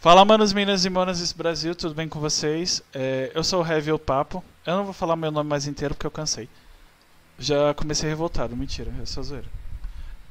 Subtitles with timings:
[0.00, 2.80] Fala, manos, minas e manas desse Brasil, tudo bem com vocês?
[2.94, 4.44] É, eu sou o Heavy o Papo.
[4.64, 6.48] Eu não vou falar meu nome mais inteiro porque eu cansei.
[7.36, 9.48] Já comecei revoltado, mentira, é só zoeira.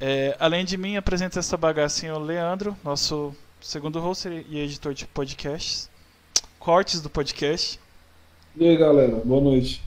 [0.00, 5.06] É, além de mim, apresenta essa bagacinha o Leandro, nosso segundo host e editor de
[5.06, 5.90] podcasts.
[6.58, 7.78] Cortes do podcast.
[8.56, 9.82] E aí, galera, boa noite.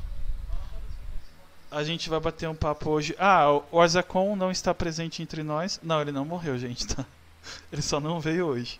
[1.72, 3.16] A gente vai bater um papo hoje.
[3.18, 5.80] Ah, o Arzacon não está presente entre nós.
[5.82, 7.04] Não, ele não morreu, gente, tá?
[7.74, 8.80] Ele só não veio hoje.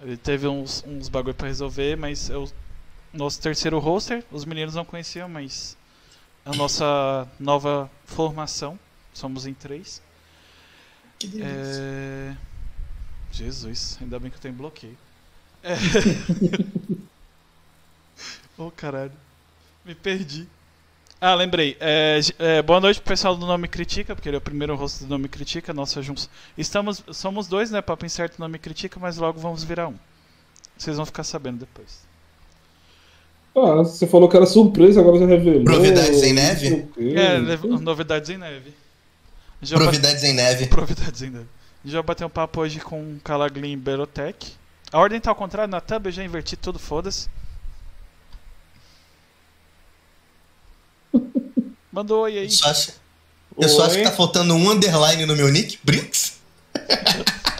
[0.00, 2.50] Ele teve uns, uns bagulho pra resolver, mas é o
[3.12, 4.24] nosso terceiro roster.
[4.30, 5.76] Os meninos não conheciam, mas
[6.44, 8.78] é a nossa nova formação.
[9.12, 10.02] Somos em três.
[11.18, 11.80] Que delícia.
[11.80, 12.36] É...
[13.32, 14.96] Jesus, ainda bem que eu tenho bloqueio.
[15.62, 15.76] É...
[18.58, 19.12] oh, caralho.
[19.84, 20.46] Me perdi.
[21.20, 21.76] Ah, lembrei.
[21.80, 25.04] É, é, boa noite pro pessoal do Nome Critica, porque ele é o primeiro rosto
[25.04, 25.72] do Nome Critica.
[25.72, 26.28] Nossa, juntos.
[26.58, 27.80] Estamos, somos dois, né?
[27.80, 29.94] Papo Incerto Nome Critica, mas logo vamos virar um.
[30.76, 32.04] Vocês vão ficar sabendo depois.
[33.56, 35.62] Ah, você falou que era surpresa, agora já revelou.
[35.64, 36.86] Novidades em neve?
[36.98, 37.38] É,
[37.80, 38.74] novidades em neve.
[39.62, 40.66] Bat- Providades em neve.
[40.68, 41.46] Providades em neve.
[41.82, 44.52] Vai bater um papo hoje com Calaglin e Berotec.
[44.92, 47.28] A ordem tá ao contrário, na tab eu já inverti tudo, foda-se.
[51.92, 52.44] Mandou oi aí.
[52.44, 52.92] Eu só acho,
[53.58, 55.78] eu só acho que tá faltando um underline no meu nick.
[55.82, 56.34] Brinks?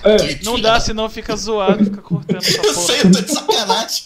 [0.05, 2.75] É, Não dá, senão fica zoado, fica cortando essa Eu porra.
[2.87, 4.03] sei, eu tô de sacanagem.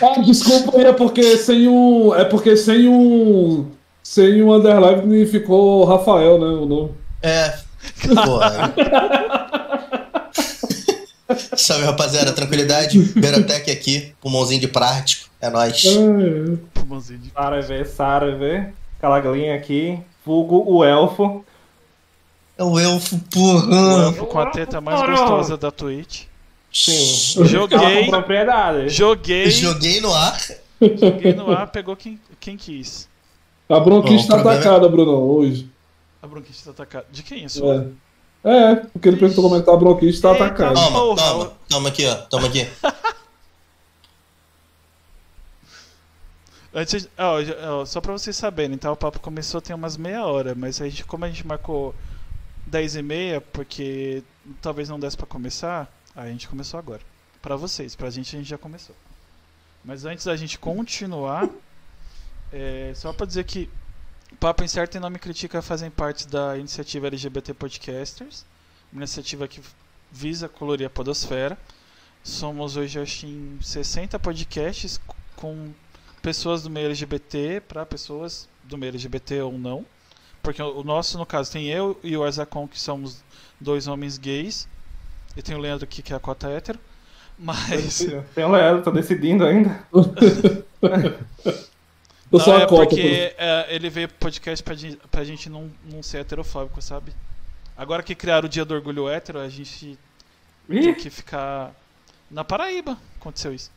[0.00, 2.14] ah, desculpa aí, é porque sem um.
[2.14, 3.70] É porque sem um.
[4.02, 6.46] Sem um underline ficou Rafael, né?
[6.46, 6.90] O nome.
[7.22, 7.54] É.
[8.06, 8.38] Pô.
[11.56, 12.32] Salve, rapaziada.
[12.32, 12.98] Tranquilidade?
[12.98, 15.28] Berotec aqui, pulmãozinho de prático.
[15.40, 15.84] É nóis.
[15.84, 18.66] É, Pulmãozinho de- Sarave, Sarave,
[19.00, 21.44] Calaglinha aqui, vulgo o elfo.
[22.56, 24.06] É o elfo, O porra.
[24.06, 26.24] elfo com a teta mais gostosa da Twitch.
[26.72, 27.44] Sim.
[27.44, 28.08] Joguei,
[28.88, 30.38] joguei, Joguei no ar.
[30.80, 33.08] joguei no ar, pegou quem, quem quis.
[33.68, 35.68] A bronquite Bom, tá o é- atacada, Brunão, hoje.
[36.22, 37.06] A bronquite tá atacada.
[37.10, 37.64] De quem isso?
[37.70, 37.86] É.
[38.44, 38.72] É.
[38.72, 40.74] É, porque ele perguntou como é que tá a bronquite, tá Eita, atacada.
[40.74, 41.22] Toma, Porra.
[41.22, 41.52] toma.
[41.68, 42.14] Toma aqui, ó.
[42.16, 42.66] Toma aqui.
[46.74, 48.90] Antes, ó, só pra vocês saberem, tá?
[48.90, 51.94] O papo começou tem umas meia hora, mas a gente, como a gente marcou
[52.66, 54.22] 10 e meia, porque
[54.62, 55.86] talvez não desse pra começar,
[56.16, 57.02] a gente começou agora.
[57.42, 58.96] Pra vocês, pra gente a gente já começou.
[59.84, 61.46] Mas antes da gente continuar,
[62.50, 63.68] é, só pra dizer que
[64.42, 68.44] Papo Incerto e Nome Critica fazem parte da iniciativa LGBT Podcasters,
[68.92, 69.60] uma iniciativa que
[70.10, 71.56] visa colorir a podosfera.
[72.24, 75.00] Somos hoje, acho, em 60 podcasts
[75.36, 75.70] com
[76.20, 79.86] pessoas do meio LGBT para pessoas do meio LGBT ou não.
[80.42, 83.22] Porque o o nosso, no caso, tem eu e o Arzacon, que somos
[83.60, 84.68] dois homens gays.
[85.36, 86.80] E tem o Leandro aqui, que é a cota hétero.
[87.38, 88.08] Mas.
[88.34, 89.86] Tem o Leandro, tô decidindo ainda.
[92.32, 92.86] Eu sou não, a é cota.
[92.86, 97.12] porque é, ele veio pro podcast pra gente, pra gente não, não ser heterofóbico, sabe?
[97.76, 99.98] Agora que criaram o dia do orgulho hétero, a gente
[100.68, 101.72] tem Ih, que ficar.
[102.30, 103.70] Na Paraíba aconteceu isso.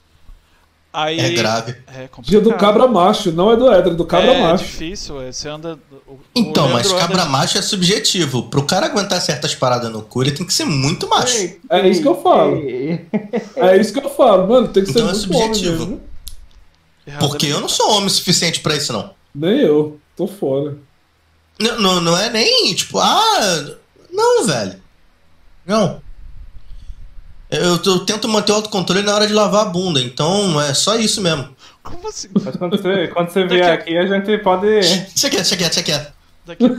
[0.94, 1.76] Aí, É grave.
[1.94, 2.08] É.
[2.22, 4.64] Dia do cabra macho, não é do hétero, é do cabra é macho.
[4.64, 5.78] difícil, é, você anda.
[6.08, 8.44] o- o Então, mas Leandro anda cabra de- macho é subjetivo.
[8.44, 11.36] Pro cara aguentar certas paradas no cu, ele tem que ser muito macho.
[11.36, 12.56] ei, É isso que eu falo.
[12.56, 13.06] ei.
[13.58, 16.00] É isso que eu falo, mano, tem que ser Então é muito subjetivo.
[17.20, 19.14] Porque é eu não sou homem o suficiente pra isso, não.
[19.34, 20.78] Nem eu, tô fora.
[21.60, 23.76] Não, não, não é nem tipo, ah.
[24.12, 24.82] Não, velho.
[25.66, 26.02] Não.
[27.50, 30.96] Eu, eu tento manter o autocontrole na hora de lavar a bunda, então é só
[30.96, 31.56] isso mesmo.
[31.84, 32.30] Como assim?
[32.44, 34.68] Mas quando você, quando você vier Daqui aqui, a gente pode.
[34.68, 36.14] Deixa quieto, deixa quieto, deixa quieto.
[36.46, 36.70] Daqui a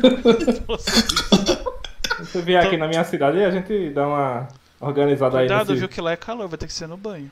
[2.17, 4.49] Quando você vier aqui na minha cidade, a gente dá uma
[4.81, 7.31] organizada aí Cuidado, nesse, viu que lá é calor, vai ter que ser no banho.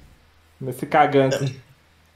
[0.60, 1.60] nesse cagante.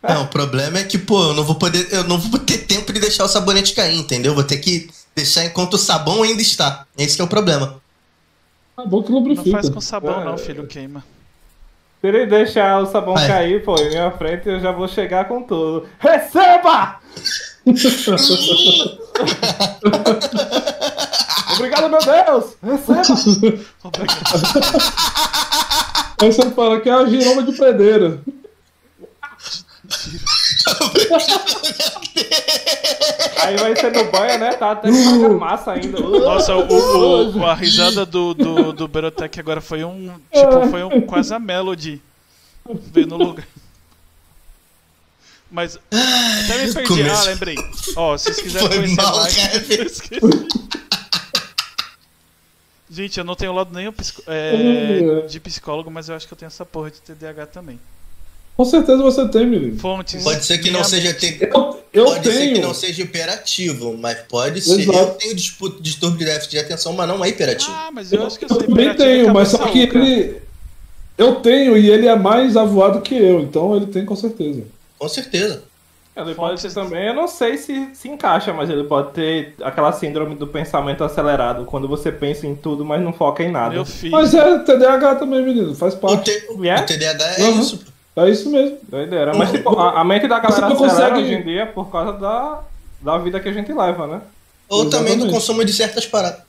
[0.03, 1.88] Não, o problema é que, pô, eu não vou poder.
[1.92, 4.32] Eu não vou ter tempo de deixar o sabonete cair, entendeu?
[4.34, 6.86] Vou ter que deixar enquanto o sabão ainda está.
[6.97, 7.81] Esse que é o problema.
[8.76, 9.50] Ah, bom que Não lubrifica.
[9.50, 10.25] faz com sabão, É.
[10.25, 11.04] não, filho, queima.
[12.00, 13.26] Se ele deixar o sabão Vai.
[13.26, 15.89] cair, pô, em minha frente, eu já vou chegar com tudo.
[15.98, 17.00] Receba!
[21.56, 22.54] Obrigado, meu Deus!
[22.62, 23.03] Receba!
[23.83, 24.18] Obrigado.
[26.21, 28.21] Aí você fala que é a giroma de predeira.
[33.42, 34.52] Aí vai ser no banho, né?
[34.54, 34.88] Tá até
[35.20, 35.98] com a massa ainda.
[36.00, 40.12] Nossa, o, o- o- a risada do, do, do Berotec agora foi um.
[40.32, 42.02] Tipo, foi um quase a melody.
[42.92, 43.46] Veio no lugar.
[45.50, 45.78] Mas.
[45.90, 47.08] Até me perdi.
[47.08, 47.56] Ah, lembrei.
[47.96, 49.34] Ó, se vocês quiserem Foi conhecer mal, mais.
[52.90, 53.92] Gente, eu não tenho lado nenhum
[54.26, 55.26] é, Hum, é.
[55.26, 57.78] de psicólogo, mas eu acho que eu tenho essa porra de TDAH também.
[58.59, 59.78] Com certeza você tem, menino.
[59.78, 60.21] Fontes.
[60.25, 61.15] Pode ser que não seja.
[61.15, 61.39] Te...
[61.41, 62.66] Eu, eu Pode ser que tenho.
[62.66, 64.81] não seja hiperativo, mas pode ser.
[64.81, 64.99] Exato.
[64.99, 67.71] Eu tenho dispu- distúrbio de déficit de atenção, mas não é hiperativo.
[67.72, 70.43] Ah, mas eu Eu, acho que eu sou eu também tenho, mas só que ele.
[71.16, 74.65] Eu tenho e ele é mais avoado que eu, então ele tem com certeza.
[74.99, 75.63] Com certeza.
[76.16, 79.93] Ele pode ter também, eu não sei se se encaixa, mas ele pode ter aquela
[79.93, 83.72] síndrome do pensamento acelerado, quando você pensa em tudo, mas não foca em nada.
[83.75, 84.10] Meu filho.
[84.10, 86.31] Mas é TDAH também, menino, faz O, parte.
[86.51, 86.83] O É?
[86.83, 87.60] TDAH é Uhum.
[87.60, 87.84] isso.
[88.18, 88.78] É isso mesmo.
[88.88, 89.34] Doideira.
[89.34, 92.60] Mas tipo, a, a mente da galera consegue- hoje em dia por causa da,
[93.00, 94.20] da vida que a gente leva, né?
[94.68, 96.41] Ou também do consumo de certas paradas.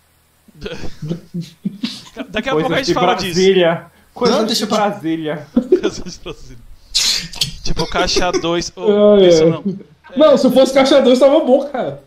[2.29, 3.33] Daqui a pouco a gente de fala disso.
[3.33, 3.85] Brasília.
[4.13, 5.47] Coisas Não, deixa de pra- Brasília.
[7.63, 8.73] tipo, caixa 2.
[8.75, 9.49] Ai, isso ai.
[9.49, 9.63] não.
[10.17, 12.03] Não, se fosse caixa 2 tava bom, cara.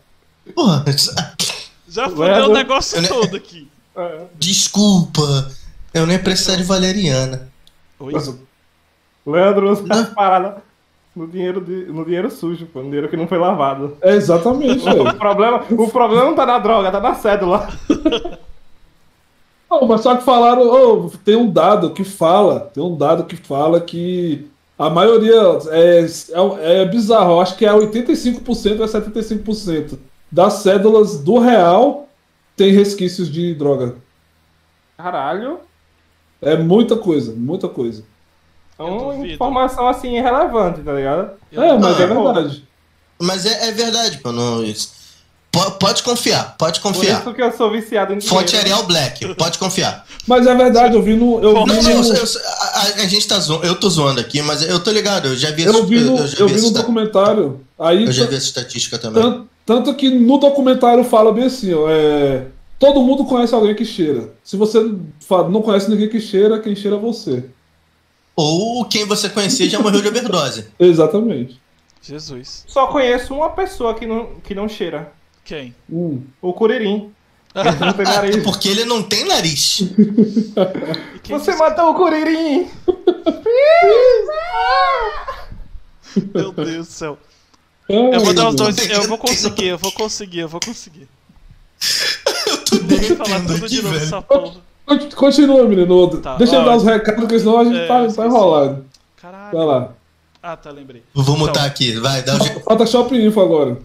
[0.53, 0.83] Porra,
[1.87, 3.67] Já Leandro- fudeu o negócio Eu ne- todo aqui.
[3.95, 4.21] É.
[4.35, 5.51] desculpa.
[5.93, 7.47] Eu nem precisar de valeriana.
[7.99, 8.13] Oi?
[9.25, 10.61] Leandro usa as paradas
[11.15, 13.97] no dinheiro, de, no dinheiro sujo, pô, no dinheiro que não foi lavado.
[14.01, 17.67] É exatamente, O problema, o problema não tá na droga, tá na cédula.
[19.69, 23.35] Não, mas só que falaram, ô, tem um dado que fala, tem um dado que
[23.35, 24.47] fala que
[24.77, 25.33] a maioria
[25.71, 29.97] é, é, é bizarro, eu acho que é 85% ou é 75%
[30.31, 32.07] das cédulas do real
[32.55, 33.95] tem resquícios de droga.
[34.95, 35.59] Caralho.
[36.39, 38.03] É muita coisa, muita coisa.
[38.87, 39.33] Duvido.
[39.33, 41.31] informação assim irrelevante, tá ligado?
[41.51, 42.63] Eu- É, mas é verdade.
[43.19, 44.31] Mas é, é verdade, pô.
[44.31, 44.91] Não, isso.
[45.51, 47.19] Po- Pode confiar, pode Por confiar.
[47.21, 48.35] isso que eu sou viciado em dinheiro.
[48.39, 50.03] Fonte Arial Black, pode confiar.
[50.27, 51.39] Mas é verdade, eu vi no.
[51.43, 52.41] Eu Não, vi Não, no, eu- eu-
[52.73, 55.51] a, a- gente tá zoando, eu tô zoando aqui, mas eu tô ligado, eu já
[55.51, 57.61] vi, eu vi no, eu eu vi vi no documentário.
[57.77, 59.21] Aí eu já vi essa estatística também.
[59.21, 62.45] Tanto, tanto que no documentário fala bem assim, ó, é,
[62.79, 64.31] todo mundo conhece alguém que cheira.
[64.43, 64.79] Se você
[65.29, 67.43] não conhece ninguém que cheira, quem cheira é você.
[68.35, 70.67] Ou quem você conhecer já morreu de overdose.
[70.79, 71.61] Exatamente.
[72.01, 72.65] Jesus.
[72.67, 75.13] Só conheço uma pessoa que não, que não cheira.
[75.45, 75.73] Quem?
[75.89, 76.21] Hum.
[76.41, 77.13] O Curirim.
[77.55, 78.37] Ele não tem nariz.
[78.43, 79.83] Porque ele não tem nariz.
[81.29, 82.67] Você matou o Curirim!
[86.33, 87.17] Meu Deus do céu.
[87.89, 88.89] Ai, Eu vou dar os dois.
[88.89, 91.07] Eu vou conseguir, eu vou conseguir, eu vou conseguir.
[92.47, 94.05] Eu tô falar tudo aqui, de novo velho.
[94.05, 94.61] essa porra.
[94.85, 96.17] Cont- Continua, menino.
[96.19, 98.85] Tá, Deixa eu dar os recados, porque senão a gente é, tá, tá enrolado.
[99.17, 99.57] Caralho.
[99.57, 99.93] Vai lá.
[100.41, 101.03] Ah, tá, lembrei.
[101.13, 101.65] Vou mutar Então.
[101.65, 102.59] aqui, vai, dá um.
[102.61, 103.77] Falta Shopping Info agora.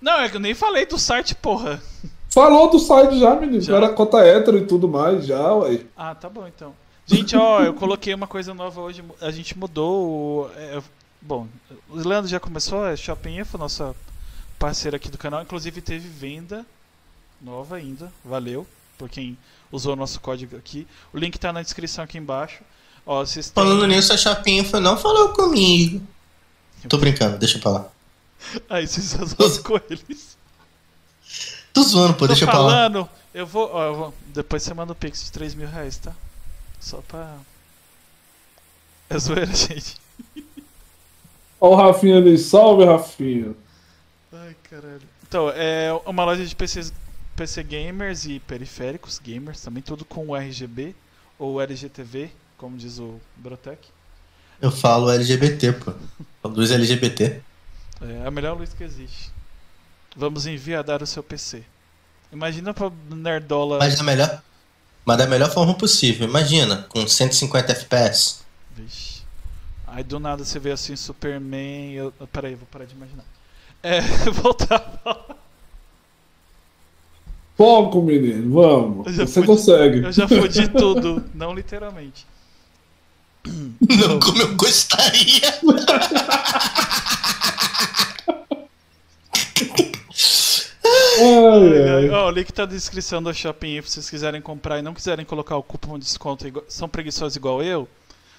[0.00, 1.80] Não, é que eu nem falei do site, porra.
[2.28, 3.60] Falou do site já, menino.
[3.62, 3.76] Já?
[3.76, 5.80] Era cota hétero e tudo mais, já, ué.
[5.96, 6.74] Ah, tá bom então.
[7.06, 9.02] Gente, ó, eu coloquei uma coisa nova hoje.
[9.20, 10.50] A gente mudou o.
[10.56, 10.80] é,
[11.20, 11.46] bom,
[11.88, 13.94] o Leandro já começou, é Shopping Info, nossa
[14.58, 15.42] parceira aqui do canal.
[15.42, 16.66] Inclusive teve venda
[17.40, 18.12] nova ainda.
[18.24, 18.66] Valeu
[18.98, 19.36] por quem
[19.72, 20.86] usou o nosso código aqui.
[21.12, 22.60] O link tá na descrição aqui embaixo.
[23.04, 23.64] Ó, vocês têm...
[23.64, 26.00] Falando nisso, a Chapinha foi, não falou comigo.
[26.88, 27.88] Tô brincando, deixa pra lá.
[28.68, 30.36] Aí vocês usam com eles.
[31.72, 32.70] Tô zoando, pô, Tô deixa pra lá.
[32.70, 34.14] falando, eu vou, ó, eu vou.
[34.26, 36.12] Depois você manda o pix de 3 mil reais, tá?
[36.78, 37.34] Só pra.
[39.08, 39.96] É zoeira, gente.
[41.60, 42.36] Ó o Rafinha ali.
[42.36, 43.54] Salve, Rafinha.
[44.32, 45.02] Ai, caralho.
[45.26, 46.92] Então, é uma loja de PCs,
[47.36, 50.94] PC gamers e periféricos gamers, também tudo com RGB
[51.38, 53.88] ou LGTV, como diz o Brotec.
[54.60, 55.92] Eu falo LGBT, pô.
[56.44, 57.42] Luz LGBT.
[58.00, 59.32] É a melhor luz que existe.
[60.16, 61.64] Vamos enviar o seu PC.
[62.32, 63.78] Imagina pra Nerdola.
[63.78, 64.42] Mas da melhor.
[65.04, 66.28] Mas da melhor forma possível.
[66.28, 68.40] Imagina, com 150 FPS.
[68.70, 69.22] Vixe.
[69.86, 71.92] Aí do nada você vê assim Superman.
[71.92, 72.12] Eu...
[72.32, 73.24] Peraí, vou parar de imaginar.
[73.82, 75.31] É, voltar.
[77.56, 78.52] Foco, menino.
[78.54, 79.14] Vamos.
[79.16, 80.04] Você fui- consegue.
[80.04, 82.26] Eu já fudi tudo, não literalmente.
[83.46, 85.40] Não como eu gostaria.
[90.84, 92.08] Ai, ai.
[92.10, 93.80] O link tá na descrição da Shopping.
[93.82, 97.36] Se vocês quiserem comprar e não quiserem colocar o cupom de desconto, igual- são preguiçosos
[97.36, 97.88] igual eu.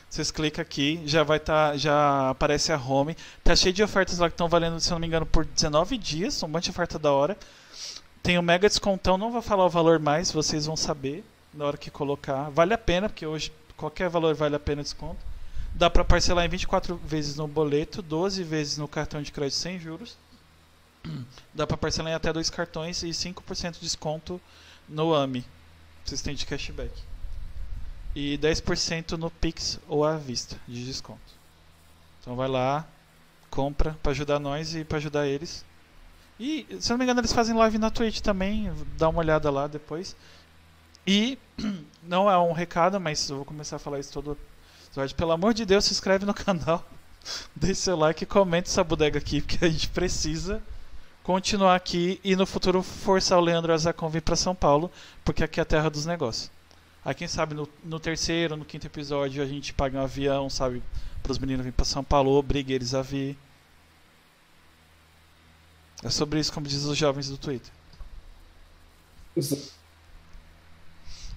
[0.10, 3.16] Vocês clicam aqui, já vai tá, já aparece a home.
[3.44, 5.98] Tá cheio de ofertas lá que estão valendo, se eu não me engano, por 19
[5.98, 6.42] dias.
[6.44, 7.36] Um monte de oferta da hora.
[8.24, 11.78] Tem um mega descontão, não vou falar o valor mais, vocês vão saber na hora
[11.78, 12.50] que colocar.
[12.52, 15.20] Vale a pena, porque hoje qualquer valor vale a pena o desconto.
[15.74, 19.78] Dá pra parcelar em 24 vezes no boleto, 12 vezes no cartão de crédito sem
[19.78, 20.16] juros.
[21.54, 24.40] Dá pra parcelar em até dois cartões e 5% de desconto
[24.88, 25.44] no AMI.
[26.24, 26.94] Têm de cashback.
[28.16, 31.20] E 10% no Pix ou à vista de desconto.
[32.22, 32.88] Então vai lá,
[33.50, 35.66] compra pra ajudar nós e pra ajudar eles.
[36.44, 38.70] E, se não me engano, eles fazem live na Twitch também.
[38.98, 40.14] Dá uma olhada lá depois.
[41.08, 41.40] E
[42.04, 44.38] não é um recado, mas eu vou começar a falar isso todo
[44.86, 45.16] episódio.
[45.16, 46.86] Pelo amor de Deus, se inscreve no canal,
[47.56, 50.62] deixe seu like e comente essa bodega aqui, porque a gente precisa
[51.24, 54.92] continuar aqui e no futuro forçar o Leandro Azacon vir para São Paulo,
[55.24, 56.52] porque aqui é a terra dos negócios.
[57.06, 60.84] Aí quem sabe no, no terceiro, no quinto episódio a gente paga um avião, sabe,
[61.22, 63.38] para os meninos virem para São Paulo, obrigue eles a vir.
[66.04, 67.72] É sobre isso, como diz os jovens do Twitter.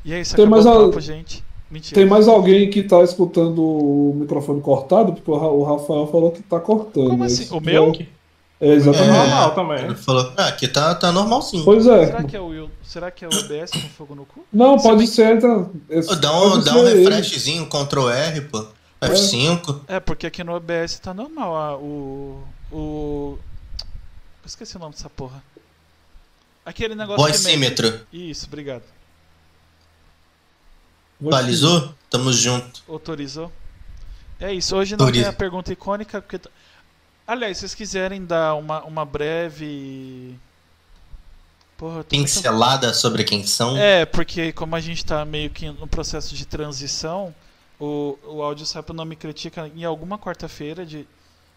[0.05, 1.45] E é isso, Tem mais o al- papo, gente.
[1.71, 1.95] Mentira.
[2.01, 5.13] Tem mais alguém que tá escutando o microfone cortado?
[5.13, 7.09] Porque o Ra- o Rafael falou que tá cortando.
[7.11, 7.45] Como assim?
[7.45, 7.93] O se meu?
[8.61, 9.11] É, exatamente.
[9.11, 9.13] É.
[9.13, 9.85] Normal também.
[9.85, 11.63] Ele falou, ah, aqui tá, tá normal sim.
[11.65, 12.07] Pois é.
[12.07, 12.71] Será que é o?
[12.85, 14.47] Será que é o OBS com fogo no cu?
[14.53, 15.37] Não, pode ser.
[15.37, 17.01] Então, esse- Dá um, dá ser um ele.
[17.09, 18.65] refreshzinho, Ctrl R, pô.
[19.03, 19.81] F5.
[19.89, 22.41] É, porque aqui no OBS tá normal a- o.
[22.73, 23.39] O.
[24.47, 25.43] Eu esqueci o nome dessa porra.
[26.65, 27.21] Aquele negócio.
[27.21, 28.07] Voicímetro.
[28.12, 28.85] Isso, obrigado.
[31.19, 31.93] Balizou?
[32.09, 32.81] Tamo junto.
[32.88, 33.50] Autorizou.
[34.38, 35.25] É isso, hoje não Autoriza.
[35.25, 36.38] tem a pergunta icônica, porque.
[37.26, 40.38] Aliás, se vocês quiserem dar uma, uma breve.
[41.76, 43.76] Porra, Pincelada sobre quem são.
[43.76, 47.35] É, porque como a gente tá meio que no processo de transição,
[47.81, 51.05] o, o áudio sai pro Não Me Critica em alguma quarta-feira de,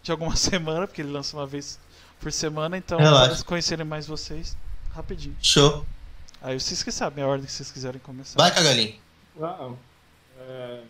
[0.02, 1.78] de alguma semana, porque ele lança uma vez
[2.20, 3.44] por semana, então Relaxa.
[3.44, 4.56] conhecerem mais vocês,
[4.94, 5.34] rapidinho.
[5.40, 5.84] Show.
[6.42, 8.40] Aí vocês que sabem a ordem que vocês quiserem começar.
[8.40, 8.94] Vai, Cagalinho.
[9.42, 9.70] Ah,
[10.48, 10.80] é,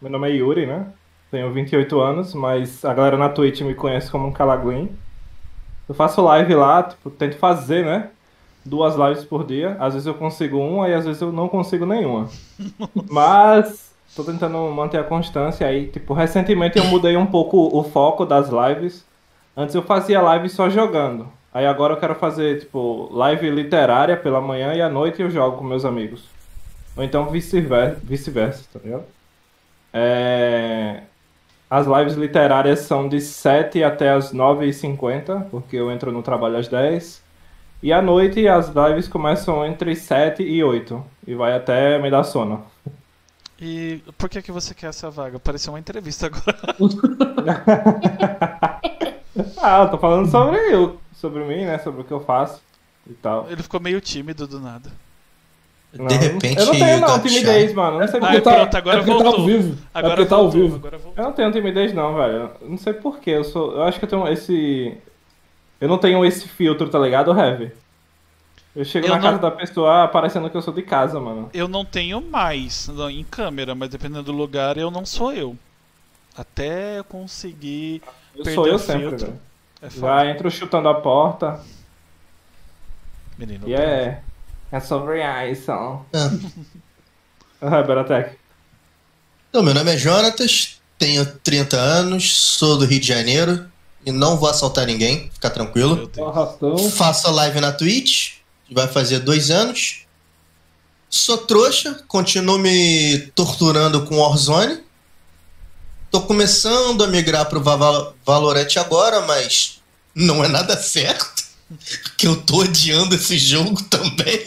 [0.00, 0.86] Meu nome é Yuri, né?
[1.30, 4.90] Tenho 28 anos, mas a galera na Twitch me conhece como um Calaguin.
[5.88, 8.10] Eu faço live lá, tipo, tento fazer, né?
[8.64, 9.76] Duas lives por dia.
[9.80, 12.28] Às vezes eu consigo uma e às vezes eu não consigo nenhuma.
[13.10, 15.86] Mas tô tentando manter a constância aí.
[15.86, 19.04] Tipo, recentemente eu mudei um pouco o foco das lives.
[19.60, 21.28] Antes eu fazia live só jogando.
[21.52, 25.58] Aí agora eu quero fazer, tipo, live literária pela manhã e à noite eu jogo
[25.58, 26.24] com meus amigos.
[26.96, 29.04] Ou então vice-versa, vice-versa, tá ligado?
[29.92, 31.02] É,
[31.70, 36.68] As lives literárias são de 7 até as 9h50, porque eu entro no trabalho às
[36.68, 37.22] 10.
[37.82, 41.04] E à noite as lives começam entre 7 e 8.
[41.26, 42.64] E vai até me dar sono.
[43.60, 45.38] E por que, que você quer essa vaga?
[45.38, 46.76] Pareceu uma entrevista agora.
[49.58, 51.78] Ah, eu tô falando sobre eu, sobre mim, né?
[51.78, 52.60] Sobre o que eu faço
[53.08, 53.46] e tal.
[53.50, 54.90] Ele ficou meio tímido do nada.
[55.92, 57.96] Não, De repente, Eu não tenho não, timidez, mano.
[57.96, 58.50] Eu não sei Ah, Porque porque.
[58.50, 59.78] tá, pronto, agora é porque tá ao vivo.
[59.92, 60.76] Agora é porque tá ao vivo.
[60.76, 61.14] Agora voltou.
[61.16, 62.50] Eu não tenho timidez não, velho.
[62.60, 63.30] Eu não sei porquê.
[63.30, 63.72] Eu sou.
[63.72, 64.96] Eu acho que eu tenho esse.
[65.80, 67.72] Eu não tenho esse filtro, tá ligado, Heavy?
[68.76, 71.50] Eu chego Eu na casa não- da pessoa parecendo que eu sou de casa, mano.
[71.52, 75.56] Eu não tenho mais em câmera, mas dependendo do lugar, eu não sou eu.
[76.36, 78.00] Até eu conseguir.
[78.36, 79.40] Eu sou eu sempre, velho.
[79.82, 79.90] É.
[79.90, 81.60] Já entro chutando a porta.
[83.38, 83.68] Menino.
[83.68, 84.22] E é.
[84.70, 85.20] É sobre
[85.50, 85.72] isso.
[85.72, 86.04] Ah.
[87.62, 88.38] Ah, Beratec.
[89.50, 93.70] Então, meu nome é Jonatas, tenho 30 anos, sou do Rio de Janeiro
[94.06, 96.10] e não vou assaltar ninguém, fica tranquilo.
[96.96, 98.36] Faço a live na Twitch,
[98.70, 100.06] vai fazer dois anos.
[101.10, 104.80] Sou trouxa, continuo me torturando com Warzone.
[106.10, 109.80] Tô começando a migrar pro Va- Valorant agora, mas
[110.14, 111.44] não é nada certo.
[112.18, 114.44] Que eu tô odiando esse jogo também.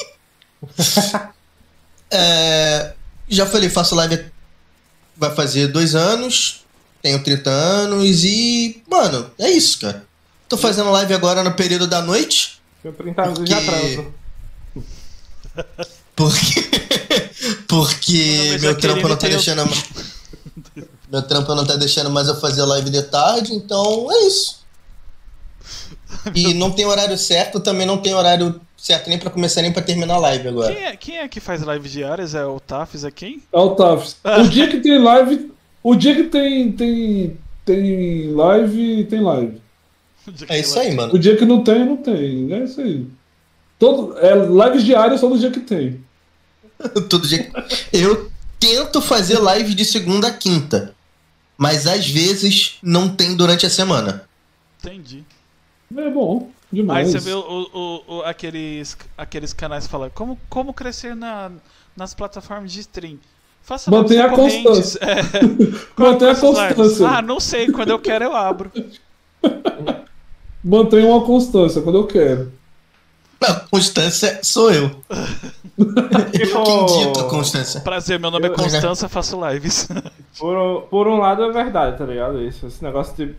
[2.15, 2.93] É,
[3.27, 4.24] já falei, faço live
[5.17, 6.63] vai fazer dois anos,
[7.01, 10.05] tenho 30 anos e, mano, é isso, cara.
[10.48, 12.62] Tô fazendo live agora no período da noite.
[12.84, 14.13] Eu 30 anos e já Porque- transo.
[16.15, 16.70] Porque.
[17.67, 19.63] Porque meu trampo não tá deixando.
[21.13, 24.63] Meu trampo não tá deixando mais eu fazer live de tarde, então é isso.
[26.34, 29.84] E não tem horário certo, também não tem horário certo nem pra começar nem pra
[29.84, 30.74] terminar a live agora.
[30.74, 32.34] Quem é, quem é que faz live diárias?
[32.34, 33.03] É o Tafs?
[33.03, 33.43] É quem?
[33.53, 34.17] É o Tafs.
[34.25, 35.51] O dia que tem live.
[35.84, 39.62] O dia que tem, tem, tem live, tem live.
[40.50, 41.13] É isso aí, mano.
[41.13, 42.51] O dia que não tem, não tem.
[42.51, 43.05] É isso aí.
[43.77, 46.03] Todo, é, lives diárias só no dia que tem.
[47.08, 47.51] Todo dia.
[47.91, 50.92] Eu tento fazer live de segunda a quinta.
[51.63, 54.25] Mas às vezes não tem durante a semana.
[54.84, 55.24] Entendi.
[55.96, 56.50] É bom.
[56.74, 57.10] Aí Demais.
[57.10, 57.39] você vê o,
[57.74, 61.50] o- o- aqueles, aqueles canais falando como, como crescer na,
[61.96, 63.17] nas plataformas de stream.
[63.62, 64.96] Faça Mantenha lives a recorrentes.
[64.98, 65.15] É.
[65.98, 67.08] Mantém a constância.
[67.08, 67.72] Ah, não sei.
[67.72, 68.70] Quando eu quero, eu abro.
[70.62, 72.51] Mantenha uma constância quando eu quero.
[73.47, 74.91] Não, Constância sou eu.
[75.77, 77.81] Eu quem dito Constância.
[77.81, 79.88] Prazer, meu nome é Eu- Constança, faço lives.
[80.38, 82.41] Por, por um lado é verdade, tá ligado?
[82.41, 82.65] Isso.
[82.65, 83.35] Esse negócio de.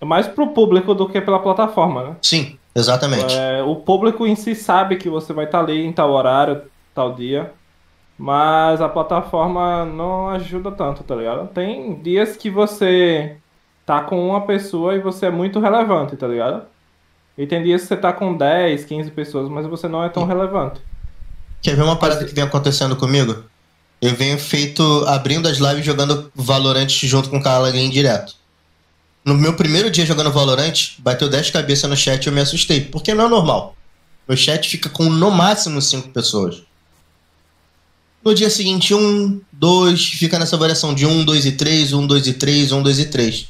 [0.00, 2.16] É mais pro público do que pela plataforma, né?
[2.20, 3.32] Sim, exatamente.
[3.32, 7.14] É, o público em si sabe que você vai estar ali em tal horário, tal
[7.14, 7.52] dia.
[8.18, 11.46] Mas a plataforma não ajuda tanto, tá ligado?
[11.48, 13.36] Tem dias que você
[13.86, 16.62] tá com uma pessoa e você é muito relevante, tá ligado?
[17.36, 20.26] E tem dias que você tá com 10, 15 pessoas, mas você não é tão
[20.26, 20.80] relevante.
[21.62, 23.44] Quer ver uma parada que vem acontecendo comigo?
[24.00, 28.34] Eu venho feito abrindo as lives jogando Valorant junto com o Calaguin direto.
[29.24, 32.80] No meu primeiro dia jogando Valorant, bateu 10 cabeças no chat e eu me assustei,
[32.80, 33.76] porque não é normal.
[34.28, 36.62] Meu chat fica com no máximo 5 pessoas.
[38.24, 42.26] No dia seguinte, 1, 2, fica nessa variação de 1, 2 e 3, 1, 2
[42.26, 43.48] e 3, 1, 2 e 3.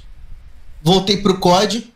[0.82, 1.91] Voltei pro COD,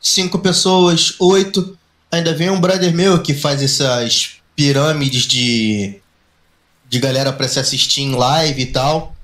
[0.00, 1.76] 5 pessoas, 8.
[2.10, 6.00] Ainda vem um brother meu que faz essas pirâmides de,
[6.88, 9.14] de galera pra se assistir em live e tal.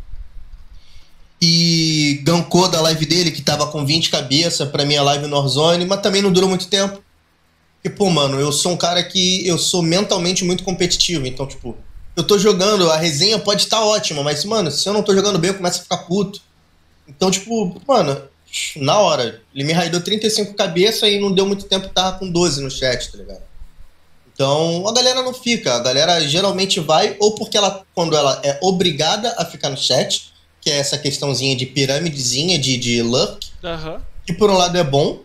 [1.41, 5.85] E gancou da live dele, que tava com 20 cabeças pra minha live no Warzone,
[5.85, 7.03] mas também não durou muito tempo.
[7.83, 11.77] E, pô, mano, eu sou um cara que eu sou mentalmente muito competitivo, então, tipo,
[12.17, 15.39] eu tô jogando, a resenha pode estar ótima, mas, mano, se eu não tô jogando
[15.39, 16.41] bem, eu começo a ficar puto.
[17.07, 18.23] Então, tipo, mano,
[18.77, 22.63] na hora, ele me raidou 35 cabeças e não deu muito tempo, tava com 12
[22.63, 23.43] no chat, tá ligado?
[24.33, 28.59] Então, a galera não fica, a galera geralmente vai, ou porque ela, quando ela é
[28.63, 34.03] obrigada a ficar no chat, que é essa questãozinha de pirâmidezinha, de, de luck, Aham.
[34.27, 35.21] que por um lado é bom,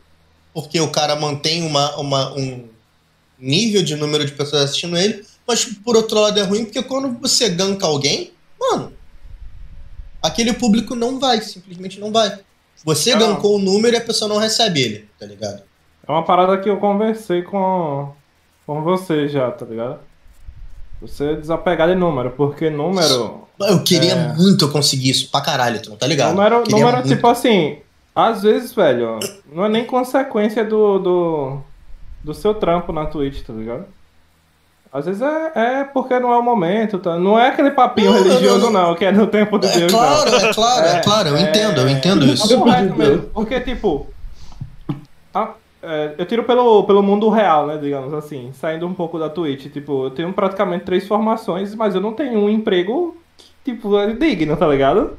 [0.53, 2.67] porque o cara mantém uma, uma, um
[3.39, 7.17] nível de número de pessoas assistindo ele, mas por outro lado é ruim, porque quando
[7.19, 8.93] você ganka alguém, mano,
[10.21, 12.39] aquele público não vai, simplesmente não vai.
[12.85, 13.35] Você Não.
[13.35, 15.61] gankou o número e a pessoa não recebe ele, tá ligado?
[16.07, 18.11] É uma parada que eu conversei com,
[18.65, 19.99] com você já, tá ligado?
[21.01, 23.47] Você desapegar de número, porque número.
[23.59, 24.33] Eu queria É.
[24.33, 26.35] muito conseguir isso pra caralho, tu não tá ligado?
[26.35, 27.07] Número, número muito.
[27.09, 27.77] tipo assim,
[28.15, 29.19] às vezes, velho,
[29.51, 31.57] não é nem consequência do, do,
[32.23, 33.85] do seu trampo na Twitch, tá ligado?
[34.91, 37.17] Às vezes é, é porque não é o momento, tá?
[37.19, 38.87] Não é aquele papinho Não, religioso, não.
[38.89, 40.37] não, que é no tempo de É Deus, claro, não.
[40.39, 42.57] é claro, é, claro, eu entendo, eu entendo é isso.
[42.57, 44.07] correto mesmo, porque, tipo,
[45.33, 45.51] a-
[45.83, 49.71] é, eu tiro pelo, pelo mundo real, né, digamos assim, saindo um pouco da Twitch.
[49.71, 53.15] Tipo, eu tenho praticamente três formações, mas eu não tenho um emprego,
[53.63, 55.17] tipo, é digno, tá ligado?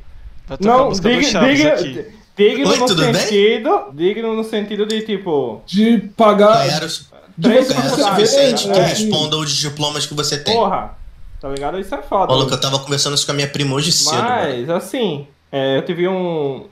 [0.61, 2.06] Não, música do dig- Chaves dig- aqui.
[2.37, 3.14] digno Oi, no tudo bem?
[3.14, 3.83] sentido.
[3.92, 6.66] Digno no sentido de, tipo, De pagar.
[6.66, 7.10] Ganhar o, De
[7.40, 8.74] três faculdades, suficiente né?
[8.74, 8.85] que É.
[8.85, 10.55] responda os diplomas que você tem.
[10.55, 10.96] porra,
[11.40, 11.79] tá ligado?
[11.79, 12.33] Isso é foda.
[12.33, 14.29] Maluco, eu tava conversando isso com a minha prima hoje cedo, mano.
[14.29, 16.66] Mas, assim, é, eu tive um.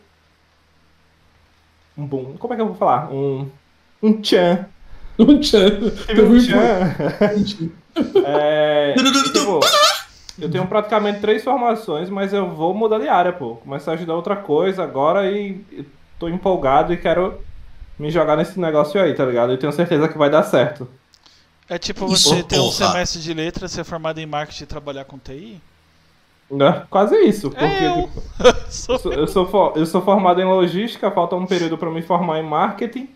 [1.97, 2.37] Um boom.
[2.39, 3.11] Como é que eu vou falar?
[3.13, 3.49] Um.
[4.03, 4.67] Um tchan.
[5.19, 5.71] Não tinha.
[6.07, 7.71] Tive um um tchan.
[8.25, 9.59] É, tipo,
[10.39, 13.57] eu tenho praticamente três formações, mas eu vou mudar de área, pô.
[13.57, 15.61] Começar a ajudar outra coisa agora e
[16.17, 17.41] tô empolgado e quero
[17.99, 19.53] me jogar nesse negócio aí, tá ligado?
[19.53, 20.89] Eu tenho certeza que vai dar certo.
[21.69, 25.05] É tipo Isso, você ter um semestre de letras, ser formado em marketing e trabalhar
[25.05, 25.61] com TI?
[26.51, 26.83] Né?
[26.89, 28.03] Quase isso, porque É, eu.
[28.05, 28.23] tipo,
[28.71, 31.91] Sou- eu, sou, eu, sou, fo- eu sou formado em logística, falta um período pra
[31.91, 33.11] me formar em marketing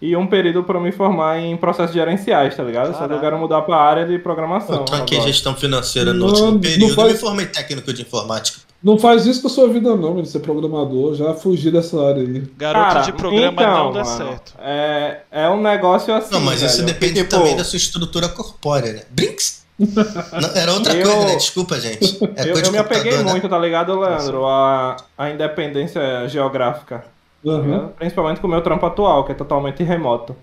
[0.00, 2.92] e um período pra me formar em processos gerenciais, tá ligado?
[2.98, 4.78] Só que eu quero mudar pra área de programação.
[4.78, 5.32] Eu tranquei agora.
[5.32, 8.58] gestão financeira no Não, último não período faz- e me formei técnico de informática.
[8.82, 10.26] Não faz isso com a sua vida, não, menino.
[10.26, 11.14] Ser programador.
[11.14, 12.42] Já fugi dessa área aí.
[12.56, 14.54] Garoto Cara, de programa então, não dá mano, certo.
[14.60, 16.32] É, é um negócio assim.
[16.34, 19.02] Não, mas isso velho, depende que, tipo, também da sua estrutura corpórea, né?
[19.10, 19.62] Brinks?
[19.78, 21.36] Não, era outra Eu- coisa, né?
[21.36, 22.18] Desculpa, gente.
[22.36, 23.22] É Eu, coisa de eu me apeguei né?
[23.22, 24.46] muito, tá ligado, Leandro?
[24.46, 27.04] A, a independência geográfica.
[27.44, 27.92] ligado?
[27.98, 30.36] Principalmente com o meu trampo atual, que é totalmente remoto.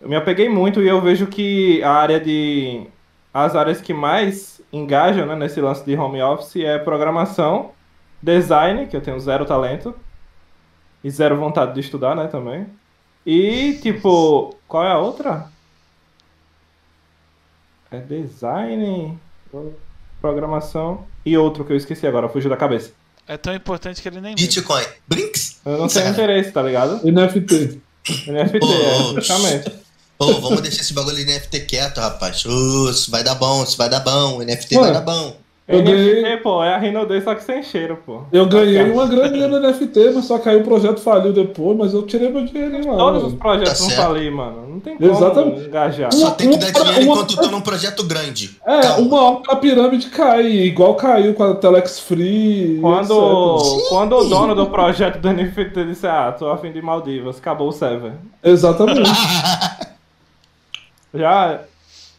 [0.00, 2.82] Eu me apeguei muito e eu vejo que a área de.
[3.32, 7.72] As áreas que mais engajam né, nesse lance de home office é programação,
[8.22, 9.94] design, que eu tenho zero talento.
[11.02, 12.66] E zero vontade de estudar, né, também.
[13.24, 15.48] E, tipo, qual é a outra?
[17.90, 19.18] É design,
[20.20, 22.92] programação e outro que eu esqueci agora, fugiu da cabeça.
[23.26, 24.34] É tão importante que ele nem.
[24.34, 24.82] Bitcoin.
[25.06, 25.60] Brinks?
[25.64, 27.00] Eu não tenho interesse, tá ligado?
[27.04, 27.80] NFT.
[28.26, 29.87] NFT, é, exatamente.
[30.18, 32.44] Ô, vamos deixar esse bagulho de NFT quieto, rapaz.
[32.44, 34.40] Ô, isso vai dar bom, isso vai dar bom.
[34.42, 35.36] NFT vai dar bom.
[35.68, 38.22] Eu NFT, ganhei- pô, é a Rinode só que sem cheiro, pô.
[38.32, 41.92] Eu ganhei uma graninha no NFT, mas só que aí o projeto faliu depois, mas
[41.92, 42.96] eu tirei meu dinheirinho lá.
[42.96, 44.00] Todos os projetos Tá certo.
[44.02, 44.66] falir, mano.
[44.66, 45.60] Não tem como Exatamente.
[45.66, 46.10] engajar.
[46.14, 48.56] Só tem que dar dinheiro uma- enquanto tô num projeto grande.
[48.66, 48.98] É, Calma.
[49.06, 52.78] uma hora a pirâmide cai, igual caiu com a Telex Free.
[52.80, 53.58] Quando,
[53.90, 57.72] quando o dono do projeto do NFT disse, ah, tô afim de Maldivas, acabou o
[57.72, 58.12] server.
[58.42, 59.02] Exatamente.
[61.14, 61.60] Já,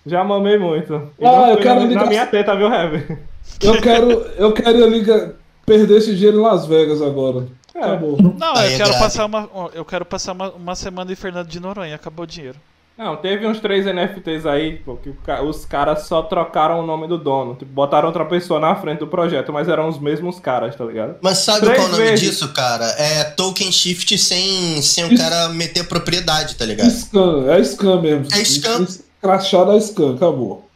[0.05, 0.95] já mamei muito.
[0.95, 3.17] Ah, não eu foi quero na, ligar- na minha teta, viu, Heavy?
[3.61, 5.31] Eu quero, eu quero ir ali ga-
[5.65, 7.45] perder esse dinheiro em Las Vegas agora.
[7.75, 7.79] É.
[7.79, 8.17] Acabou.
[8.37, 11.59] Não, Aí eu quero passar uma, eu quero passar uma, uma semana em Fernando de
[11.59, 12.57] Noronha, acabou o dinheiro.
[12.99, 15.13] Não, teve uns três NFTs aí, porque
[15.47, 17.55] os caras só trocaram o nome do dono.
[17.55, 21.15] Tipo, botaram outra pessoa na frente do projeto, mas eram os mesmos caras, tá ligado?
[21.21, 22.19] Mas sabe três qual é o nome vezes.
[22.19, 22.83] disso, cara?
[22.97, 26.91] É token shift sem, sem o cara meter propriedade, tá ligado?
[26.91, 28.27] Scam, é scam mesmo.
[28.33, 28.85] É scam.
[29.21, 30.68] Crachado é scam, acabou.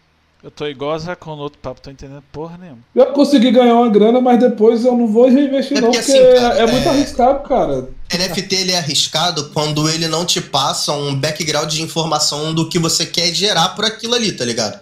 [0.44, 2.80] Eu tô igual a Zacon no outro papo, tô entendendo porra nenhuma.
[2.94, 6.18] Eu consegui ganhar uma grana, mas depois eu não vou reinvestir, é não, porque, assim,
[6.36, 7.90] cara, é, é, muito arriscado, cara.
[8.14, 12.78] NFT ele é arriscado quando ele não te passa um background de informação do que
[12.78, 14.82] você quer gerar por aquilo ali, tá ligado?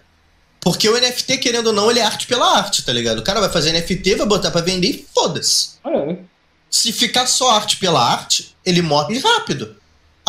[0.60, 3.20] Porque o NFT, querendo ou não, ele é arte pela arte, tá ligado?
[3.20, 5.74] O cara vai fazer NFT, vai botar pra vender e foda-se.
[5.86, 6.18] É.
[6.72, 9.76] Se ficar só arte pela arte, ele morre rápido.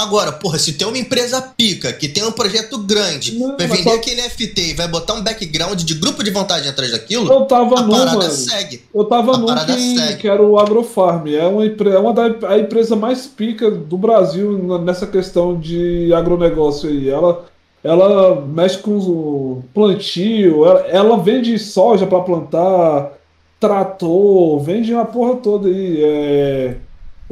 [0.02, 3.90] Agora, porra, se tem uma empresa pica que tem um projeto grande, não, vai vender
[3.90, 3.94] só...
[3.94, 7.78] aquele NFT e vai botar um background de grupo de vantagem atrás daquilo, eu tava
[7.78, 8.30] a no, parada mano.
[8.30, 8.82] segue.
[8.92, 11.28] Eu tava no que, que, era o Agrofarm.
[11.28, 16.88] É uma, é uma da a empresa mais pica do Brasil nessa questão de agronegócio
[16.88, 17.08] aí.
[17.08, 17.44] Ela,
[17.84, 23.12] ela mexe com plantio, ela, ela vende soja para plantar,
[23.60, 26.02] trator, vende uma porra toda aí.
[26.02, 26.76] É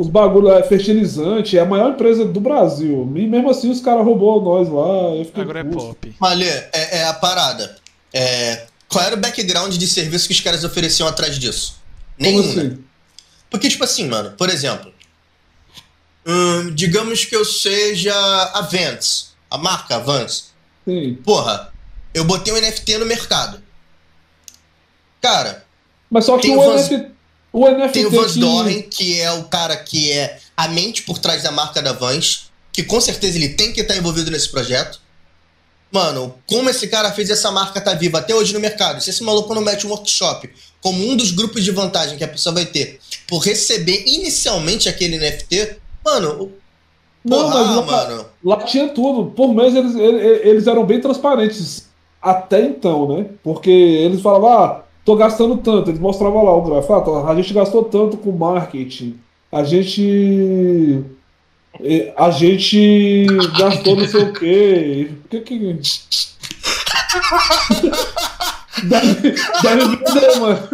[0.01, 3.13] os bagulho é fertilizante, é a maior empresa do Brasil.
[3.15, 5.43] E mesmo assim os caras roubou nós lá.
[5.43, 6.17] Agora é pop.
[6.19, 7.77] Malê, é, é, a parada.
[8.11, 11.77] É, qual era o background de serviço que os caras ofereciam atrás disso?
[12.19, 12.41] Nenhum.
[12.41, 12.79] Assim?
[13.51, 14.91] Porque, tipo assim, mano, por exemplo,
[16.27, 18.15] hum, digamos que eu seja
[18.55, 20.45] a Vance, a marca Vance.
[20.87, 21.19] Sim.
[21.23, 21.75] Porra,
[22.15, 23.63] eu botei um NFT no mercado.
[25.21, 25.67] Cara.
[26.11, 26.75] Mas só que o.
[26.75, 27.20] NFT
[27.53, 28.41] o NFT Tem o Vans que...
[28.41, 32.51] Doren, que é o cara que é a mente por trás da marca da Vans,
[32.73, 35.01] que com certeza ele tem que estar envolvido nesse projeto.
[35.91, 39.01] Mano, como esse cara fez essa marca tá viva até hoje no mercado?
[39.01, 40.49] Se esse maluco não mete um workshop
[40.81, 45.19] como um dos grupos de vantagem que a pessoa vai ter por receber inicialmente aquele
[45.19, 46.53] NFT, mano.
[47.25, 48.27] Não, porra, mas lá, mano.
[48.43, 49.33] lá tinha tudo.
[49.33, 51.89] Por mês eles, eles, eles eram bem transparentes
[52.23, 53.27] até então, né?
[53.43, 55.91] Porque eles falavam, ah, tô gastando tanto.
[55.91, 56.93] Eles mostravam lá o gráfico.
[56.93, 59.19] Ah, a gente gastou tanto com marketing.
[59.51, 61.03] A gente.
[62.17, 63.27] A gente
[63.59, 65.11] gastou não sei o quê.
[65.25, 65.59] O que que.
[68.85, 70.69] deve, deve vender, mano.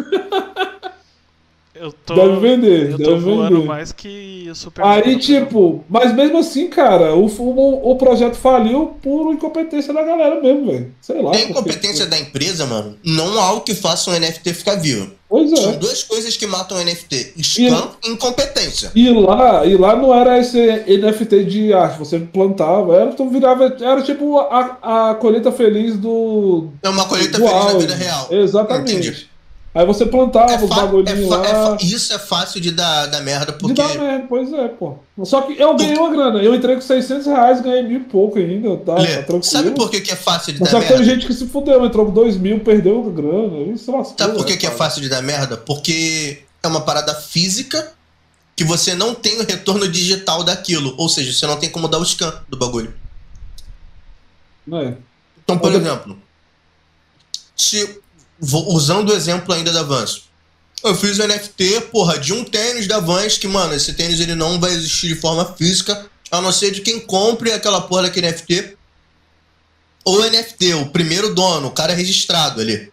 [1.79, 3.65] Eu tô, deve vender, eu deve vender.
[3.65, 8.97] mais que o Super Aí, tipo, mas mesmo assim, cara, o, o, o projeto faliu
[9.03, 10.95] por incompetência da galera mesmo, velho.
[11.01, 11.35] Sei lá.
[11.35, 12.97] É incompetência da empresa, mano.
[13.05, 15.11] Não há algo que faça um NFT ficar vivo.
[15.29, 15.57] Pois é.
[15.57, 18.93] São duas coisas que matam o NFT: scam e incompetência.
[18.95, 23.77] E lá, e lá não era esse NFT de arte, você plantava, era, então virava,
[23.81, 26.69] era tipo a, a colheita feliz do.
[26.83, 28.29] É uma colheita feliz na vida real.
[28.31, 28.93] Exatamente.
[28.93, 29.36] Entendi.
[29.77, 31.77] Aí você plantava é os bagulhinhos é lá.
[31.79, 33.75] É isso é fácil de dar, dar merda, porque...
[33.75, 34.95] De dar merda, pois é, pô.
[35.23, 36.43] Só que eu ganhei uma grana.
[36.43, 39.45] Eu entrei com 600 reais, ganhei mil e pouco ainda, tá, Lê, tá tranquilo.
[39.45, 40.97] Sabe por que, que é fácil de Mas dar merda?
[40.97, 43.71] Só que tem gente que se fudeu, entrou com 2 mil, perdeu a grana.
[43.71, 45.59] Isso lascou, Sabe por que, né, que é fácil de dar merda?
[45.59, 47.93] Porque é uma parada física
[48.57, 50.95] que você não tem o retorno digital daquilo.
[50.97, 52.95] Ou seja, você não tem como dar o scan do bagulho.
[54.73, 54.95] É.
[55.45, 56.19] Então, por exemplo,
[57.55, 58.01] se
[58.41, 60.23] usando o exemplo ainda da Vans.
[60.85, 64.35] Eu fiz o NFT, porra, de um tênis da Vans, que, mano, esse tênis ele
[64.35, 68.31] não vai existir de forma física, a não ser de quem compre aquela porra daquele
[68.31, 68.77] NFT.
[70.05, 72.93] Ou NFT, o primeiro dono, o cara registrado ali.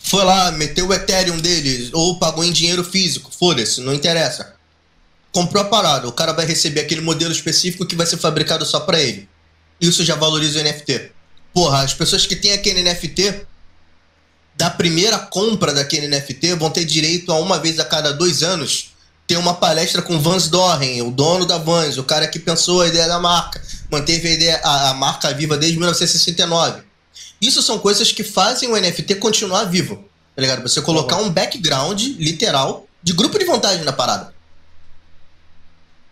[0.00, 4.54] Foi lá, meteu o Ethereum dele, ou pagou em dinheiro físico, foda-se, não interessa.
[5.32, 8.80] Comprou a parada, o cara vai receber aquele modelo específico que vai ser fabricado só
[8.80, 9.28] para ele.
[9.80, 11.10] Isso já valoriza o NFT.
[11.52, 13.46] Porra, as pessoas que têm aquele NFT
[14.56, 18.94] da primeira compra daquele NFT vão ter direito a uma vez a cada dois anos
[19.26, 22.88] ter uma palestra com Vans Doren, o dono da Vans, o cara que pensou a
[22.88, 26.82] ideia da marca, manteve a, ideia, a, a marca viva desde 1969.
[27.40, 29.96] Isso são coisas que fazem o NFT continuar vivo,
[30.36, 30.62] tá ligado?
[30.62, 34.34] Você colocar um background literal de grupo de vantagem na parada.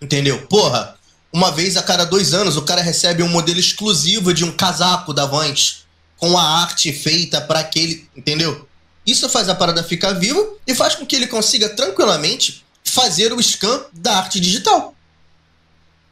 [0.00, 0.46] Entendeu?
[0.46, 0.96] Porra,
[1.32, 5.12] uma vez a cada dois anos o cara recebe um modelo exclusivo de um casaco
[5.12, 5.84] da Vans
[6.22, 8.68] com a arte feita para aquele, entendeu?
[9.04, 13.42] Isso faz a parada ficar viva e faz com que ele consiga tranquilamente fazer o
[13.42, 14.94] scan da arte digital.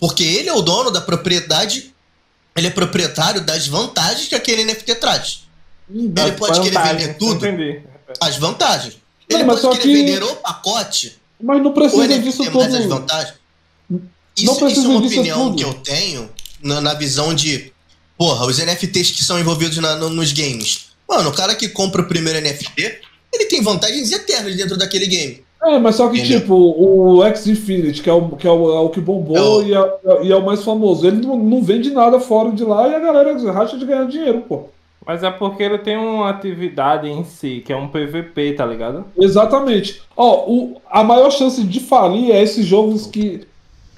[0.01, 1.95] Porque ele é o dono da propriedade,
[2.57, 5.45] ele é proprietário das vantagens que aquele NFT traz.
[5.89, 7.47] Hum, ele pode querer vender tudo,
[8.21, 8.97] as vantagens.
[9.29, 9.95] Ele não, pode querer que...
[9.95, 11.21] vender o pacote.
[11.41, 12.63] Mas não precisa disso tudo.
[12.63, 13.35] As vantagens.
[14.37, 16.29] Isso, isso é uma opinião que eu tenho
[16.61, 17.73] na, na visão de
[18.21, 20.91] Porra, os NFTs que são envolvidos na, no, nos games.
[21.09, 23.01] Mano, o cara que compra o primeiro NFT,
[23.33, 25.43] ele tem vantagens eternas dentro daquele game.
[25.63, 26.41] É, mas só que, Entendeu?
[26.41, 29.41] tipo, o X Infinity, que é o que, é o, é o que bombou É
[29.41, 32.63] o- E, é, e é o mais famoso, ele não, não vende nada fora de
[32.63, 34.65] lá e a galera racha de ganhar dinheiro, pô.
[35.07, 39.07] Mas é porque ele tem uma atividade em si, que é um PVP, tá ligado?
[39.19, 40.03] Exatamente.
[40.15, 43.49] Ó, o, a maior chance de falir é esses jogos que.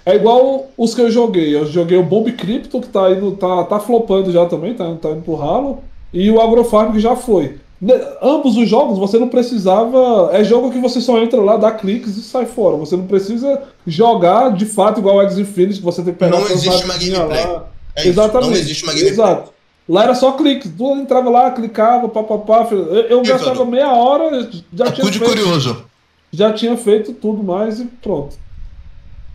[0.04, 1.54] É igual os que eu joguei.
[1.54, 5.10] Eu joguei o Bomb Crypto, que tá indo, tá, tá flopando já também, tá, tá
[5.10, 5.78] indo pro ralo.
[6.12, 7.56] E o Agrofarm, que já foi.
[7.80, 10.30] Ne- ambos os jogos você não precisava.
[10.32, 12.76] É jogo que você só entra lá, dá cliques e sai fora.
[12.76, 16.38] Você não precisa jogar de fato igual o X Infinity, que você tem que pegar
[16.38, 17.46] Não existe uma gameplay.
[17.46, 17.66] lá.
[17.96, 18.50] É isso, Exatamente.
[18.50, 19.12] Não existe uma gameplay.
[19.14, 19.52] Exato.
[19.88, 20.70] Lá era só cliques.
[20.76, 22.66] Tu entrava lá, clicava, papapá.
[22.70, 25.84] Eu, eu gastava meia hora, já É tinha, feito, curioso.
[26.32, 28.36] já tinha feito tudo mais e pronto.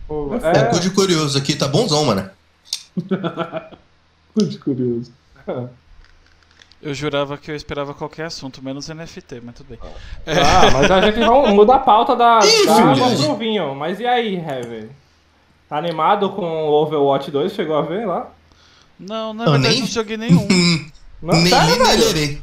[0.08, 2.28] Pô, É É cu de curioso aqui, tá bonzão, mano.
[4.34, 5.12] Cu de curioso.
[6.80, 9.78] Eu jurava que eu esperava qualquer assunto, menos NFT, mas tudo bem.
[10.26, 13.74] Ah, mas a gente não muda a pauta da, Ih, da pro vinho.
[13.74, 14.90] Mas e aí, Heavy?
[15.68, 17.52] Tá animado com o Overwatch 2?
[17.52, 18.30] Chegou a ver lá?
[18.98, 20.46] Não, na Eu verdade nem- não joguei nenhum.
[21.20, 22.40] Não, Nem sério, melhorei.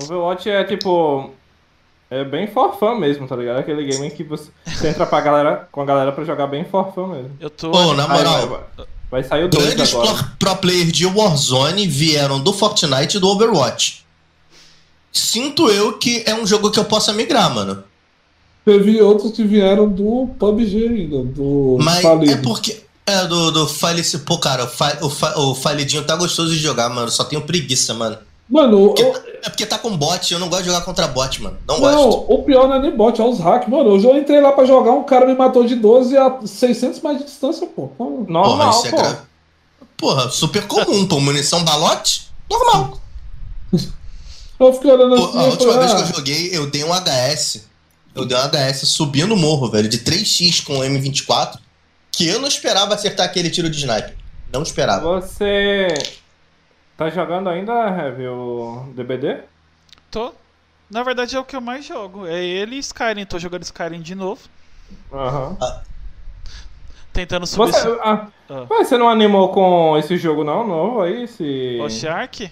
[0.00, 1.32] Overwatch é tipo.
[2.10, 3.58] É bem for fun mesmo, tá ligado?
[3.58, 6.64] Aquele game em que você, você entra pra galera, com a galera pra jogar bem
[6.64, 7.30] for fun mesmo.
[7.38, 7.70] Eu tô.
[7.70, 10.14] Pô, na Aí moral, vai, vai sair o 2 grandes agora.
[10.14, 14.06] pro, pro players de Warzone vieram do Fortnite e do Overwatch.
[15.12, 17.82] Sinto eu que é um jogo que eu possa migrar, mano.
[18.64, 22.32] Teve outros que vieram do PUBG ainda, do Mas falido.
[22.32, 22.80] é porque.
[23.06, 24.18] É, do, do Falice.
[24.18, 27.10] Pô, cara, o, fa, o, fa, o Falidinho tá gostoso de jogar, mano.
[27.10, 28.18] Só tenho preguiça, mano.
[28.50, 31.42] Mano, Porque- eu- é porque tá com bot, eu não gosto de jogar contra bot,
[31.42, 31.58] mano.
[31.66, 32.32] Não, não, gosto.
[32.32, 33.68] o pior não é nem bot, é os hacks.
[33.68, 37.18] Mano, eu entrei lá pra jogar, um cara me matou de 12 a 600 mais
[37.18, 37.90] de distância, pô.
[37.98, 38.96] Normal, Porra, isso é pô.
[38.96, 39.18] grave.
[39.96, 41.20] Porra, super comum, pô.
[41.20, 42.28] Munição balote?
[42.50, 42.98] Normal.
[44.58, 46.82] Eu fiquei olhando Pô, assim a última falei, vez ah, que eu joguei, eu dei
[46.82, 47.62] um HS.
[48.12, 51.58] Eu dei um HS subindo o morro, velho, de 3x com M24.
[52.10, 54.16] Que eu não esperava acertar aquele tiro de sniper.
[54.52, 55.20] Não esperava.
[55.20, 55.94] Você.
[56.98, 59.36] Tá jogando ainda, Heavy, o DBD?
[60.10, 60.32] Tô.
[60.90, 62.26] Na verdade é o que eu mais jogo.
[62.26, 63.24] É ele e Skyrim.
[63.24, 64.40] Tô jogando Skyrim de novo.
[65.12, 65.56] Aham.
[67.12, 67.70] Tentando subir.
[67.70, 68.66] Você, ah, Ah.
[68.68, 71.22] mas você não animou com esse jogo não, novo aí?
[71.22, 71.78] Esse...
[71.80, 72.50] O Shark?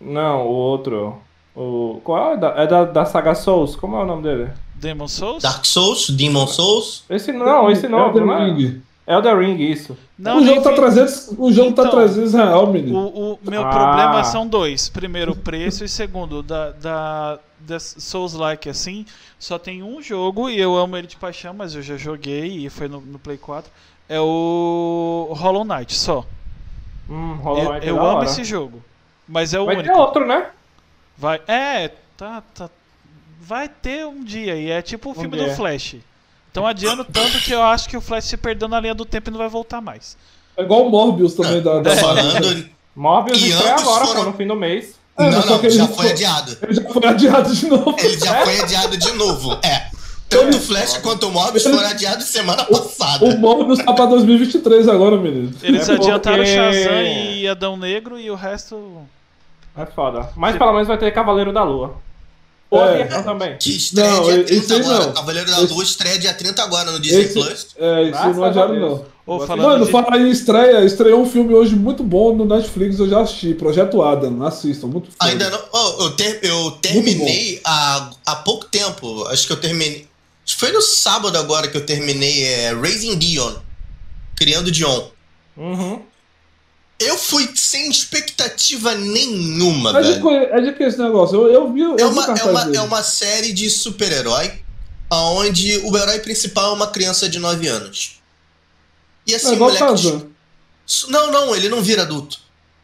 [0.00, 1.20] Não, o outro.
[1.56, 2.00] O...
[2.04, 2.36] Qual é?
[2.36, 3.74] Da, é da, da saga Souls?
[3.74, 4.52] Como é o nome dele?
[4.76, 5.42] Demon Souls?
[5.42, 7.02] Dark Souls, Demon Souls.
[7.10, 8.44] Esse não, esse novo, não é?
[8.44, 8.80] Ring.
[9.08, 9.96] Elden Ring, isso.
[10.18, 12.98] Não, o jogo tá vi- 300, o jogo tá Então, 300 real, menino.
[12.98, 13.70] O, o meu Ah.
[13.70, 14.88] problema são dois.
[14.88, 19.06] Primeiro, o preço e segundo, da, da, da Souls-like assim,
[19.38, 22.68] só tem um jogo e eu amo ele de paixão, mas eu já joguei e
[22.68, 23.70] foi no, no Play 4.
[24.08, 26.24] É o Hollow Knight, só.
[27.08, 28.24] Hum, Hollow Eu, Knight é eu da amo hora.
[28.26, 28.82] esse jogo.
[29.26, 29.98] Mas é o Vai ter único.
[29.98, 30.46] outro, né?
[31.16, 31.40] Vai.
[31.46, 32.68] É, tá, tá.
[33.40, 35.54] Vai ter um dia e é tipo o filme do dia.
[35.54, 35.96] Flash.
[36.50, 39.28] Então adiando tanto que eu acho que o Flash se perdeu na linha do tempo
[39.28, 40.16] e não vai voltar mais.
[40.56, 42.30] É igual o Morbius também da, da Tá Marvel.
[42.32, 42.68] falando.
[42.96, 44.98] Morbius estreia ambos agora, foram- pô, no fim do mês.
[45.16, 46.56] É, não, não, ele já foi foi- adiado.
[46.62, 47.96] Ele já foi adiado de novo.
[47.98, 49.52] Ele já foi adiado de novo.
[49.64, 49.88] É.
[50.28, 53.24] Tanto o Flash quanto o Morbius foram adiados semana passada.
[53.24, 55.52] O Morbius tá pra 2023 agora, menino.
[55.62, 59.02] Eles É adiantaram porque- Shazam e Adão Negro e o resto.
[59.76, 60.28] É foda.
[60.36, 61.96] Mas pelo menos vai ter Cavaleiro da Lua.
[62.70, 63.04] O É.
[63.22, 63.56] Também.
[63.58, 65.06] Que estreia Não, dia esse 30 aí agora.
[65.06, 65.12] não.
[65.14, 67.66] Cavaleiro da Esse- Lua estreia dia 30 agora no Disney Esse, Plus.
[67.78, 69.00] é, isso Graças não a adiaram, Deus.
[69.00, 69.18] não.
[69.58, 69.92] Mano, de...
[69.92, 74.02] falar em estreia, estreou um filme hoje muito bom no Netflix, eu já assisti, Projeto
[74.02, 75.30] Adam, assistam, muito foda.
[75.30, 75.60] Ainda não.
[75.72, 79.26] Oh, eu, ter- eu terminei há, há pouco tempo.
[79.28, 80.06] Acho que eu terminei.
[80.46, 83.52] acho que Foi no sábado agora que eu terminei é, Raising Dion.
[84.36, 85.08] Criando Dion.
[85.56, 86.00] Uhum.
[87.00, 90.30] Eu fui sem expectativa nenhuma, É de, velho.
[90.30, 91.36] é de que esse negócio?
[91.46, 92.76] Eu, eu vi, eu É vi o uma, é, uma, dele.
[92.76, 94.52] é uma série de super-herói
[95.10, 98.20] onde o herói principal é uma criança de 9 anos.
[99.26, 99.86] E É assim, o igual moleque.
[99.86, 100.26] Tarzan.
[101.08, 102.40] Não, não, ele não vira adulto.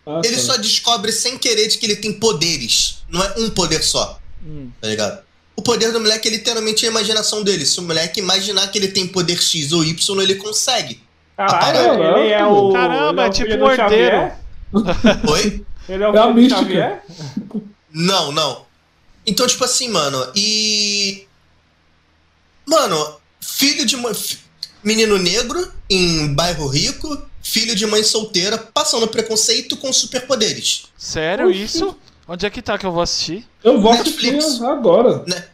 [0.06, 0.42] Ah, Ele tá.
[0.42, 2.98] só descobre sem querer de que ele tem poderes.
[3.08, 4.70] Não é um poder só, Hum.
[4.80, 5.24] tá ligado?
[5.56, 7.64] O poder do moleque é literalmente a imaginação dele.
[7.64, 11.00] Se o moleque imaginar que ele tem poder X ou Y, ele consegue.
[11.36, 12.72] Caralho, Caralho, ele é o.
[12.72, 14.32] Caramba, ele é, o tipo um herdeiro.
[15.30, 15.66] Oi?
[15.88, 16.60] Ele é o É filho mística.
[16.60, 17.04] Xavier?
[17.92, 18.64] Não, não.
[19.26, 21.26] Então, tipo assim, mano, e.
[22.66, 23.96] Mano, filho de
[24.82, 30.84] Menino negro em bairro rico, filho de mãe solteira, passando preconceito com superpoderes.
[30.96, 31.62] Sério Oxi.
[31.62, 31.98] isso?
[32.28, 33.46] Onde é que tá que eu vou assistir?
[33.62, 34.44] Eu vou Netflix.
[34.44, 35.24] assistir agora.
[35.26, 35.44] Né?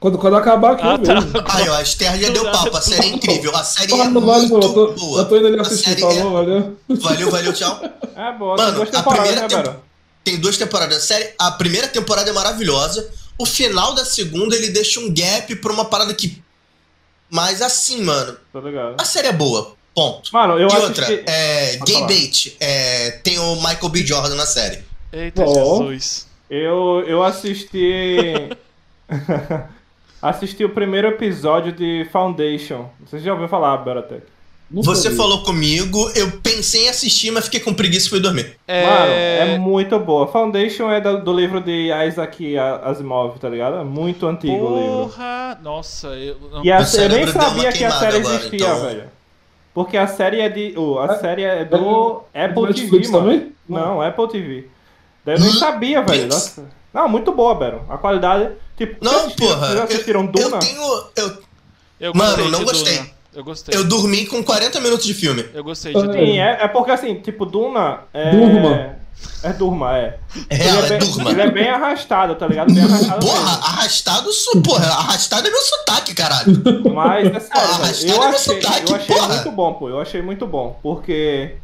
[0.00, 0.98] Quando, quando acabar aqui, Ah, eu
[1.42, 1.44] tá.
[1.54, 3.54] Aí, ó, a Esther já deu papo, a série é incrível.
[3.54, 5.20] A série é valeu, muito eu tô, boa.
[5.20, 6.76] eu tô indo ali assistir, falou, é- valeu.
[6.88, 7.80] Valeu, valeu, tchau.
[8.16, 9.76] É boa, Mano, tem duas a temporadas, primeira né?
[10.24, 11.30] Tem duas temporadas da série.
[11.38, 13.10] A primeira temporada é maravilhosa.
[13.38, 16.42] o final da segunda ele deixa um gap pra uma parada que.
[17.30, 18.96] Mas assim, mano, Tá ligado?
[18.98, 19.74] a série é boa.
[19.94, 20.30] Ponto.
[20.32, 20.86] Mano, eu e assisti...
[20.86, 22.06] outra, é, Pode Gay falar.
[22.06, 24.06] Bait, é, tem o Michael B.
[24.06, 24.82] Jordan na série.
[25.12, 25.78] Eita, Ó.
[25.82, 26.26] Jesus.
[26.48, 28.48] Eu, eu assisti.
[30.22, 32.88] assisti o primeiro episódio de Foundation.
[33.06, 34.22] Você já ouviu falar, Beratec?
[34.70, 38.54] Nunca Você falou comigo, eu pensei em assistir, mas fiquei com preguiça e fui dormir.
[38.68, 38.86] É...
[38.86, 40.28] Mano, é muito boa.
[40.28, 43.78] Foundation é do, do livro de Isaac Asimov, tá ligado?
[43.78, 44.92] É muito antigo o livro.
[45.08, 45.58] Porra!
[45.60, 46.36] Nossa, eu.
[46.52, 48.80] não- E a, eu nem sabia que a série agora, existia, então.
[48.82, 49.02] velho.
[49.74, 50.74] Porque a série é de.
[50.76, 53.30] oh, a série é do Apple Netflix TV, mano.
[53.32, 53.52] também?
[53.68, 54.68] Não, Apple TV.
[55.24, 55.52] Daí eu nem Hum?
[55.54, 56.26] sabia, velho.
[56.28, 56.64] Nossa.
[56.92, 57.84] Não, muito boa, Bero.
[57.88, 58.50] A qualidade.
[58.76, 59.68] Tipo, Não, vocês porra.
[59.68, 60.56] Vocês assistiram eu, Duna?
[60.56, 60.82] eu tenho.
[61.16, 61.42] Eu,
[62.00, 62.96] Eu Mano, não gostei.
[62.98, 63.10] Duna.
[63.32, 63.78] Eu gostei.
[63.78, 65.44] eu dormi com 40 minutos de filme.
[65.54, 66.12] Eu gostei de Duna.
[66.14, 68.30] Sim, é, é porque assim, tipo, Duna é.
[68.32, 68.96] Durma.
[69.42, 70.18] É Durma, é.
[70.48, 71.30] É ele, é é, bem, durma.
[71.30, 72.72] ele é bem arrastado, tá ligado?
[72.72, 73.64] Bem arrastado Porra, mesmo.
[73.64, 76.62] arrastado, su- porra, arrastado é meu sotaque, caralho.
[76.94, 79.28] Mas é sério, arrastado Eu é meu achei, sotaque, eu achei porra.
[79.34, 79.88] muito bom, pô.
[79.90, 80.78] Eu achei muito bom.
[80.82, 81.54] Porque.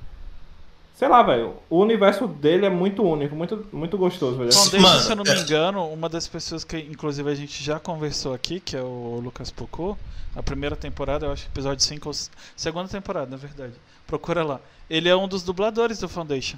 [0.97, 1.55] Sei lá, velho.
[1.69, 4.51] O universo dele é muito único, muito, muito gostoso, velho.
[4.53, 7.63] Foundation, Mano, se eu não é- me engano, uma das pessoas que inclusive a gente
[7.63, 9.97] já conversou aqui, que é o Lucas Pocô,
[10.35, 12.15] a primeira temporada, eu acho que episódio 5 ou
[12.57, 13.75] segunda temporada, na verdade.
[14.07, 14.59] Procura lá.
[14.89, 16.57] Ele é um dos dubladores do Foundation.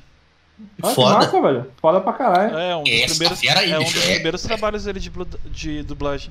[0.82, 1.14] Ah, que Foda.
[1.14, 1.66] massa, velho.
[1.80, 2.56] Foda pra caralho.
[2.58, 4.14] É um dos Essa primeiros, aí, é um dos é.
[4.14, 5.10] primeiros trabalhos dele de,
[5.50, 6.30] de dublagem.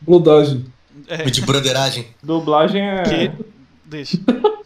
[0.00, 0.66] Bludagem.
[1.06, 2.06] É, De broderagem.
[2.22, 3.32] Dublagem é que
[3.84, 4.18] deixa.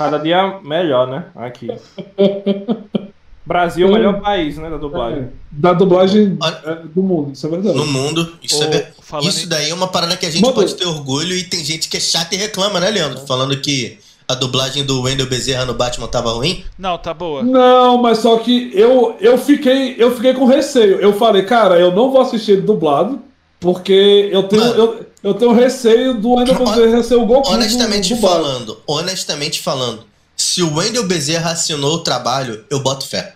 [0.00, 1.26] cada dia melhor, né?
[1.36, 1.68] Aqui.
[3.44, 4.70] Brasil é o melhor país, né?
[4.70, 5.24] Da dublagem.
[5.24, 7.76] É, da dublagem é, do mundo, isso é verdade.
[7.76, 8.32] No mundo.
[8.42, 10.54] Isso, é, Ô, isso daí é uma parada que a gente Mano.
[10.54, 13.26] pode ter orgulho e tem gente que é chata e reclama, né, Leandro?
[13.26, 16.64] Falando que a dublagem do Wendell Bezerra no Batman tava ruim.
[16.78, 17.42] Não, tá boa.
[17.42, 20.98] Não, mas só que eu, eu, fiquei, eu fiquei com receio.
[20.98, 23.20] Eu falei, cara, eu não vou assistir ele dublado,
[23.58, 24.74] porque eu tenho, Mano.
[24.74, 28.78] eu, eu tenho receio do Wendell Hon- Bezerra ser o Goku Honestamente do, do falando,
[28.86, 30.04] honestamente falando,
[30.36, 33.34] se o Wendell Bezerra assinou o trabalho, eu boto fé.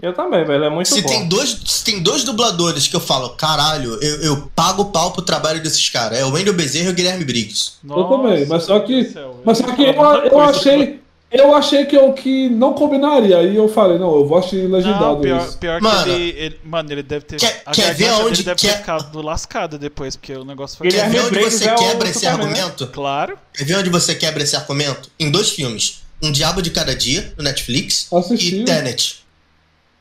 [0.00, 0.62] Eu também, velho.
[0.62, 1.08] É muito se bom.
[1.08, 5.10] tem dois, se tem dois dubladores que eu falo, caralho, eu, eu pago o pau
[5.10, 7.72] pro trabalho desses caras, é o Wendell Bezerra e o Guilherme Briggs.
[7.84, 9.12] Eu também, mas só que,
[9.44, 10.50] mas só que eu, muita eu coisa.
[10.50, 13.38] achei, eu achei que eu que não combinaria.
[13.38, 15.58] Aí eu falei, não, eu vou assistir legendado Não, pior, isso.
[15.58, 17.36] pior Mano, que ele, ele- Mano, ele deve ter.
[17.36, 20.78] quer- a quer ver aonde dele deve quer- ter ficado lascada depois, porque o negócio
[20.78, 20.86] foi.
[20.86, 22.30] Ele Quer é ver onde você é o quebra esse né?
[22.30, 22.86] argumento?
[22.88, 23.38] Claro.
[23.54, 25.10] Quer ver onde você quebra esse argumento?
[25.18, 26.02] Em dois filmes.
[26.22, 28.56] Um Diabo de Cada Dia, no Netflix, Assisti.
[28.60, 29.22] e Tenet.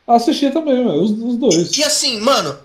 [0.07, 1.77] Assisti também, velho, os, os dois.
[1.77, 2.57] E assim, mano,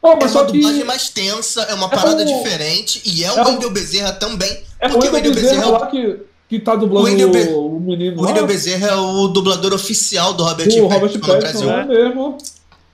[0.00, 3.24] Oh, é mas uma só que dublagem mais tensa, é uma parada o- diferente, e
[3.24, 4.62] é o é o- Wendell Bezerra também.
[4.78, 7.30] é o porque o Wendell Bezerra, Bezerra é o- lá que, que tá dublando O
[7.30, 8.24] Be- o, o menino o.
[8.24, 11.92] Wendell Bezerra é o dublador oficial do Robert o Robert Pattinson no Pattinson Brasil.
[11.92, 12.38] é mesmo.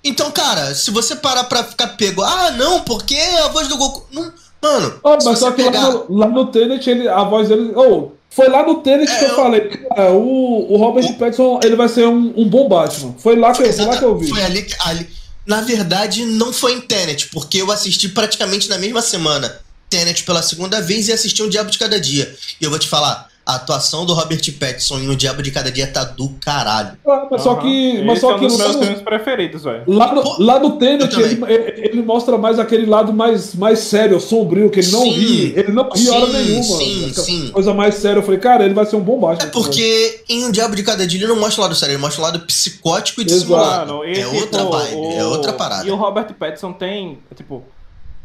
[0.04, 4.04] Então, cara, se você parar pra ficar pego, ah, não, porque a voz do Goku.
[4.10, 5.88] Não, mano, Oh, mas só que pegar.
[5.88, 7.72] lá no, lá no Tenet, ele, a voz dele.
[7.76, 11.14] Oh, foi lá no Tenet É, que eu, eu- falei, cara, o, o Robert O-
[11.14, 13.14] Pattinson ele vai ser um, um bom Batman.
[13.18, 14.28] Foi lá que, foi lá que eu vi.
[14.28, 15.08] Foi ali, que- ali.
[15.46, 19.60] Na verdade, não foi em Tenet, porque eu assisti praticamente na mesma semana
[19.90, 22.32] Tenet pela segunda vez e assisti um Diabo de Cada Dia.
[22.60, 25.70] E eu vou te falar, a atuação do Robert Pattinson em O Diabo de Cada
[25.70, 26.92] Dia tá do caralho.
[27.06, 29.64] Ah, mas só que, mas Esse só é um que dos meus lá, filmes preferidos,
[29.64, 29.82] velho.
[29.86, 31.40] lá no, lá no Tenet ele,
[31.76, 35.10] ele, mostra mais aquele lado mais, mais sério, sombrio, que ele não Sim.
[35.10, 35.52] ri.
[35.56, 36.62] Ele não ri hora Sim, nenhuma.
[36.78, 37.48] sim, sim.
[37.50, 38.18] Coisa mais séria.
[38.20, 39.48] Eu falei, cara, ele vai ser um bom Batman.
[39.48, 42.00] É porque em Um Diabo de Cada Dia ele não mostra o lado sério, ele
[42.02, 43.92] mostra o lado psicótico e dissimulado.
[43.94, 45.86] Mano, É tipo, outra vibe, o- é outra parada.
[45.86, 47.64] E o Robert Pattinson tem, tipo,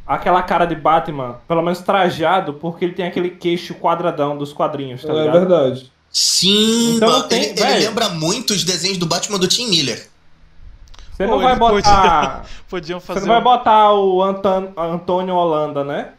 [0.08, 5.04] aquela cara de Batman, pelo menos trajado, porque ele tem aquele queixo quadradão dos quadrinhos,
[5.04, 5.34] tá É ligado?
[5.40, 5.92] verdade.
[6.10, 10.08] Sim, Então tem- ele, ele lembra muito os desenhos do Batman do Tim Miller.
[11.12, 12.46] Você Pô, não vai botar.
[12.70, 13.20] Podiam Você fazer.
[13.22, 16.10] não vai um- botar o Anton, Antônio Holanda, né?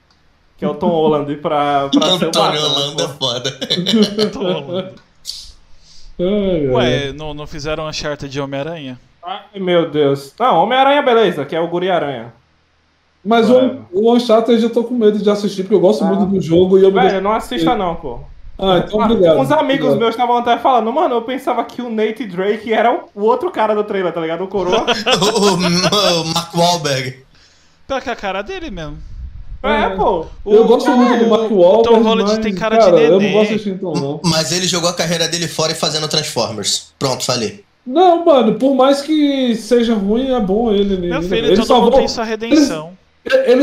[0.57, 2.67] Que é o Tom Holland pra, pra ser o Antônio Batman.
[2.69, 3.59] Holanda é foda.
[6.21, 6.67] Ai, ai.
[6.69, 8.99] Ué, não, não fizeram a charta de Homem-Aranha?
[9.25, 10.35] Ai, meu Deus.
[10.39, 12.33] Não, Homem-Aranha, beleza, que é o Guri Aranha.
[13.25, 13.77] Mas Ué.
[13.93, 16.07] o, o Uncharted eu tô com medo de assistir, porque eu gosto Ah.
[16.09, 18.21] muito do jogo e eu me Velho, não assista não, pô.
[18.59, 19.39] Ah, então Ah, obrigado.
[19.39, 19.99] Uns amigos obrigado.
[19.99, 23.51] meus estavam até falando, mano, eu pensava que o Nate Drake era o, o outro
[23.51, 24.43] cara do trailer, tá ligado?
[24.45, 24.85] O coroa.
[25.21, 27.19] o, o, o Mark Wahlberg.
[27.87, 28.99] Pior que a cara dele mesmo.
[29.63, 30.27] é, pô.
[30.47, 33.01] Eu O- gosto muito do Mark o Wahlberg, Tom Holland mas, tem cara de cara,
[33.01, 33.33] eu não neném.
[33.33, 34.21] vou assistir então não.
[34.25, 36.93] Mas ele jogou a carreira dele fora e fazendo Transformers.
[36.99, 37.65] Pronto, falei.
[37.87, 40.97] Não, mano, por mais que seja ruim, é bom ele.
[40.97, 42.87] Meu ele, filho, ele todo salvou, mundo tem sua redenção.
[42.89, 42.99] ele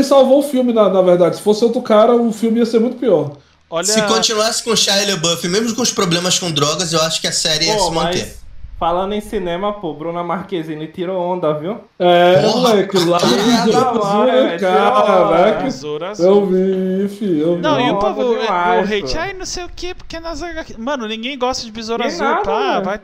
[0.04, 1.36] salvou o filme, na, na verdade.
[1.36, 3.36] Se fosse outro cara, o filme ia ser muito pior.
[3.68, 7.20] Olha, Se continuasse com o Shia LaBeouf, mesmo com os problemas com drogas, eu acho
[7.20, 8.26] que a série ia Pô, se manter.
[8.26, 8.45] mas
[8.78, 11.78] Falando em cinema, pô, Bruna Marquezine tirou onda, viu?
[11.98, 15.98] É, Porra, moleque, lá no Azul, É, né, cara, Azul.
[16.18, 17.62] eu vi, filho, eu vi.
[17.62, 20.74] Não, e o povo, demais, o hate, ai, não sei o que, porque nas HQ.
[20.78, 22.84] Mano, ninguém gosta de Besouro Azul, nada, pá, velho.
[22.84, 23.00] vai.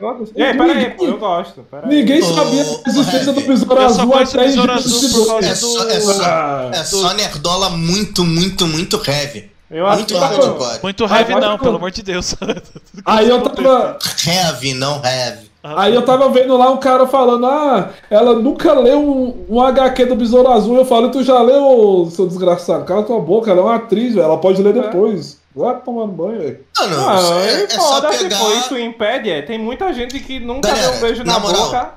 [0.47, 1.63] Ei, peraí, pô, eu gosto.
[1.63, 1.89] Peraí.
[1.89, 3.41] Ninguém sabia da existência do.
[3.41, 6.23] Besouro Eu só Azul conheço até Besouro em Azul por causa É só, é só,
[6.23, 9.51] Ah, é só nerdola muito, muito, muito heavy.
[9.71, 10.79] Eu Muito assisto- hardcore.
[10.83, 12.35] Muito heavy não, pelo amor de Deus.
[13.03, 13.97] Aí eu tava.
[14.27, 15.51] Heavy, não heavy.
[15.63, 20.05] Aí eu tava vendo lá um cara falando, ah, ela nunca leu um, um HQ
[20.07, 20.75] do Besouro Azul.
[20.75, 22.83] Eu falei, tu já leu, seu desgraçado?
[22.83, 24.25] Cala tua boca, ela é uma atriz, velho.
[24.25, 25.41] Ela pode ler depois.
[25.55, 26.65] Vai tomando banho, velho.
[26.77, 28.37] Mano, Não, é, é, é só pegar.
[28.37, 29.41] tipo, isso impede, é.
[29.41, 31.65] Tem muita gente que nunca Galera, deu um beijo na, na moral.
[31.65, 31.93] boca.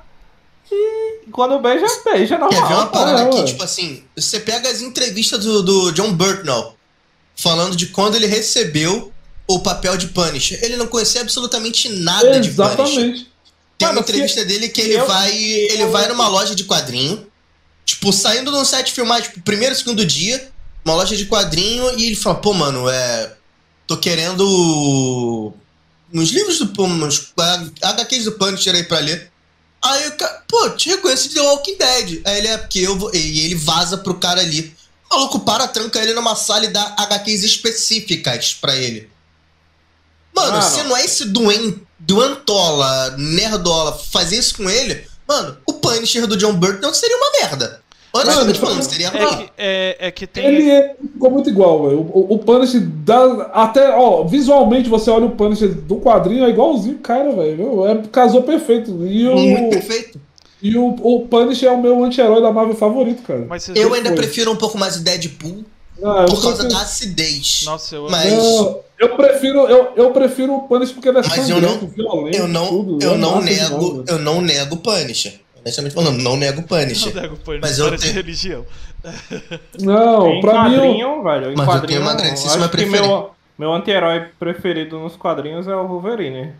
[0.71, 2.61] E quando beija, beija normal.
[2.61, 6.13] Quer ver uma parada é, aqui, tipo assim, você pega as entrevistas do, do John
[6.13, 6.73] Burtnell
[7.35, 9.11] falando de quando ele recebeu
[9.47, 10.59] o papel de Punisher.
[10.61, 12.75] Ele não conhecia absolutamente nada de Punisher.
[12.77, 13.36] Exatamente.
[13.77, 15.35] Tem uma Mano, entrevista dele que ele eu- vai.
[15.35, 17.27] Ele eu- vai numa loja de quadrinho.
[17.85, 20.51] Tipo, saindo de um set filmar, tipo, primeiro, segundo dia,
[20.83, 23.33] uma loja de quadrinho, e ele fala, pô, mano, é.
[23.85, 25.53] Tô querendo.
[26.13, 26.83] Uns livros do.
[26.85, 27.31] Uns
[27.81, 29.31] HQs do Punisher aí pra ler.
[29.81, 32.21] Aí o cara, pô, te reconheço de The Walking Dead.
[32.25, 33.13] Aí ele é porque eu vou.
[33.15, 34.75] E ele vaza pro cara ali.
[35.09, 39.09] O maluco para, tranca ele numa sala e dá HQs específicas pra ele.
[40.35, 40.69] Mano, Mano.
[40.75, 46.37] se não é esse doen, doentola, nerdola, fazer isso com ele, mano, o Punisher do
[46.37, 47.81] John Burton seria uma merda.
[48.13, 50.45] Honestamente Mano, falando, seria É que, é, é que tem.
[50.45, 51.99] Ele é- ficou muito igual, velho.
[51.99, 53.49] O, o Punisher dá.
[53.53, 57.85] Até, ó, visualmente você olha o Punisher do quadrinho, é igualzinho, cara, velho.
[57.85, 58.89] É, casou perfeito.
[59.05, 60.19] E Muito o, perfeito.
[60.63, 63.45] e o, o Punisher é o meu anti-herói da Marvel favorito, cara.
[63.75, 64.15] Eu ainda foi.
[64.17, 65.63] prefiro um pouco mais o Deadpool
[66.03, 67.63] Ah, eu por causa prefiro- da acidez.
[67.65, 71.49] Nossa, eu Mas- Não, eu prefiro, eu, eu prefiro o Punisher porque ele é Mas
[71.49, 73.03] eu não- violento, Eu não, tudo.
[73.03, 74.03] eu é não nego, velho.
[74.07, 75.39] eu não nego o Punisher.
[75.59, 77.13] Honestamente falando, não nego o não Punisher.
[77.15, 78.65] nego o Punisher, Mas eu tenho- religião.
[79.79, 80.75] Não, Em pra mim.
[80.75, 81.51] eu- quadrinho, velho.
[81.51, 83.01] Em Mas eu tenho uma grandíssima preferência.
[83.07, 86.53] meu, meu anti-herói preferido nos quadrinhos é o Wolverine.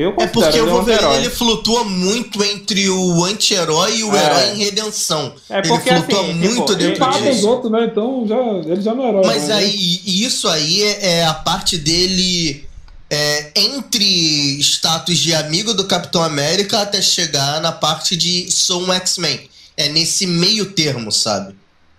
[0.00, 1.16] Eu É porque ele o um Wolverine anti-herói.
[1.24, 4.24] ele flutua muito entre o anti-herói e o É.
[4.24, 5.34] herói em redenção.
[5.50, 7.48] É ele porque, flutua assim, muito tipo, dentro ele- Mata os disso.
[7.48, 7.84] outros, né?
[7.90, 8.36] Então já,
[8.72, 9.26] ele já não é herói.
[9.26, 9.54] Mas né?
[9.56, 12.64] aí, isso aí é, é a parte dele
[13.10, 18.92] é, entre status de amigo do Capitão América até chegar na parte de sou um
[18.92, 19.48] X-Men.
[19.76, 21.56] É nesse meio termo, sabe?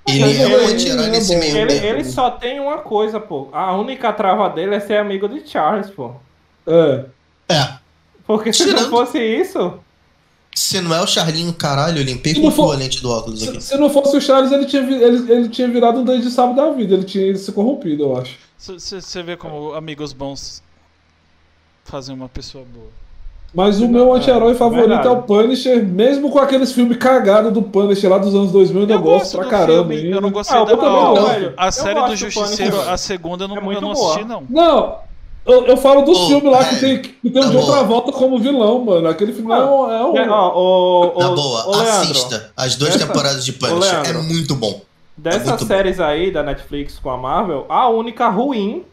[0.08, 1.40] Ele Mas é ele- um anti-herói ele é nesse bom.
[1.40, 1.88] meio Ele, termo.
[1.88, 3.50] ele só tem uma coisa, pô.
[3.52, 6.14] A única trava dele é ser amigo de Charles, pô.
[6.68, 7.06] É.
[7.52, 7.79] É.
[8.30, 9.74] Porque se Tirando- não fosse isso.
[10.54, 13.10] Se não é o Charlinho, caralho, eu limpei Se com não for- a lente do
[13.10, 13.62] óculos Se, aqui.
[13.64, 16.56] se não fosse o Charles, ele tinha, ele, ele tinha virado um Dante de sábado
[16.56, 16.94] da vida.
[16.94, 18.38] Ele tinha se corrompido, eu acho.
[18.60, 20.62] Você vê como amigos bons
[21.86, 22.86] fazem uma pessoa boa.
[23.52, 25.08] Mas o meu É, anti-herói favorito verdade.
[25.08, 28.90] é o Punisher, mesmo com aqueles filmes cagados do Punisher lá dos anos 2000, eu
[28.90, 29.90] Eu gosto gosto pra caramba.
[29.90, 30.18] filme, ainda.
[30.18, 31.26] eu não gostei Ah, da gosto.
[31.30, 31.54] velho.
[31.58, 32.94] A série do Justiceiro, Punisher.
[32.94, 34.12] a segunda eu não, É muito eu não boa.
[34.14, 34.44] assisti, não.
[34.48, 34.98] Não,
[35.52, 37.66] eu, eu falo dos Ô, filmes lá que tem, que tem o na John.
[37.72, 39.08] Travolta como vilão, mano.
[39.08, 39.92] Aquele filme é um.
[39.92, 40.52] É um É, ó,
[41.16, 44.02] o, Na o, boa, o Leandro, assista as duas Essa- temporadas de Punisher.
[44.06, 44.82] É muito bom.
[45.18, 45.68] Dessas muito bom.
[45.68, 48.84] séries aí da Netflix com a Marvel, a única ruim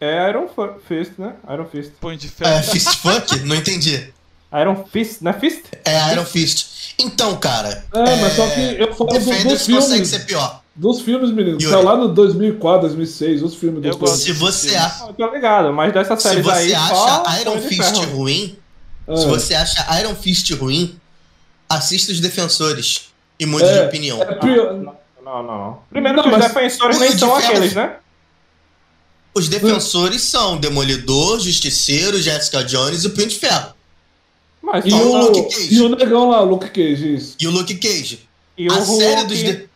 [0.00, 0.46] é Iron
[0.86, 1.34] Fist, né?
[1.52, 1.92] Iron Fist.
[2.00, 2.62] Punho de É, ferro.
[2.64, 3.40] Fist Funk?
[3.40, 4.12] Não entendi.
[4.60, 5.62] Iron Fist, não é Fist?
[5.84, 6.94] É Iron Fist.
[6.98, 7.84] Então, cara.
[7.94, 9.84] É, mas só que eu falo do- Defenders dos filmes.
[9.84, 10.60] consegue ser pior.
[10.80, 11.60] Dos filmes, menino.
[11.60, 14.16] Saiu lá no 2004, 2006, os filmes Eu do gosto.
[14.16, 14.82] Se você, filmes.
[14.84, 18.56] a- Ah, tô ligado, mas dessas se séries aí você só acha Iron Fist ruim,
[19.06, 19.16] É.
[19.16, 20.98] se você acha Iron Fist ruim,
[21.68, 24.22] assista os Defensores e mude É, de opinião.
[24.22, 24.72] É pior-
[25.22, 25.78] Não, não, não.
[25.90, 27.96] Primeiro Não, que os defensores nem são Ferro- aqueles, né?
[29.34, 33.74] Os Defensores são Demolidor, Justiceiro, Jessica Jones e o Punho de Ferro.
[34.62, 35.20] Mas E o, não.
[35.26, 35.74] Luke Cage.
[35.74, 37.36] e o negão lá, Luke Cage, isso.
[37.38, 38.28] E o Luke Cage.
[38.58, 39.38] E o a Hulk, série dos.
[39.38, 39.68] De...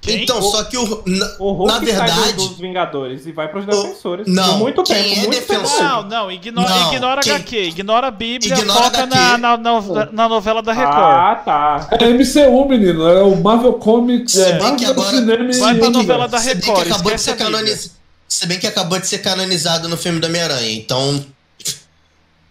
[0.00, 0.22] Quem?
[0.22, 1.02] Então, O- só que o.
[1.06, 2.32] Na, o Hulk na verdade.
[2.32, 4.26] do- dos Vingadores e vai pros O- defensores.
[4.26, 5.82] não, muito quem tempo, é muito defensor- tempo.
[5.82, 9.14] Não, não, ignora, Não, ignora quem- HQ, ignora a Bíblia, Ignora foca HQ.
[9.14, 9.80] na, na, na,
[10.10, 10.96] na novela da Record.
[10.96, 11.88] Ah, tá.
[12.00, 13.06] É MCU, menino.
[13.06, 14.38] É o Marvel Comics.
[14.38, 16.86] É bem que Marvel agora- Cinema e Vai pra novela da Se bem que Record,
[16.92, 17.90] acabou de ser canonizado.
[18.26, 21.22] Se bem que acabou de ser canonizado no filme do Homem-Aranha, então.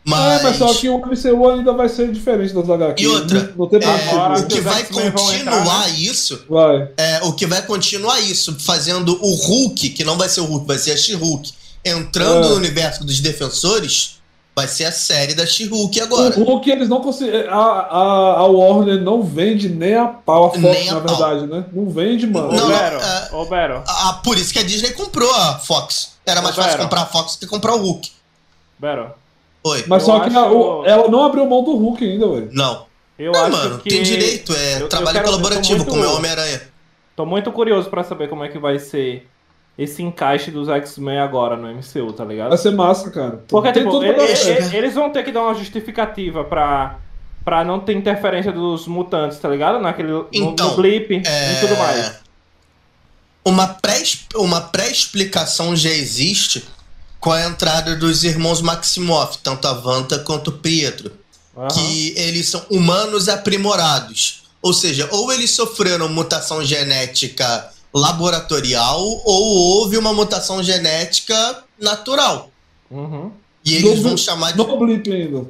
[0.10, 0.40] Mas.
[0.40, 3.02] É, mas só que o MCU ainda vai ser diferente das HQ.
[3.04, 5.90] E outra, Não, tem é, o que vai continuar entrar, né?
[5.98, 6.44] isso.
[6.50, 6.90] Vai.
[6.98, 10.68] É, o que vai continuar isso, fazendo o Hulk, que não vai ser o Hulk,
[10.68, 11.52] vai ser a She-Hulk,
[11.86, 12.50] entrando É.
[12.50, 14.20] no universo dos defensores,
[14.56, 16.38] vai ser a série da She-Hulk agora.
[16.40, 17.48] O Hulk, eles não conseguem.
[17.48, 21.16] A, a, a Warner não vende nem a pau, a Fox, Nem a na pau.
[21.18, 21.64] verdade, né?
[21.72, 22.50] Não vende, mano.
[22.50, 26.10] Ô, Não, é- ô, Bero, Ah, por isso que a Disney comprou a Fox.
[26.26, 28.12] Era mais fácil comprar a Fox que comprar o Hulk.
[28.78, 29.12] Bero.
[29.64, 29.84] Oi.
[29.88, 32.50] Mas Eu só que a- acho- o- ela não abriu mão do Hulk ainda, velho.
[32.54, 32.86] Não.
[33.18, 36.08] Eu Não, acho mano, que tem direito, é eu- trabalho quero- eu tô colaborativo, é
[36.08, 36.62] o Homem-Aranha.
[37.16, 39.28] Tô muito curioso pra saber como é que vai ser
[39.78, 42.50] esse encaixe dos X-Men agora no MCU, tá ligado?
[42.50, 43.44] Vai ser massa, cara.
[43.50, 44.68] Porque, Tem tipo, tudo ele- pra dar ele- certo.
[44.68, 46.98] ele- eles vão ter que dar uma justificativa pra,
[47.44, 49.80] pra não ter interferência dos mutantes, tá ligado?
[49.82, 51.54] Naquele, no, Então, no blip É...
[51.54, 52.20] e tudo mais.
[53.44, 54.04] Uma pré-
[54.36, 56.66] uma pré-explicação já existe
[57.20, 61.12] com a entrada dos irmãos Maximoff, tanto a Wanda quanto o Pietro.
[61.60, 61.68] Aham.
[61.68, 64.44] que eles são humanos aprimorados.
[64.62, 72.50] Ou seja, ou eles sofreram mutação genética laboratorial, ou houve uma mutação genética natural.
[72.90, 73.32] Uhum.
[73.66, 74.58] E eles No vão chamar de.
[74.58, 75.48] No blip ainda.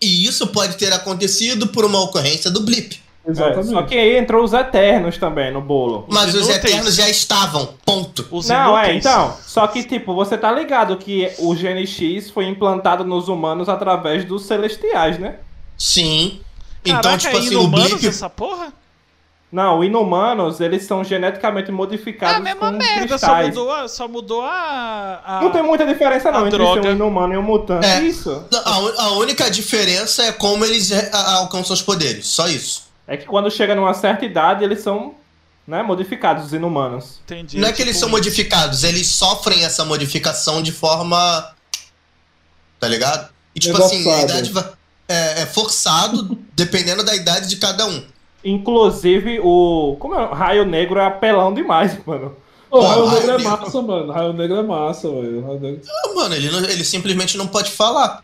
[0.00, 3.00] E isso pode ter acontecido por uma ocorrência do blip.
[3.26, 3.68] É, Exatamente.
[3.70, 6.06] só que aí entrou os Eternos também no bolo.
[6.10, 6.64] Mas os inúteis.
[6.64, 7.70] Eternos já estavam.
[7.84, 8.26] Ponto.
[8.30, 9.06] Os Não, é, inúteis.
[9.06, 9.36] então.
[9.46, 14.24] Só que, tipo, você tá ligado que o Gene X foi implantado nos humanos através
[14.26, 15.36] dos celestiais, né?
[15.78, 16.40] Sim.
[16.84, 18.06] Então, Caraca, tipo é assim, o blip.
[18.06, 18.72] essa porra?
[19.50, 23.48] Não, inumanos, eles são geneticamente É modificados a mesma merda, só cristais.
[23.50, 25.20] mudou, a, só mudou a.
[25.24, 26.82] a- Não tem muita diferença não entre droga.
[26.82, 27.86] ser um inumano e um mutante.
[27.86, 28.02] É.
[28.02, 28.44] Isso.
[28.52, 32.26] A, a única diferença é como eles é, alcançam os poderes.
[32.26, 32.82] Só isso.
[33.06, 35.14] É que quando chega numa certa idade, eles são,
[35.66, 37.20] né, modificados, os inumanos.
[37.24, 37.58] Entendi.
[37.58, 41.52] Não é que eles tipo, são modificados, eles sofrem essa modificação de forma.
[42.80, 43.28] Tá ligado?
[43.54, 44.52] E tipo assim, a idade
[45.08, 48.02] é, é forçado dependendo da idade de cada um.
[48.44, 49.96] Inclusive, o.
[49.98, 50.22] Como é?
[50.26, 52.36] O Raio Negro é apelão demais, mano.
[52.68, 54.12] Pô, Raio Raio Negro é massa, mano.
[54.12, 55.46] Raio Negro é massa, velho.
[55.46, 55.80] Raio Negro...
[55.88, 58.22] Ah, mano, ele, não- ele simplesmente não pode falar.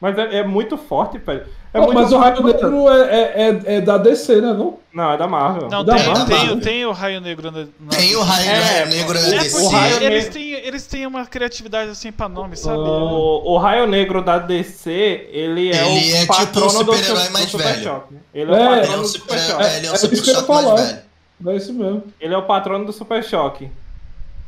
[0.00, 1.44] Mas é, é muito forte, velho.
[1.74, 2.52] É mas o Raio forte.
[2.62, 4.52] Negro é, é, é, é da DC, né?
[4.54, 4.78] Não?
[4.92, 5.68] Não, é da Marvel.
[5.68, 6.26] Não, Da tem, Marvel.
[6.48, 7.60] tem, tem o Raio Negro na.
[7.60, 9.62] na- Tem o raio, É, raio negro o- da É DC.
[9.62, 12.78] o Raio eles, têm, eles têm uma criatividade assim pra nome, sabe?
[12.78, 14.90] O, o Raio Negro da DC,
[15.30, 17.82] ele é Ele o é tipo patrono um do, super-herói do mais Super velho.
[17.84, 18.14] Choque.
[18.34, 20.80] Ele é, o Ele patrono um do super, é, ele é um É super mais
[20.86, 20.98] velho.
[21.46, 22.04] É isso mesmo.
[22.20, 23.70] Ele é o patrono do Super Choque.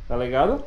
[0.07, 0.63] Tá ligado?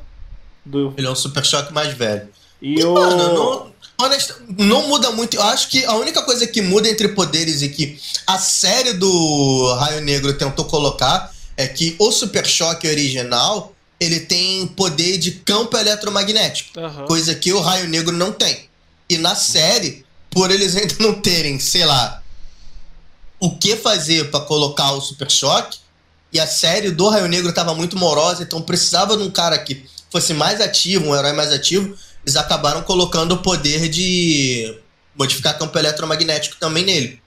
[0.65, 2.29] Do, Ele é um super choque mais velho.
[2.61, 2.95] e E, o.
[2.95, 3.67] mano, não,
[3.99, 5.37] honesta- não muda muito.
[5.37, 9.75] Eu acho que a única coisa que muda entre poderes e que a série do
[9.79, 15.77] Raio Negro tentou colocar é que o Super Choque original ele tem poder de campo
[15.77, 17.07] eletromagnético, Aham.
[17.07, 18.69] coisa que o Raio Negro não tem.
[19.09, 22.23] E na série, por eles ainda não terem, sei lá,
[23.41, 25.79] o que fazer pra colocar o Super Choque,
[26.33, 29.87] e a série do Raio Negro tava muito morosa, então precisava de um cara que
[30.11, 31.97] fosse mais ativo, um herói mais ativo.
[32.27, 34.77] Eles acabaram colocando o poder de
[35.15, 37.23] modificar campo eletromagnético também nele.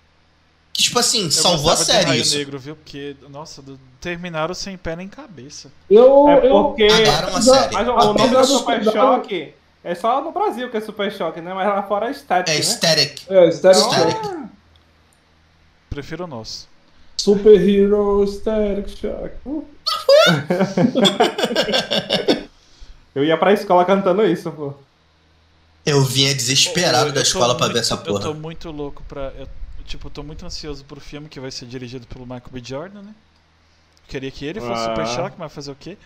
[0.73, 2.37] Que, tipo assim, Eu salvou a série isso.
[2.37, 2.75] Negro, viu?
[2.75, 3.63] Porque, nossa,
[4.01, 5.71] terminaram sem pé nem cabeça.
[5.89, 6.83] Eu, É eu, porque.
[6.83, 7.73] A série.
[7.73, 9.53] Mas o, nome do Super Choque
[9.85, 11.53] é só no Brasil que é Super Choque, né?
[11.53, 12.61] Mas lá fora é estético, É né?
[12.61, 13.21] Static.
[13.29, 14.21] É, Static Static.
[14.21, 14.49] Shock.
[15.89, 16.67] Prefiro o nosso.
[17.15, 19.31] Super Hero Static Shock.
[19.45, 19.65] Uh,
[23.15, 24.73] Eu ia pra escola cantando isso, pô.
[25.89, 28.33] Eu vinha desesperado Eu da escola pra muito- ver essa Eu tô porra.
[28.33, 29.31] muito louco pra.
[29.37, 29.47] Eu,
[29.85, 32.61] tipo, eu tô muito ansioso pro filme que vai ser dirigido pelo Michael B.
[32.63, 33.13] Jordan, né?
[34.07, 34.85] Queria que ele fosse Ah.
[34.89, 35.97] Super Choque, mas fazer o quê?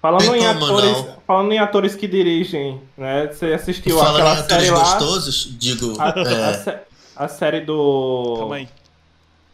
[0.00, 1.16] Falando em, atores, não.
[1.26, 3.26] falando em atores que dirigem, né?
[3.26, 5.96] Você assistiu Falando em aquela atores série lá, gostosos, digo.
[6.00, 6.20] a, a
[6.50, 6.82] é, sé-
[7.16, 8.68] a série do Calma aí.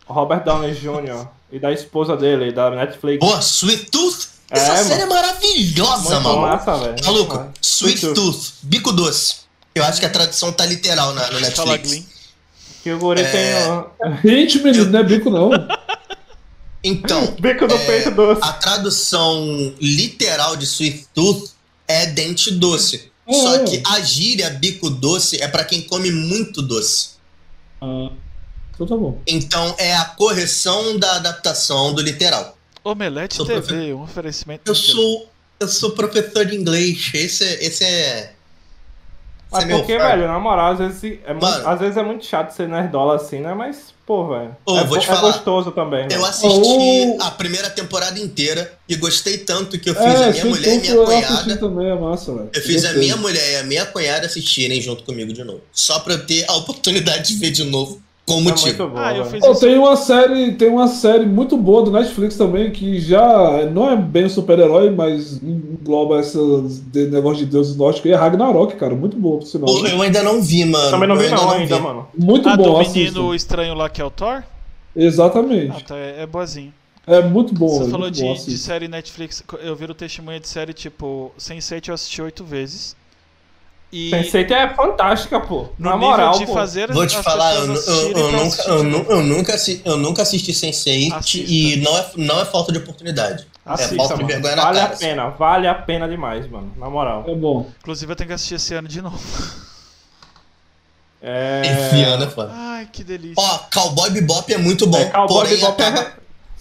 [0.07, 1.27] Robert Downey Jr.
[1.51, 3.27] e da esposa dele, da Netflix.
[3.27, 4.29] Pô, Sweet Tooth?
[4.51, 4.85] É, Essa mano.
[4.85, 6.41] série é maravilhosa, Muito mano.
[6.43, 7.05] massa, velho.
[7.05, 8.21] Maluco, Muito Sweet Muito.
[8.21, 9.44] Tooth, bico doce.
[9.75, 11.89] Eu acho que a tradução tá literal na, no Fala, Netflix.
[11.91, 12.03] Glenn.
[12.83, 13.31] Que o guri É.
[13.31, 15.51] tem o Gente, menino, não é bico não.
[16.83, 18.41] Então, bico do É, peito doce.
[18.45, 21.51] a tradução literal de Sweet Tooth
[21.89, 23.11] é dente doce.
[23.29, 23.65] Só É.
[23.65, 27.11] que a gíria bico doce é pra quem come muito doce.
[27.81, 28.11] Ah,
[28.75, 29.21] então tá bom.
[29.27, 32.57] Então é a correção da adaptação do literal.
[32.85, 34.63] Omelete Sou TV, um oferecimento.
[34.67, 37.11] Eu sou eu sou professor de inglês.
[37.15, 38.34] Esse é esse é
[39.55, 40.11] Mas é porque, forte.
[40.11, 41.69] velho, na moral, às vezes é, muito, Mano.
[41.69, 43.55] às vezes é muito chato ser nerdola assim, né?
[43.55, 44.57] Mas, pô, velho.
[44.67, 45.33] Ô, é, vou te bo- é falar.
[45.33, 46.03] gostoso também.
[46.05, 46.25] Eu velho.
[46.27, 47.23] assisti Oh.
[47.23, 50.81] a primeira temporada inteira e gostei tanto que eu fiz É, a minha mulher e
[50.81, 51.57] minha eu assisti cunhada.
[51.57, 52.51] também, é massa, velho.
[52.55, 53.01] Eu fiz a Gostei.
[53.03, 55.61] minha mulher e a minha cunhada assistirem junto comigo de novo.
[55.73, 58.89] Só pra eu ter a oportunidade de ver de novo com É motivo.
[58.89, 58.97] bom.
[58.99, 59.61] Ah, eu fiz isso.
[59.61, 63.97] tem uma série, tem uma série muito boa do Netflix também que já não é
[63.97, 66.39] bem um super-herói, mas engloba esse
[67.11, 69.69] negócio de deuses nórdicos e é Ragnarok, cara, muito boa, por sinal.
[69.87, 70.91] Eu ainda não vi, mano.
[70.91, 71.83] Também não Eu vi ainda não ainda, vi.
[71.83, 72.09] mano.
[72.17, 74.43] Muito Ah, bom, do menino estranho lá que é o Thor?
[74.97, 75.75] Exatamente.
[75.77, 76.73] Ah, tá, é, é boazinho.
[77.07, 77.69] É muito bom.
[77.69, 81.31] Você é falou muito bom, de, de série Netflix, eu viro testemunha de série tipo
[81.39, 82.97] Sense8 eu assisti oito vezes.
[83.97, 85.69] E Sense8 é fantástica, pô.
[85.79, 86.53] no Na moral, de pô.
[86.53, 87.67] fazer Vou te falar, eu, eu-
[88.33, 91.51] nunca, eu, de eu nunca, assi- eu nunca assisti Sense8 Assista.
[91.53, 93.47] e não é, não é falta de oportunidade.
[93.65, 94.33] Assista, é falta de mano.
[94.35, 94.95] vergonha na Vale cara.
[94.95, 96.73] a pena, vale a pena demais, mano.
[96.77, 97.25] Na moral.
[97.29, 97.71] É bom.
[97.81, 99.19] Inclusive eu tenho que assistir esse ano de novo.
[101.27, 101.63] É.
[101.65, 102.51] Esse ano é foda.
[102.53, 103.35] Ai, que delícia.
[103.43, 106.13] Ó, Cowboy Bebop é muito bom, É, Cowboy porém Bebop acaba, é.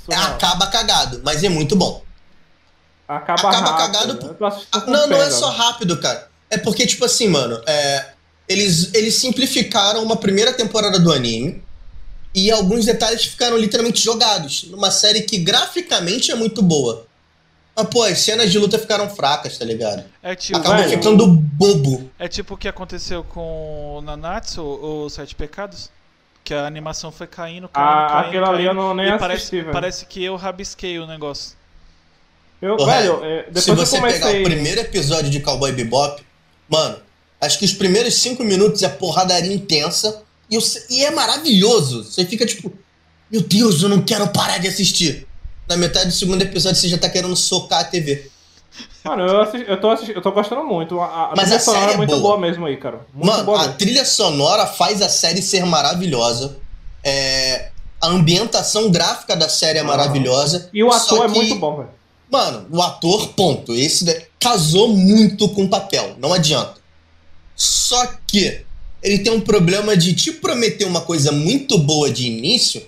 [0.05, 0.23] surreal.
[0.36, 2.01] acaba cagado, mas é muito bom.
[3.05, 4.17] Acaba, acaba rápido.
[4.29, 4.38] cagado,
[4.71, 6.29] Ah, com Não, não é só rápido, cara.
[6.54, 8.06] É porque, tipo assim, mano, é,
[8.47, 11.62] eles, eles simplificaram uma primeira temporada do anime
[12.36, 17.06] e alguns detalhes ficaram literalmente jogados numa série que graficamente é muito boa.
[17.76, 20.04] Mas, pô, as cenas de luta ficaram fracas, tá ligado?
[20.22, 22.12] É tipo, Acabou velho, ficando bobo.
[22.20, 25.89] é tipo o que aconteceu com o Nanatsu, o Sete Pecados.
[26.43, 28.28] Que a animação foi caindo, caindo, Ah, caindo.
[28.28, 29.72] aquilo ali eu caindo, não nem assisti, parece, velho.
[29.72, 31.56] parece que eu rabisquei o negócio.
[32.62, 34.22] Eu, Ô, velho, é, depois Se você eu comecei.
[34.22, 36.22] pegar o primeiro episódio de Cowboy Bebop,
[36.70, 36.97] mano,
[37.41, 42.03] acho que os primeiros cinco minutos é porradaria intensa e, o- e é maravilhoso.
[42.03, 42.72] Você fica tipo,
[43.32, 45.28] meu Deus, eu não quero parar de assistir.
[45.68, 48.30] Na metade do segundo episódio você já tá querendo socar a TV.
[49.03, 50.99] Mano, eu, assisti, eu, tô assistindo, eu tô gostando muito.
[50.99, 52.22] A, a Mas trilha a sonora série é é muito boa.
[52.22, 52.38] boa.
[52.39, 53.01] mesmo aí, cara.
[53.14, 53.78] Muito Mano, boa a mesmo.
[53.78, 56.57] trilha sonora faz a série ser maravilhosa.
[57.03, 57.70] É,
[58.01, 59.89] a ambientação gráfica da série é Aham.
[59.89, 60.70] maravilhosa.
[60.74, 61.89] E o ator é que- muito bom, velho.
[62.32, 63.74] Mano, o ator, ponto.
[63.76, 66.76] Esse daí casou muito com o papel, não adianta.
[67.56, 68.64] Só que
[69.02, 72.82] ele tem um problema de te prometer uma coisa muito boa de início,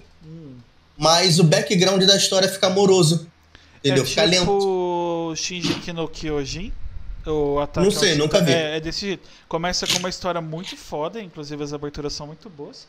[0.98, 3.28] mas o background da história fica moroso.
[3.80, 4.04] Entendeu?
[4.04, 5.34] é fica tipo lento.
[5.36, 6.72] Shingeki no Kyojin.
[7.28, 8.52] O ataque Não sei, ao- nunca vi.
[8.52, 9.28] É, é desse jeito.
[9.48, 12.88] Começa com uma história muito foda, inclusive as aberturas são muito boas.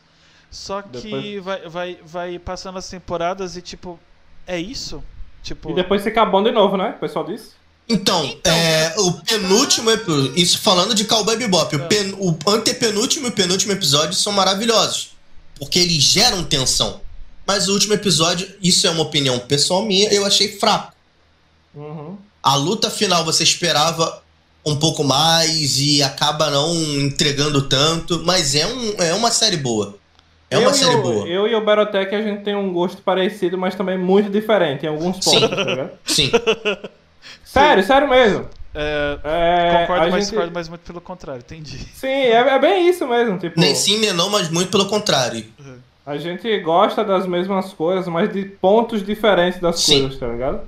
[0.49, 3.99] Só que Depois- vai, vai, vai passando as temporadas e tipo,
[4.45, 5.03] é isso?
[5.43, 6.93] Tipo, E depois fica bom de novo, né?
[6.97, 7.56] O pessoal disse.
[7.89, 11.87] Então, é, o penúltimo episódio, isso falando de Cowboy Bebop, o, É.
[11.87, 15.11] pen- o antepenúltimo e o penúltimo episódio são maravilhosos,
[15.57, 16.99] porque eles geram tensão.
[17.45, 20.91] Mas o último episódio, isso é uma opinião pessoal minha, eu achei fraco.
[21.73, 22.17] Uhum.
[22.43, 24.21] A luta final você esperava
[24.65, 29.95] um pouco mais e acaba não entregando tanto, mas é, um, é uma série boa.
[30.49, 31.25] É uma eu série o, boa.
[31.27, 34.89] Eu e o Barotec, a gente tem um gosto parecido, mas também muito diferente em
[34.89, 35.39] alguns Sim.
[35.39, 35.91] pontos, tá ligado?
[36.05, 36.31] Sim.
[37.43, 38.45] Sério, sério mesmo.
[38.73, 41.77] é, É, concordo, mas gente- discordo, mas muito pelo contrário, entendi.
[41.93, 43.37] Sim, é, é bem isso mesmo.
[43.39, 45.45] Tipo, Nem sim, nem não, mas muito pelo contrário.
[46.05, 50.01] a gente gosta das mesmas coisas, mas de pontos diferentes das Sim.
[50.01, 50.61] coisas, tá ligado?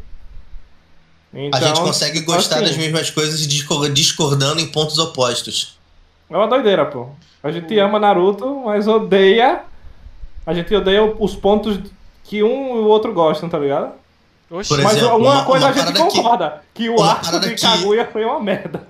[1.34, 5.78] Então, a gente consegue gostar assim, das mesmas coisas e discor- discordando em pontos opostos.
[6.30, 7.08] É uma doideira, pô.
[7.44, 9.62] A gente ama Naruto, mas odeia.
[10.46, 11.80] A gente odeia os pontos
[12.24, 13.92] que um e o outro gostam, tá ligado?
[14.52, 17.02] Oxi, Por mas exemplo, uma, uma- coisa uma a gente parada que- concorda: que, o
[17.04, 18.88] arco de que- Kaguya foi uma merda.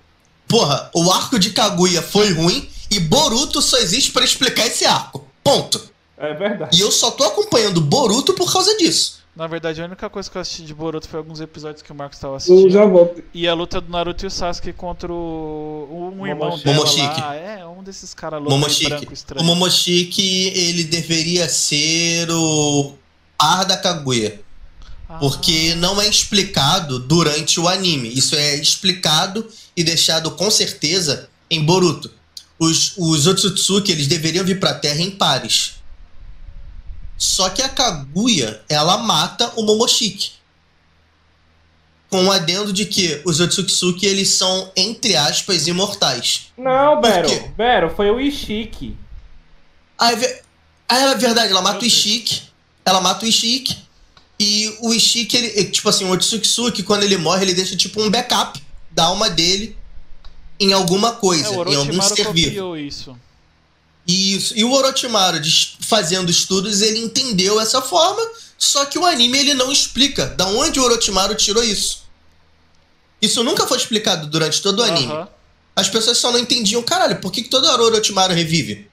[0.48, 5.28] Porra, o arco de Kaguya foi ruim e Boruto só existe pra explicar esse arco.
[5.44, 5.82] Ponto.
[6.18, 6.78] É verdade.
[6.78, 9.20] E eu só tô acompanhando Boruto por causa disso.
[9.36, 11.96] na verdade, a única coisa que eu assisti de Boruto foi alguns episódios que o
[11.96, 12.66] Marcos estava assistindo.
[12.66, 13.24] Eu já volto.
[13.34, 16.66] E a luta do Naruto e o Sasuke contra o, um irmão Momoshiki.
[16.66, 17.22] dela Momoshiki.
[17.22, 17.36] lá.
[17.36, 19.46] É, um desses caras loucos branco O estranho.
[19.46, 22.94] Momoshiki, ele deveria ser o
[23.38, 24.42] par da Kaguya.
[25.18, 28.14] Porque não é explicado durante o anime.
[28.14, 32.12] Isso é explicado e deixado com certeza em Boruto.
[32.60, 35.76] Os, os Otsutsuki, eles deveriam vir pra Terra em pares.
[37.18, 40.32] Só que a Kaguya, ela mata o Momoshiki.
[42.10, 46.48] Com o adendo de que os Otsutsuki, eles são, entre aspas, imortais.
[46.58, 47.30] Não, Bero.
[47.58, 48.96] Bero, foi o Ishiki.
[49.98, 50.42] Ah, é, ve-
[50.88, 52.44] ah, é verdade, ela mata o Ishiki.
[52.86, 53.78] Ela mata o Ishiki.
[54.40, 58.10] E o Ishiki, ele, tipo assim, o Otsutsuki, quando ele morre, ele deixa tipo um
[58.10, 58.62] backup
[58.92, 59.76] da alma dele
[60.60, 62.76] em alguma coisa, é, em algum ser vivo.
[62.78, 63.18] isso.
[64.08, 64.58] Isso.
[64.58, 65.40] E o Orochimaru,
[65.82, 68.22] fazendo estudos, ele entendeu essa forma,
[68.58, 72.04] só que o anime ele não explica da onde o Orochimaru tirou isso.
[73.22, 75.12] Isso nunca foi explicado durante todo o anime.
[75.12, 75.28] Aham.
[75.76, 78.90] As pessoas só não entendiam, caralho, por que, que toda hora o Orochimaru revive?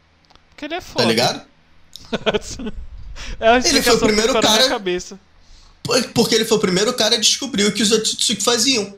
[0.51, 1.05] Porque ele é Tá foda.
[1.05, 1.43] ligado?
[3.41, 4.79] é Ele foi o primeiro cara-
[6.15, 8.95] Porque ele foi o primeiro cara a descobrir o que os Otsutsuki faziam.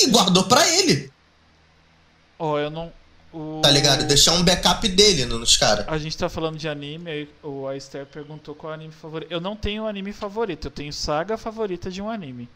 [0.00, 1.10] E guardou pra ele,
[2.38, 2.90] Ó, eu não.
[3.32, 3.60] O...
[3.62, 4.04] tá ligado?
[4.08, 5.84] Deixar um backup dele no- nos caras.
[5.86, 8.92] A gente tá falando de anime, aí o a Esther perguntou qual é o anime
[8.92, 9.30] favorito.
[9.30, 12.48] Eu não tenho anime favorito, eu tenho saga favorita de um anime.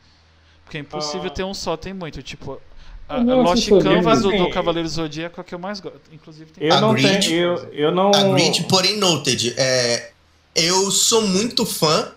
[0.64, 1.30] Porque é impossível Ah.
[1.30, 2.22] ter um só, tem muito.
[2.22, 2.60] Tipo,
[3.08, 3.68] a, não a Lost.
[3.68, 6.00] Canvas do, do Assim, Cavaleiro Zodíaco é a que eu mais gosto.
[6.10, 6.66] Inclusive tem.
[6.66, 7.30] Eu não tenho.
[7.32, 8.10] Eu, eu não.
[8.12, 9.54] Agreed, porém noted.
[9.58, 10.10] É,
[10.56, 12.10] eu sou muito fã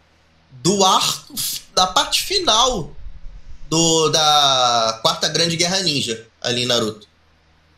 [0.64, 1.34] do arco,
[1.76, 2.92] da parte final
[3.70, 7.08] do, da quarta grande guerra ninja ali em Naruto.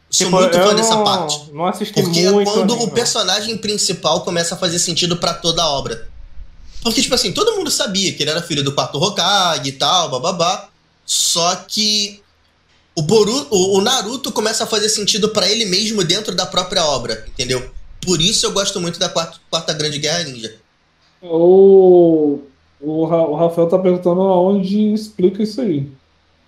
[0.10, 1.52] Sou Tipo, muito fã dessa não, parte.
[1.52, 5.62] não assisti Porque é quando anime, o personagem principal começa a fazer sentido pra toda
[5.62, 6.10] a obra.
[6.82, 10.10] Porque, tipo assim, todo mundo sabia que ele era filho do quarto Hokage e tal,
[10.10, 10.70] bababá.
[11.06, 12.24] Só que
[12.96, 16.84] o, Boru, o, o Naruto começa a fazer sentido pra ele mesmo dentro da própria
[16.86, 17.70] obra, entendeu?
[18.02, 20.56] Por isso eu gosto muito da quarta, quarta Grande Guerra Ninja.
[21.22, 22.40] O,
[22.82, 25.88] o, Ra- o Rafael tá perguntando aonde explica isso aí.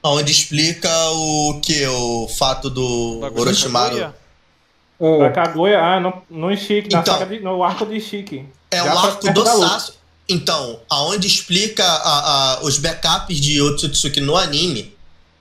[0.04, 1.86] Onde explica o que?
[1.88, 3.98] O fato do da Orochimaru.
[5.00, 7.14] É, Da Kaguya, ah, no, no Ishiki, na Então.
[7.18, 8.46] saga de, no arco de Ishiki.
[8.72, 9.46] É Já um pra arco do.
[9.46, 9.98] Sasuke.
[10.30, 14.96] Então, aonde explica a- a- os backups de Otsutsuki no anime,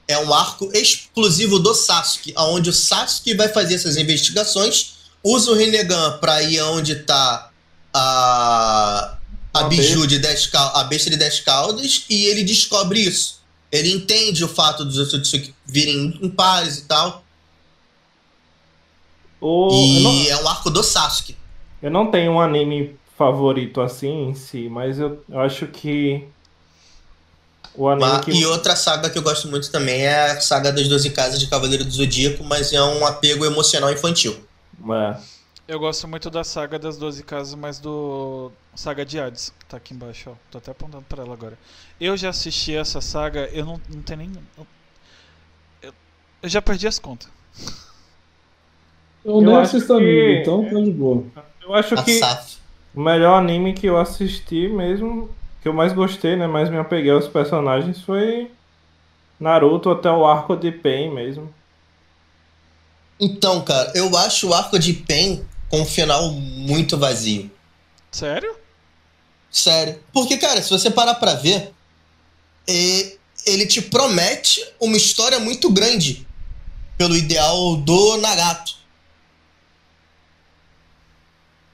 [0.09, 5.55] é um arco exclusivo do Sasuke, aonde o Sasuke vai fazer essas investigações, usa o
[5.55, 7.51] Rinnegan pra ir aonde tá
[7.95, 9.17] a,
[9.53, 13.41] a Biju de 10 cal- a besta de 10 caudas, e ele descobre isso.
[13.73, 17.25] Ele entende o fato dos Otsutsuki virem em pares e tal,
[19.41, 21.37] O, e não, é um arco do Sasuke.
[21.83, 26.25] eu não tenho um anime favorito assim em si, mas eu, eu acho que
[27.75, 28.31] o anime Mas- que.
[28.33, 31.47] E outra saga que eu gosto muito também é a saga das 12 Casas de
[31.47, 34.37] Cavaleiro do Zodíaco, mas é um apego emocional infantil.
[34.91, 35.17] É.
[35.71, 39.77] Eu gosto muito da saga das 12 casas, mas do Saga de Hades, que tá
[39.77, 40.35] aqui embaixo, ó.
[40.51, 41.57] Tô até apontando pra ela agora.
[42.01, 44.33] Eu já assisti essa saga, eu não, não tenho nem.
[45.81, 45.93] Eu,
[46.43, 47.29] eu já perdi as contas.
[49.25, 51.25] eu nem acho assisto que- anime, então tá de boa.
[51.63, 52.21] Eu acho que
[52.93, 55.31] o melhor anime que eu assisti mesmo,
[55.63, 56.49] que eu mais gostei, né?
[56.49, 58.51] Mais me apeguei aos personagens foi
[59.39, 61.55] Naruto até o arco de Pain mesmo.
[63.21, 67.51] Então, cara, eu acho o arco de Pen com um final muito vazio.
[68.11, 68.55] Sério?
[69.51, 70.03] Sério.
[70.13, 71.73] Porque, cara, se você parar pra ver,
[72.69, 73.17] é,
[73.47, 76.27] ele te promete uma história muito grande
[76.99, 78.75] pelo ideal do Nagato.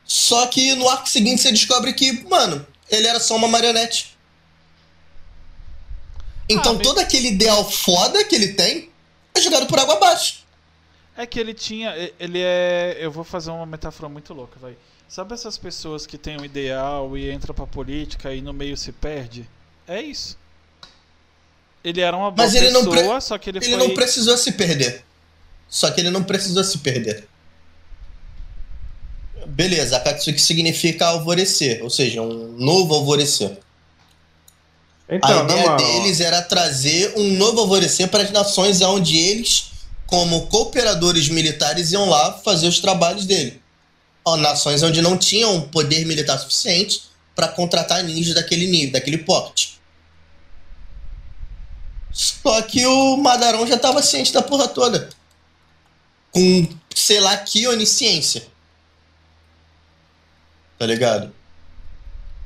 [0.04, 4.16] Só que no arco seguinte você descobre que, mano, ele era só uma marionete.
[6.48, 8.88] Então Ah, todo aquele ideal foda que ele tem
[9.34, 10.45] é jogado por água abaixo.
[11.16, 11.94] É que ele tinha.
[12.20, 12.96] Ele é.
[13.00, 14.76] Eu vou fazer uma metáfora muito louca, vai.
[15.08, 18.90] Sabe essas pessoas que têm um ideal e entram pra política e no meio se
[18.92, 19.48] perde?
[19.86, 20.36] É isso.
[21.84, 23.76] Ele era uma boa Mas ele não pessoa, pre- só que ele, Ele foi.
[23.76, 25.04] não precisou se perder.
[25.68, 27.28] Só que ele não precisou se perder.
[29.46, 33.56] Beleza, Akatsuki significa alvorecer, ou seja, um novo alvorecer.
[35.08, 39.70] Então, a ideia deles era trazer um novo alvorecer para as nações onde eles,
[40.06, 43.60] como cooperadores militares, iam lá fazer os trabalhos dele.
[44.24, 47.02] Ó, nações onde não tinham poder militar suficiente
[47.34, 49.78] para contratar ninjas daquele nível, daquele porte.
[52.12, 55.10] Só que o Madarão já estava ciente da porra toda.
[56.30, 58.46] Com, sei lá, que onisciência.
[60.78, 61.34] Tá ligado?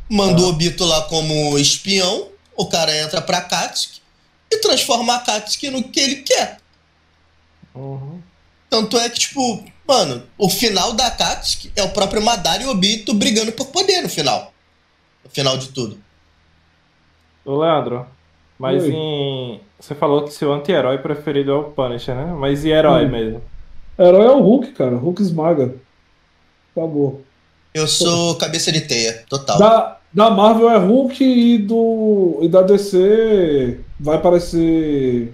[0.09, 2.29] Mandou o Bito lá como espião.
[2.57, 4.01] O cara entra pra Katsuki
[4.51, 6.61] e transforma a Katsuki no que ele quer.
[7.75, 8.21] Uhum.
[8.69, 13.13] Tanto é que, tipo, mano, o final da Katsuki é o próprio Madara e Obito
[13.15, 14.53] brigando por poder no final.
[15.25, 15.99] No final de tudo.
[17.45, 18.07] Ô, Leandro,
[18.59, 18.93] mas Oi.
[18.93, 19.61] em.
[19.79, 22.27] Você falou que seu anti-herói preferido é o Punisher, né?
[22.39, 23.11] Mas e herói Hum.
[23.11, 23.43] mesmo?
[23.99, 24.97] Herói é o Hulk, cara.
[24.97, 25.75] Hulk esmaga.
[26.77, 27.23] Acabou.
[27.75, 29.59] Eu sou cabeça de teia, total.
[29.59, 35.33] Da, da Marvel é Hulk e, do, e da DC vai parecer.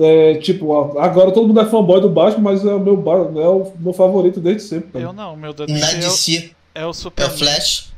[0.00, 2.94] É, tipo, agora todo mundo é fanboy do Batman, mas é o meu,
[3.40, 4.90] é o meu favorito desde sempre.
[4.92, 5.04] cara.
[5.04, 7.26] Eu não, meu Deus Na é, o- DC é o é Super.
[7.26, 7.92] o Flash.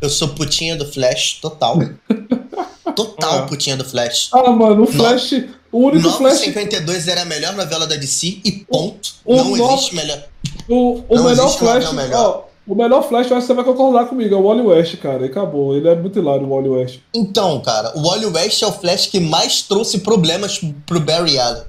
[0.00, 1.78] Eu sou putinha do Flash, total.
[2.94, 3.46] Total É.
[3.46, 4.30] putinha do Flash.
[4.32, 5.32] Ah, mano, o Flash.
[5.72, 6.40] O único Flash.
[6.46, 9.14] 952 era a melhor novela da DC e ponto.
[9.24, 10.22] O não no- existe melhor.
[10.68, 11.92] O, o Não melhor Flash.
[11.92, 12.44] melhor.
[12.46, 14.96] Ó, o melhor Flash, eu acho que você vai concordar comigo, é o Wally West,
[14.98, 15.22] cara.
[15.22, 15.76] E acabou.
[15.76, 17.00] Ele é muito hilário, o Wally West.
[17.14, 21.62] Então, cara, o Wally West é o Flash que mais trouxe problemas pro Barry Allen.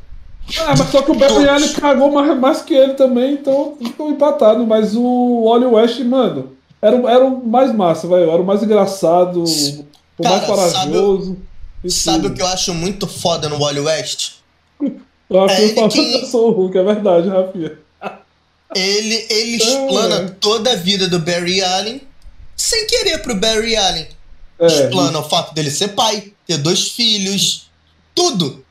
[0.59, 1.47] Ah, mas só que o Barry.
[1.49, 4.65] Allen cagou mais, mais que ele também, então ficou empatado.
[4.65, 8.29] Mas o Wally West, mano, era, o- era o mais massa, velho.
[8.29, 11.37] Era o mais engraçado, o Cara, mais corajoso.
[11.87, 12.31] Sabe tudo.
[12.31, 14.33] o que eu acho muito foda no Wally West?
[15.31, 17.71] Rafinha É falou que- que eu sou o Hulk, é verdade, Rafinha.
[18.75, 19.55] Ele, ele É.
[19.55, 22.01] explana toda a vida do Barry Allen
[22.55, 24.07] sem querer pro Barry Allen.
[24.59, 27.69] É, Explana o fato dele ser pai, ter dois filhos,
[28.13, 28.63] tudo.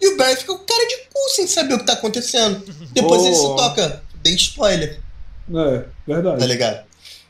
[0.00, 2.62] E o Barry fica com cara de cu sem saber o que tá acontecendo.
[2.92, 4.02] Depois ele se toca.
[4.22, 5.00] Dei spoiler,
[5.54, 6.46] é, tá verdade.
[6.46, 6.84] ligado?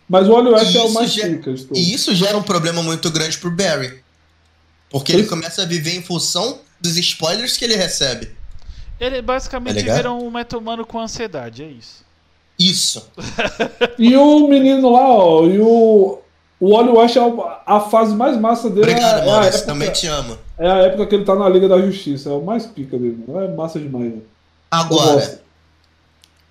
[0.09, 1.67] Mas o Wally West é o mais todos.
[1.73, 4.01] E isso gera um problema muito grande pro Barry.
[4.91, 8.31] Porque ele começa a viver em função dos spoilers que ele recebe.
[9.01, 12.05] Ele basicamente Tá vira um meta-humano com ansiedade, é isso.
[12.59, 13.09] Isso.
[13.99, 16.19] E o menino lá, ó, e o.
[16.61, 18.91] O Wally West é a- a fase mais massa dele.
[18.91, 19.43] é, Obrigado, é mano.
[19.45, 20.39] Eu época, também te amo.
[20.59, 22.31] é a época que ele tá na Liga da Justiça.
[22.31, 23.23] É o mais pica dele.
[23.27, 23.45] mano.
[23.45, 24.05] É massa demais.
[24.05, 24.23] velho.
[24.23, 25.41] Eu Agora,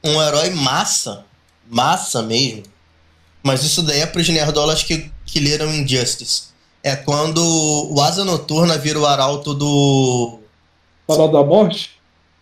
[0.03, 1.23] um herói massa,
[1.69, 2.63] massa mesmo,
[3.41, 6.49] mas isso daí é pros nerdolas que, que leram Injustice.
[6.83, 10.39] É quando o Asa Noturna vira o arauto do.
[11.07, 11.91] Falar da morte?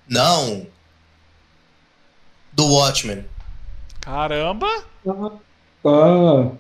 [0.08, 0.66] Não.
[2.54, 3.26] Do Watchmen.
[4.02, 4.68] Caramba!
[5.86, 6.52] Ah.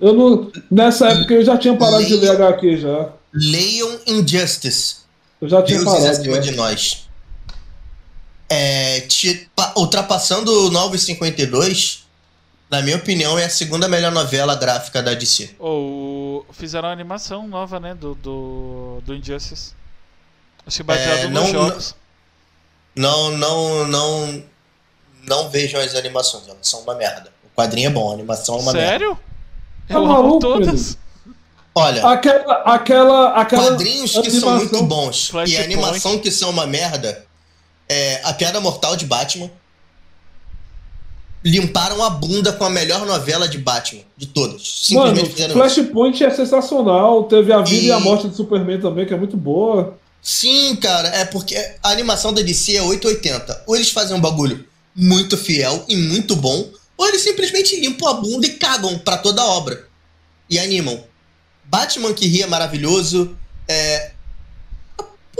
[0.00, 0.52] Eu não.
[0.70, 3.10] Nessa época eu já tinha parado de ler HQ já.
[3.32, 4.96] Leiam Injustice.
[5.40, 6.18] Eu já tinha Deuses parado.
[6.20, 6.40] acima já.
[6.42, 7.08] de nós.
[8.48, 12.06] É, te- pa- ultrapassando o 952,
[12.70, 15.54] na minha opinião, é a segunda melhor novela gráfica da DC.
[15.58, 17.94] Ou fizeram uma animação nova, né?
[17.94, 19.72] Do, do, do Injustice.
[20.66, 21.90] Acho que baseado É, nos não- jogos.
[21.90, 22.05] Não,
[22.96, 24.42] não, não.
[25.28, 27.30] Não vejam as animações, elas são uma merda.
[27.44, 28.88] O quadrinho é bom, a animação é uma merda.
[28.88, 29.18] Sério?
[29.88, 30.96] Tá Eu amo todas.
[31.74, 32.54] Olha, Aquela.
[32.62, 33.28] Aquela.
[33.40, 35.62] aquela quadrinhos que são animação- muito bons e Flashpoint.
[35.64, 37.24] animação que são uma merda.
[37.88, 39.50] É, a Piada Mortal de Batman.
[41.44, 44.62] Limparam a bunda com a melhor novela de Batman, de todas.
[44.86, 45.74] Simplesmente Mano, fizeram isso.
[45.76, 47.24] Flashpoint é sensacional.
[47.24, 47.86] Teve a vida e...
[47.86, 49.96] E- a morte do Superman também, que é muito boa.
[50.28, 53.62] Sim, cara, é porque a animação da DC é 880.
[53.64, 58.14] Ou eles fazem um bagulho muito fiel e muito bom, ou eles simplesmente limpam a
[58.14, 59.86] bunda e cagam pra toda a obra.
[60.50, 61.00] E animam.
[61.66, 63.38] Batman que ri é maravilhoso.
[63.68, 64.10] É.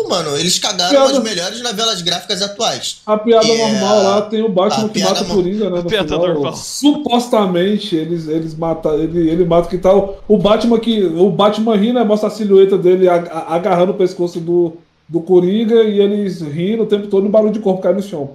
[0.09, 2.99] Mano, eles cagaram Piada- as melhores novelas gráficas atuais.
[3.07, 5.79] A piada é normal lá tem o Batman que mata o Coringa, né?
[5.83, 6.29] No piada final.
[6.29, 6.57] normal.
[6.57, 8.95] Supostamente eles, eles matam.
[8.95, 10.23] Ele, ele mata que tal.
[10.29, 11.05] O Batman que.
[11.05, 12.05] O Batman ri, né?
[12.05, 14.77] Mostra a silhueta dele agarrando o pescoço do,
[15.09, 18.03] do Coringa e eles rindo o tempo todo e o barulho de corpo cai no
[18.03, 18.31] chão.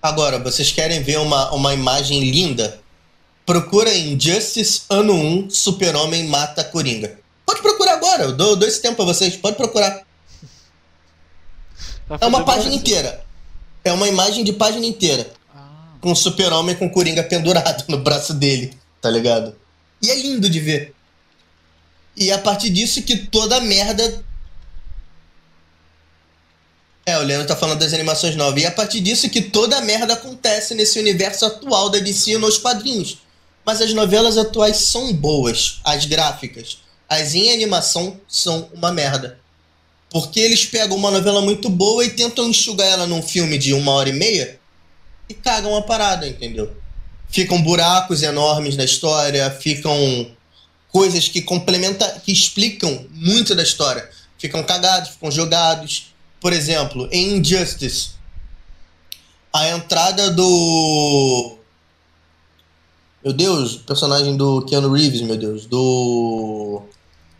[0.00, 2.78] Agora, vocês querem ver uma, uma imagem linda?
[3.44, 7.18] Procura em Justice Ano 1, Super-Homem mata Coringa.
[7.44, 10.02] Pode procurar agora, eu dou, dou esse tempo pra vocês, pode procurar.
[12.08, 12.78] Tá É uma página isso.
[12.78, 13.24] inteira.
[13.84, 15.30] É uma imagem de página inteira.
[15.54, 19.54] Ah, Com o super-homem com o Coringa pendurado no braço dele, tá ligado?
[20.02, 20.94] E é lindo de ver.
[22.16, 24.24] E é a partir disso que toda a merda.
[27.06, 28.60] É, o Leandro tá falando das animações novas.
[28.60, 32.36] E é a partir disso que toda a merda acontece nesse universo atual da DC
[32.38, 33.18] nos quadrinhos.
[33.64, 35.80] Mas as novelas atuais são boas.
[35.84, 36.78] As gráficas.
[37.08, 39.40] As em animação são uma merda.
[40.10, 43.92] Porque eles pegam uma novela muito boa e tentam enxugar ela num filme de uma
[43.92, 44.58] hora e meia
[45.28, 46.72] e cagam a parada, entendeu?
[47.28, 50.30] Ficam buracos enormes na história, ficam
[50.90, 54.08] coisas que complementam, que explicam muito da história.
[54.38, 56.14] Ficam cagados, ficam jogados.
[56.40, 58.10] Por exemplo, em Injustice,
[59.52, 61.58] a entrada do.
[63.24, 66.82] Meu Deus, o personagem do Keanu Reeves, meu Deus, do.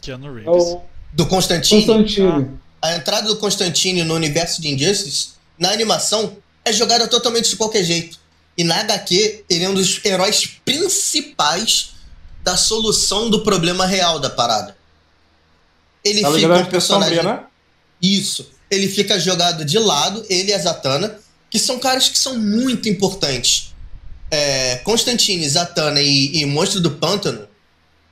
[0.03, 0.65] Keanu É Reeves.
[0.65, 0.83] o
[1.13, 1.85] Do Constantine.
[1.85, 2.59] Constantine.
[2.81, 7.83] A entrada do Constantine no universo de Injustice, na animação, é jogada totalmente de qualquer
[7.83, 8.19] jeito.
[8.57, 11.91] E na HQ, ele é um dos heróis principais
[12.43, 14.77] da solução do problema real da parada.
[16.05, 17.17] Ele Liga fica um Justiça personagem.
[17.17, 17.45] Sombria, né?
[18.01, 18.51] Isso.
[18.71, 21.19] Ele fica jogado de lado, ele e a Zatanna,
[21.51, 23.75] que são caras que são muito importantes.
[24.31, 27.49] É, Constantine, Zatanna e, e Monstro do Pântano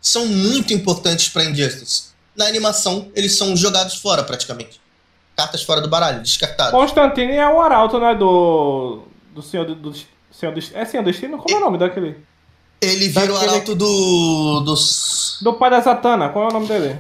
[0.01, 2.16] são muito importantes pra Injustice.
[2.37, 4.80] Na animação, eles são jogados fora, praticamente.
[5.37, 6.72] Cartas fora do baralho, descartados.
[6.72, 8.14] Constantine é o arauto, né?
[8.14, 9.03] Do.
[9.34, 9.74] Do Senhor do.
[9.74, 9.93] do
[10.32, 10.78] Senhor Destino.
[10.80, 11.39] É Senhor Destino?
[11.39, 12.16] Como é o nome daquele?
[12.80, 14.61] Ele vira o Daquele- arauto do.
[14.61, 15.39] dos.
[15.43, 16.99] Do pai da Satana, qual é o nome dele?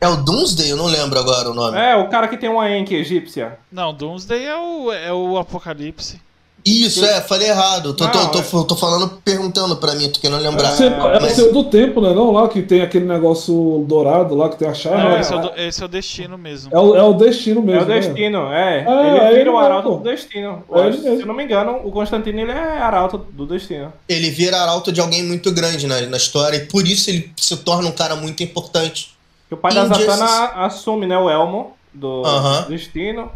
[0.00, 0.70] É o Doomsday?
[0.70, 1.76] Eu não lembro agora o nome.
[1.78, 3.58] É, o cara que tem uma Enki egípcia.
[3.70, 6.20] Não, Doomsday é o, é o Apocalipse.
[6.64, 7.94] Isso, é, falei errado.
[7.94, 10.70] Tô, tô, Não, tô, tô falando, perguntando pra mim, tu que não lembrar.
[10.70, 12.12] Você- é o mas- seu do tempo, né?
[12.12, 14.96] Não, lá que tem aquele negócio dourado lá que tem a chave.
[14.96, 15.20] Não, né?
[15.20, 16.70] esse, é o, do- esse é o destino mesmo.
[16.74, 17.80] É o, é o destino mesmo.
[17.80, 18.00] É o né?
[18.00, 18.78] Destino, é.
[18.78, 20.64] É, ele é vira ele o arauto do Destino.
[20.72, 23.92] É Se eu não me engano, o Constantino ele é arauto do Destino.
[24.08, 27.56] ele vira arauto de alguém muito grande na, na história e por isso ele se
[27.58, 29.14] torna um cara muito importante.
[29.48, 29.86] Que o pai da.
[29.86, 32.66] Zatanna assume, né, o Elmo do Aham.
[32.68, 33.30] Destino.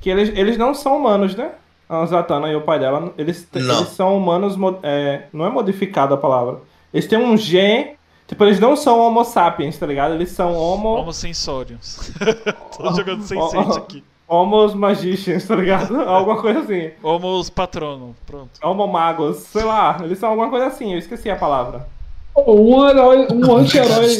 [0.00, 1.50] Que eles, eles não são humanos, né?
[1.90, 6.16] A Zatanna e o pai dela, eles, eles são humanos, é, não é modificada a
[6.16, 6.60] palavra.
[6.94, 7.96] Eles têm um gen,
[8.28, 10.14] tipo, eles não são homo sapiens, tá ligado?
[10.14, 12.12] Eles são homo, Homo sensoriums.
[12.78, 13.36] Tô jogando sem
[13.76, 14.04] aqui.
[14.28, 15.98] homos magicians, tá ligado?
[16.08, 16.92] alguma coisa assim.
[17.02, 18.14] Homos patrono.
[18.24, 18.50] Pronto.
[18.62, 21.88] Homo magos, sei lá, eles são alguma coisa assim, eu esqueci a palavra.
[22.36, 24.16] Um herói, um anti-herói,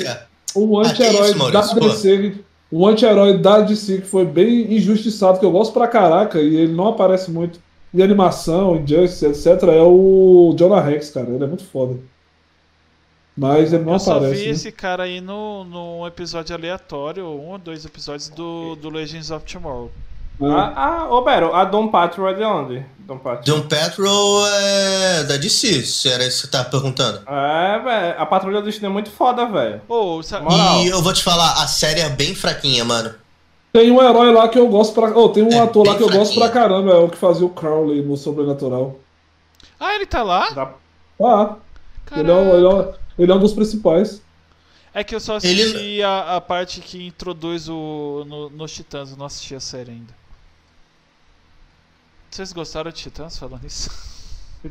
[0.57, 1.89] um anti-herói isso, da Maurício, pô.
[1.89, 2.35] DC
[2.73, 6.73] um anti-herói da DC que foi bem injustiçado, que eu gosto pra caraca, e ele
[6.73, 7.61] não aparece muito
[7.93, 11.29] em animação, em Justice, etc., é o Jonah Rex, cara.
[11.29, 11.99] Ele é muito foda.
[13.37, 14.41] Mas ele não eu só aparece.
[14.41, 14.53] vi né?
[14.53, 19.45] esse cara aí no, num episódio aleatório, um ou dois episódios do, do Legends of
[19.45, 19.91] Tomorrow.
[20.43, 22.87] Ah, Ah, ah, ô Bero, a Dom Patrol é de onde?
[23.01, 23.43] Dom Patrol.
[23.45, 27.23] John Patrol é da DC, se era isso que você tava perguntando.
[27.29, 29.81] É, velho, a Patrulha do Destino é muito foda, velho.
[30.23, 30.83] Sa- Moral.
[30.85, 33.13] E eu vou te falar, a série é bem fraquinha, mano.
[33.73, 35.11] Tem um herói lá que eu gosto pra.
[35.17, 37.45] Oh, tem um É ator lá que eu gosto pra caramba, é o que fazia
[37.47, 38.99] o Crowley no Sobrenatural.
[39.79, 40.51] Ah, ele tá lá?
[40.51, 40.73] Da-
[41.23, 41.57] Ah,
[42.17, 44.23] ele é, um, ele, é um, ele é um dos principais.
[44.93, 49.11] É que eu só Ele- assisti a, a parte que introduz o no, nos Titãs,
[49.13, 50.20] eu não assisti a série ainda.
[52.31, 53.91] Vocês gostaram de Titãs falando isso?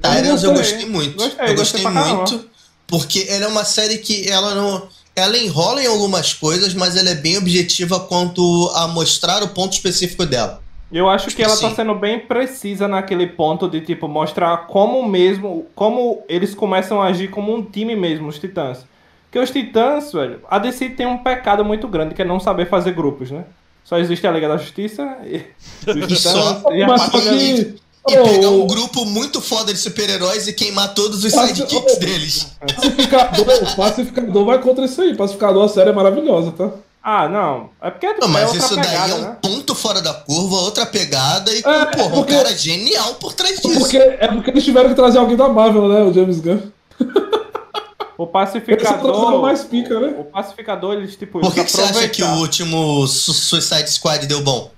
[0.02, 0.86] Tyrants eu gostei.
[0.86, 1.18] muito.
[1.18, 2.50] Gostei, eu gostei muito.
[2.88, 4.88] Porque ela é uma série que ela não.
[5.16, 9.74] Ela enrola em algumas coisas, mas ela é bem objetiva quanto a mostrar o ponto
[9.74, 10.62] específico dela.
[10.92, 11.76] Eu acho que ela tá Sim.
[11.76, 17.30] sendo bem precisa naquele ponto de, tipo, mostrar como mesmo, como eles começam a agir
[17.30, 18.86] como um time mesmo, os Titãs.
[19.26, 22.68] Porque os Titãs, velho, a DC tem um pecado muito grande, que é não saber
[22.68, 23.44] fazer grupos, né?
[23.84, 25.38] Só existe a Liga da Justiça e
[25.88, 27.76] E só- e a Mas só que.
[28.10, 32.48] E pegar oh, um grupo muito foda de super-heróis e queimar todos os sidekicks deles.
[32.76, 35.16] Pacificador, o Pacificador vai contra isso aí.
[35.16, 36.70] Pacificador, a série é maravilhosa, tá?
[37.04, 37.70] Ah, não.
[37.82, 39.38] É porque Não, é mas outra isso daí pegada, é um né?
[39.42, 43.34] ponto fora da curva, outra pegada e com É, porra, porque- um cara genial por
[43.34, 43.80] trás disso.
[43.80, 46.02] Porque, é porque eles tiveram que trazer alguém da Marvel, né?
[46.02, 46.60] O James Gunn.
[48.20, 49.00] O Eles pacificador.
[49.14, 50.16] trouxeram mais pica, né?
[50.20, 54.28] O pacificador, eles, tipo, Por que, que você acha que o último Su- Suicide Squad
[54.28, 54.72] deu bom?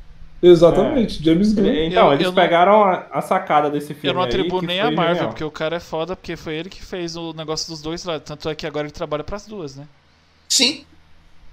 [0.44, 1.66] Exatamente, James Gunn.
[1.68, 4.10] Então, Eu- eles eu não- pegaram a, a sacada desse filme.
[4.10, 5.28] Eu não aí, atribuo que nem a Marvel, genial.
[5.30, 8.24] porque o cara é foda, porque foi ele que fez o negócio dos dois lados.
[8.28, 9.86] Tanto é que agora ele trabalha pras duas, né?
[10.50, 10.84] Sim,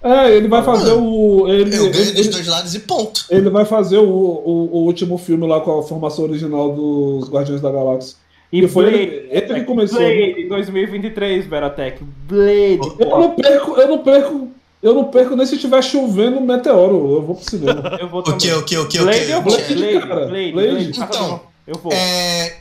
[0.03, 1.49] É, ele vai fazer o.
[1.49, 3.25] Ele, eu ganho ele, dos dois lados e ponto.
[3.31, 7.61] ele vai fazer o, o, o último filme lá com a formação original dos Guardiões
[7.61, 8.17] da Galáxia.
[8.53, 12.03] E E foi Blade, ele- ele que começou, Blade, em 2023, Veratec.
[12.27, 13.19] Blade, Eu pô.
[13.19, 14.49] não perco, eu não perco,
[14.83, 16.95] eu não perco nem se estiver chovendo meteoro.
[17.17, 17.97] Eu vou pro cinema.
[18.01, 19.31] Eu vou O que, o que, o que, o Blade, que?
[19.33, 19.53] eu vou.
[19.53, 20.27] Blade, Blade, cara.
[20.27, 20.71] Blade, Blade.
[20.73, 21.01] Blade.
[21.01, 21.93] Então, eu vou.
[21.93, 22.57] É,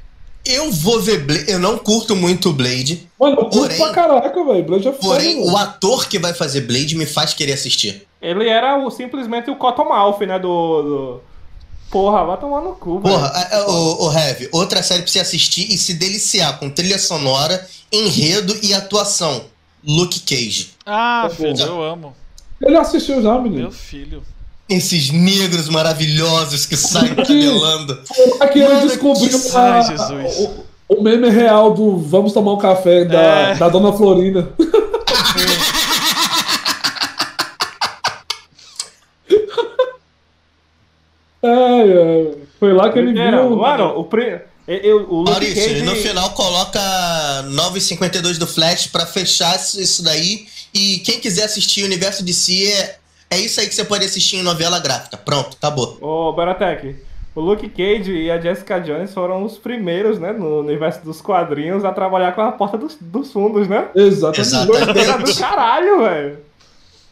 [0.46, 1.46] eu vou ver Blade.
[1.52, 4.64] Eu não curto muito Blade, Mano, eu curto Porém- pra caraca, velho.
[4.66, 5.54] Blade é foda, porém mano.
[5.54, 8.06] o ator que vai fazer Blade me faz querer assistir.
[8.22, 10.82] Ele era o, simplesmente o Cottonmouth, né, do...
[10.82, 11.22] do...
[11.90, 13.16] Porra, vai tomar no cu, velho.
[13.16, 16.70] Porra, é, é, o, o Heavy, outra série pra você assistir e se deliciar com
[16.70, 19.42] trilha sonora, enredo e atuação.
[19.88, 20.72] Luke Cage.
[20.86, 21.64] Ah, Tá filho, bom.
[21.64, 22.16] eu amo.
[22.62, 23.72] Ele assistiu já, Meu menino.
[23.72, 24.22] filho.
[24.68, 27.98] Esses negros maravilhosos que saem cabelando.
[28.42, 30.50] Aqui ele Mano, descobriu que- a- Ai, Jesus.
[30.90, 33.56] o, o meme real do Vamos tomar um café da, É.
[33.56, 34.52] da Dona Florinda.
[41.44, 42.34] Ai, ai.
[42.60, 43.56] Foi lá que ele Era, viu.
[43.56, 44.42] Mano, o, pri...
[44.68, 45.80] eu, o Luke Maurício, Cage...
[45.80, 46.80] e no final coloca
[47.50, 50.48] 9,52 do Flash pra fechar isso daí.
[50.74, 52.98] E quem quiser assistir o universo de si é,
[53.30, 55.18] é isso aí que você pode assistir em novela gráfica.
[55.18, 55.98] Pronto, acabou.
[56.02, 56.96] Ô, Baratec,
[57.36, 61.86] o Luke Cage e a Jessica Jones foram os primeiros, né, no universo dos quadrinhos
[61.86, 63.90] a trabalhar com a porta dos, dos fundos, né?
[63.96, 64.42] Exatamente.
[64.42, 65.00] Exatamente.
[65.00, 66.47] Era do caralho, velho.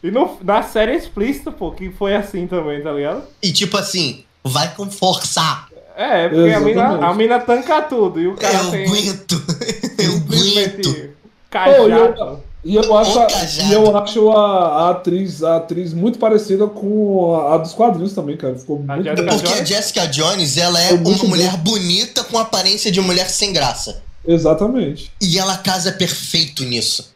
[0.07, 3.23] E no, na série explícita, pô, que foi assim também, tá ligado?
[3.41, 5.65] E tipo assim, vai com força.
[5.97, 9.43] É, porque a mina, a mina tanca tudo e o cara eu tem aguento.
[9.97, 11.09] Eu aguento.
[11.49, 11.77] cajado.
[11.77, 13.69] Pô, e eu- E eu acho, a, cajado.
[13.69, 18.13] e eu acho a, a atriz, a atriz muito parecida com a, a dos quadrinhos
[18.13, 18.55] também, cara.
[18.55, 19.37] Ficou A muito Jessica bom.
[19.39, 19.63] Porque a?
[19.65, 21.27] Jessica Jones, ela é uma bom.
[21.27, 24.03] mulher bonita com aparência de mulher sem graça.
[24.27, 25.11] Exatamente.
[25.21, 27.14] E ela casa perfeito nisso.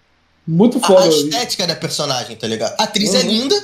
[0.52, 1.08] Muito A, a foda.
[1.08, 2.76] estética da personagem, tá ligado?
[2.80, 3.28] A atriz é Uhum.
[3.28, 3.56] linda,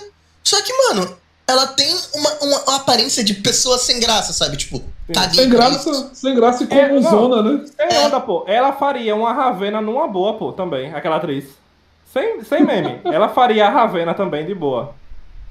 [0.44, 1.18] só que, mano,
[1.48, 4.56] ela tem uma, uma- uma aparência de pessoa sem graça, sabe?
[4.58, 4.84] Tipo,
[5.14, 6.10] caguei Sem graça, isso.
[6.14, 7.66] sem graça e É, zona, né?
[7.76, 8.44] Sem onda, pô.
[8.48, 11.46] Ela faria uma Ravena numa boa, pô, também, aquela atriz.
[12.14, 13.00] Sem, sem meme.
[13.06, 14.94] Ela faria a Ravena também, de boa.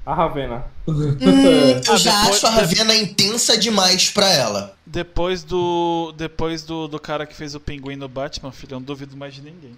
[0.05, 0.63] A Ravena.
[0.87, 1.89] Hum, É.
[1.89, 4.73] eu Ah, já depois- acho a Ravena intensa demais pra ela.
[4.85, 6.13] Depois do.
[6.15, 9.33] Depois do, do cara que fez o pinguim no Batman, filho, eu não duvido mais
[9.33, 9.77] de ninguém.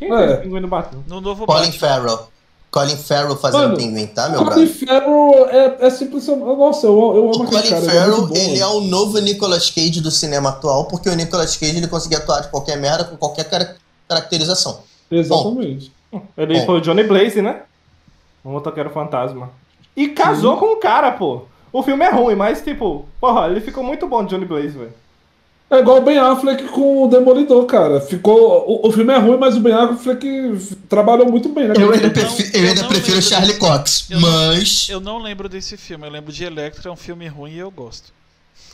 [0.00, 0.18] Quem É.
[0.26, 1.02] fez o pinguim no Batman?
[1.06, 1.78] No novo Colin Batman.
[1.78, 2.28] Farrell.
[2.72, 4.88] Colin Farrell fazendo Mano, pinguim, tá, meu O Colin brother?
[4.88, 6.38] Farrell é, é simplesmente.
[6.40, 7.76] Nossa, eu, eu amo O aquele Colin cara.
[7.76, 8.78] é Farrell, bom, ele é mano.
[8.78, 12.48] o novo Nicolas Cage do cinema atual, porque o Nicolas Cage ele conseguia atuar de
[12.48, 13.76] qualquer merda com qualquer cara-
[14.08, 14.80] caracterização.
[15.10, 15.92] Exatamente.
[16.36, 16.66] Ele Bom.
[16.66, 17.62] foi o Johnny Blaze, né?
[18.44, 19.50] Um motoqueiro fantasma.
[19.96, 21.42] E casou com o cara, pô.
[21.72, 24.92] O filme é ruim, mas, tipo, porra, ele ficou muito bom, Johnny Blaze, velho.
[25.70, 28.00] É igual o Ben Affleck com o Demolidor, cara.
[28.00, 28.64] Ficou.
[28.68, 30.58] O, o filme é ruim, mas o Ben Affleck
[30.88, 31.74] trabalhou muito bem, né?
[31.78, 34.28] Eu ainda, não- prefi- eu eu ainda não prefiro lembro Charlie desse- Cox, eu não-
[34.30, 34.88] mas.
[34.90, 37.70] Eu não lembro desse filme, eu lembro de Electra, é um filme ruim e eu
[37.70, 38.12] gosto.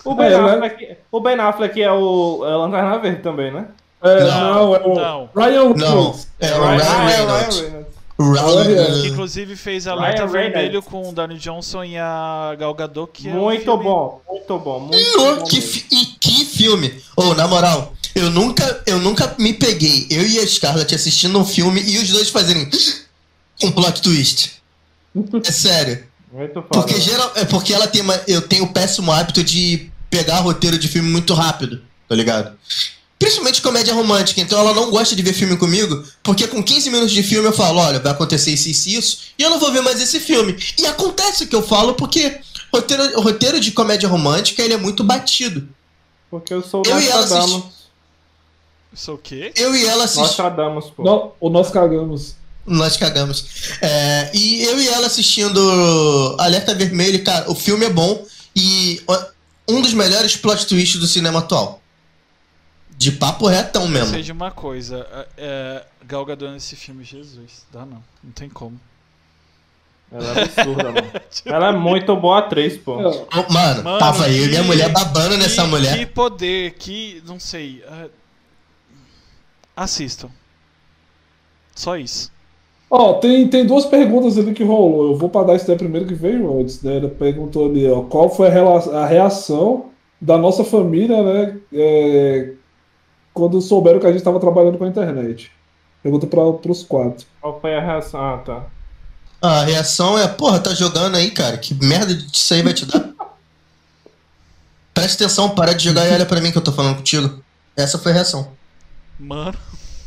[0.05, 0.53] O Ben, É, né?
[0.55, 3.67] Affleck, o ben Affleck é o é o Lanterna Verde também, né?
[4.03, 5.31] É, Não, não, é o não.
[5.35, 6.29] Ryan Não, Reynolds.
[6.41, 7.59] é o Ah, Ryan é o Reynolds.
[7.59, 7.96] Ryan Reynolds.
[8.19, 9.05] Ryan Que Reynolds.
[9.05, 10.53] inclusive fez Ryan Alerta Reynolds.
[10.53, 14.23] Vermelho com o Danny Johnson e a Gal Gadot, que é um Muito filme- bom,
[14.29, 15.45] muito bom, muito Senhor, bom.
[15.45, 16.95] que, fi- e que filme!
[17.17, 21.45] Ô, na moral, eu nunca, eu nunca me peguei, eu e a Scarlett assistindo um
[21.45, 22.69] filme e os dois fazerem
[23.63, 24.63] um plot twist.
[25.45, 26.05] É sério.
[26.33, 26.69] Muito foda.
[26.71, 30.79] Porque, geral, é porque ela tem uma, eu tenho o péssimo hábito de pegar roteiro
[30.79, 32.57] de filme muito rápido, tá ligado?
[33.19, 37.13] Principalmente comédia romântica, então ela não gosta de ver filme comigo, porque com 15 minutos
[37.13, 39.73] de filme eu falo, olha, vai acontecer isso, isso, e isso, e eu não vou
[39.73, 40.55] ver mais esse filme.
[40.79, 42.39] E acontece o que eu falo porque
[42.73, 45.67] roteiro, roteiro de comédia romântica ele é muito batido.
[46.31, 47.65] Porque eu sou o Eu e ela Nostradamus.
[48.93, 49.53] Isso é o quê?
[49.57, 50.29] Eu e ela assistimos.
[50.29, 51.03] Nostradamus, pô.
[51.03, 52.37] No- o nós cagamos.
[52.67, 53.45] Nós cagamos.
[53.81, 59.01] É, e eu e ela assistindo Alerta Vermelho, cara, o filme é bom e
[59.69, 61.81] um dos melhores plot twists do cinema atual.
[62.97, 64.07] De papo retão Eu mesmo.
[64.15, 68.49] sei de uma coisa, é, é, Gal Gadot nesse filme, Jesus, dá não, não tem
[68.49, 68.81] como.
[70.11, 71.11] Ela é absurda, mano.
[71.45, 72.97] Ela é muito boa atriz, pô.
[72.97, 75.99] Mano, Mano, tava eu e minha que- mulher babando nessa que, mulher.
[75.99, 78.09] Que poder, que, não sei, é,
[79.77, 80.31] assistam.
[81.75, 82.31] Só isso.
[82.89, 85.11] Ó, tem, tem duas perguntas ali que rolou.
[85.11, 86.97] Eu vou para dar isso daí primeiro que veio antes, né?
[86.97, 88.53] Ele perguntou ali, ó, qual foi a,
[89.03, 89.91] a reação
[90.21, 91.59] da nossa família, né?
[91.75, 92.53] é,
[93.37, 95.53] quando souberam que a gente estava trabalhando com a internet.
[96.03, 97.27] Pergunta para os quatro.
[97.39, 98.19] Qual foi a reação?
[98.19, 98.65] Ah, tá.
[99.43, 101.59] A reação é, porra, tá jogando aí, cara.
[101.59, 103.11] Que merda disso aí vai te dar?
[104.95, 107.43] Presta atenção, para de jogar e olha pra mim que eu tô falando contigo.
[107.77, 108.49] Essa foi a reação.
[109.21, 109.55] Mano,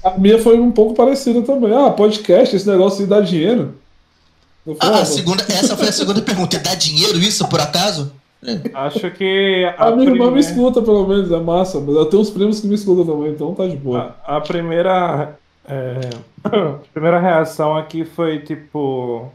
[0.03, 1.71] A minha foi um pouco parecida também.
[1.71, 3.75] Ah, podcast, esse negócio de dar dinheiro.
[4.65, 6.57] Falei, Ah, a ah, segunda, essa foi a segunda pergunta.
[6.57, 8.11] Dá dinheiro isso, por acaso?
[8.73, 9.65] Acho que.
[9.77, 11.79] a minha irmã me primeira- escuta, pelo menos, é massa.
[11.79, 14.15] Mas eu tenho uns primos que me escutam também, então tá de boa.
[14.25, 15.37] A, a primeira.
[15.67, 15.99] é,
[16.47, 19.29] a primeira reação aqui foi tipo.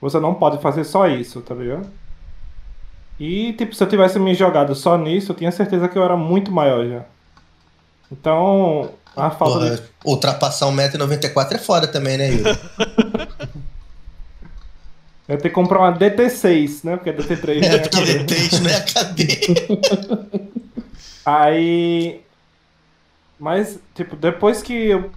[0.00, 1.86] Você não pode fazer só isso, tá ligado?
[3.20, 6.16] E, tipo, se eu tivesse me jogado só nisso, eu tinha certeza que eu era
[6.16, 7.02] muito maior já.
[8.12, 9.82] Então, a falta Porra, de.
[10.04, 12.58] ultrapassar 1,94m é foda também, né, Yuri?
[15.28, 16.96] Eu ter que comprar uma DT6, né?
[16.96, 18.26] Porque a DT3 É, não ia porque caber.
[18.26, 19.40] três não ia caber.
[21.24, 22.20] Aí.
[23.38, 25.10] Mas, tipo, depois que eu,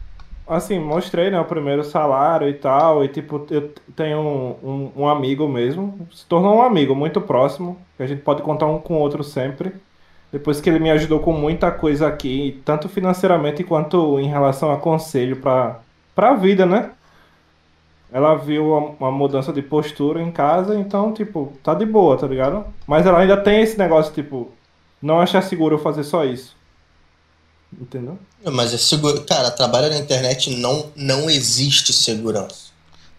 [0.48, 5.08] assim, mostrei, né, o primeiro salário e tal, e, tipo, eu tenho um, um, um
[5.08, 8.96] amigo mesmo, se tornou um amigo muito próximo, que a gente pode contar um com
[8.96, 9.74] o outro sempre.
[10.32, 14.78] Depois que ele me ajudou com muita coisa aqui, tanto financeiramente quanto em relação a
[14.78, 15.80] conselho pra,
[16.16, 16.92] pra vida, né?
[18.12, 22.28] Ela viu uma, uma mudança de postura em casa, então, tipo, tá de boa, tá
[22.28, 22.66] ligado?
[22.86, 24.52] Mas ela ainda tem esse negócio, tipo,
[25.02, 26.56] não achar seguro eu fazer só isso.
[27.80, 28.20] Entendeu?
[28.44, 29.22] Mas é seguro.
[29.24, 32.72] Cara, trabalho na internet não, não existe segurança.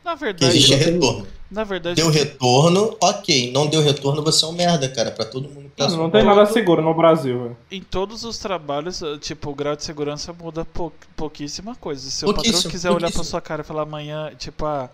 [0.04, 1.26] na verdade, existe é retorno.
[1.52, 3.52] Na verdade, Deu retorno, ok.
[3.52, 5.10] Não deu retorno, você é um merda, cara.
[5.10, 5.68] Pra todo mundo.
[5.68, 7.56] que tá Não, não tem nada seguro no Brasil, velho.
[7.70, 12.10] em todos os trabalhos, eh, tipo, o grau de segurança muda pou, pouquíssima coisa.
[12.10, 14.88] Se o patrão quiser olhar pra sua cara e falar amanhã, tipo, ah,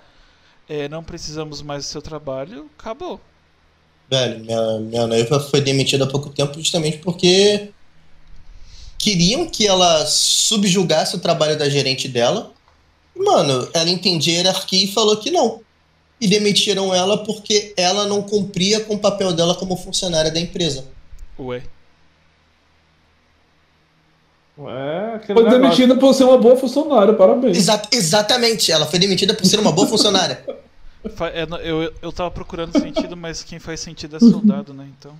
[0.68, 3.20] eh, não precisamos mais do seu trabalho, acabou.
[4.10, 7.70] Velho, minha, minha noiva foi demitida há pouco tempo justamente porque
[8.98, 12.50] queriam que ela subjugasse o trabalho da gerente dela.
[13.14, 15.60] Mano, ela entendia a hierarquia e falou que não.
[16.20, 20.84] E demitiram ela porque ela não cumpria com o papel dela como funcionária da empresa.
[21.38, 21.62] Ué.
[24.60, 25.60] É aquele Foi negócio.
[25.60, 27.56] demitida por ser uma boa funcionária, parabéns.
[27.56, 30.44] Exa- exatamente, ela foi demitida por ser uma boa funcionária.
[31.14, 34.88] Fa- é, eu, eu tava procurando sentido, mas quem faz sentido é soldado, né?
[34.98, 35.12] Então.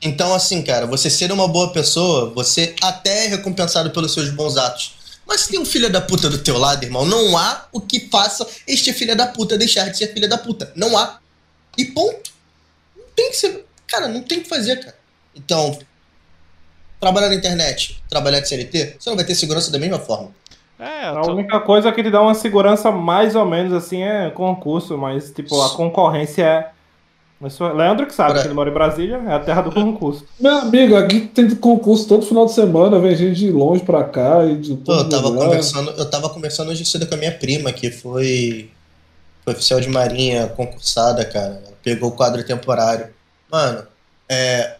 [0.00, 4.56] Então, assim, cara, você ser uma boa pessoa, você até é recompensado pelos seus bons
[4.56, 4.94] atos.
[5.26, 8.08] Mas se tem um filho da puta do teu lado, irmão, não há o que
[8.08, 10.72] faça este filho da puta deixar de ser filho da puta.
[10.76, 11.18] Não há.
[11.76, 12.30] E ponto.
[12.96, 13.66] Não tem que ser.
[13.88, 14.96] Cara, não tem que fazer, cara.
[15.34, 15.76] Então,
[17.00, 20.30] trabalhar na internet, trabalhar de CLT, você não vai ter segurança da mesma forma.
[20.78, 24.30] É, A tô- única coisa que te dá uma segurança mais ou menos assim é
[24.30, 26.70] concurso, mas tipo, a concorrência é.
[27.44, 29.70] Isso é- Leandro que sabe, Ora- que ele mora em Brasília, é a terra do
[29.70, 30.24] concurso.
[30.40, 34.44] Minha amiga, aqui tem concurso todo final de semana, vem gente de longe pra cá
[34.46, 35.44] e de todo eu tava lugar.
[35.46, 38.70] conversando, eu tava conversando hoje cedo com a minha prima, que foi,
[39.44, 41.60] foi oficial de marinha, concursada, cara.
[41.64, 43.08] Ela Pegou o quadro temporário.
[43.52, 43.84] Mano,
[44.28, 44.76] é.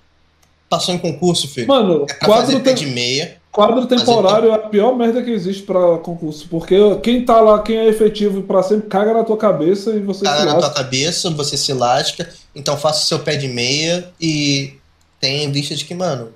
[0.69, 1.69] Passou em concurso, filho.
[1.69, 3.37] Mano, é pra quadro, fazer pé tem- de meia.
[3.57, 6.47] Quadro temporário é a pior merda que existe pra concurso.
[6.51, 10.27] Porque quem tá lá, quem é efetivo pra sempre, caga na tua cabeça e você
[10.27, 12.29] Caga se na tua cabeça, você se lasca.
[12.55, 14.75] Então faça o seu pé de meia e
[15.19, 16.29] tenha em vista de que, mano,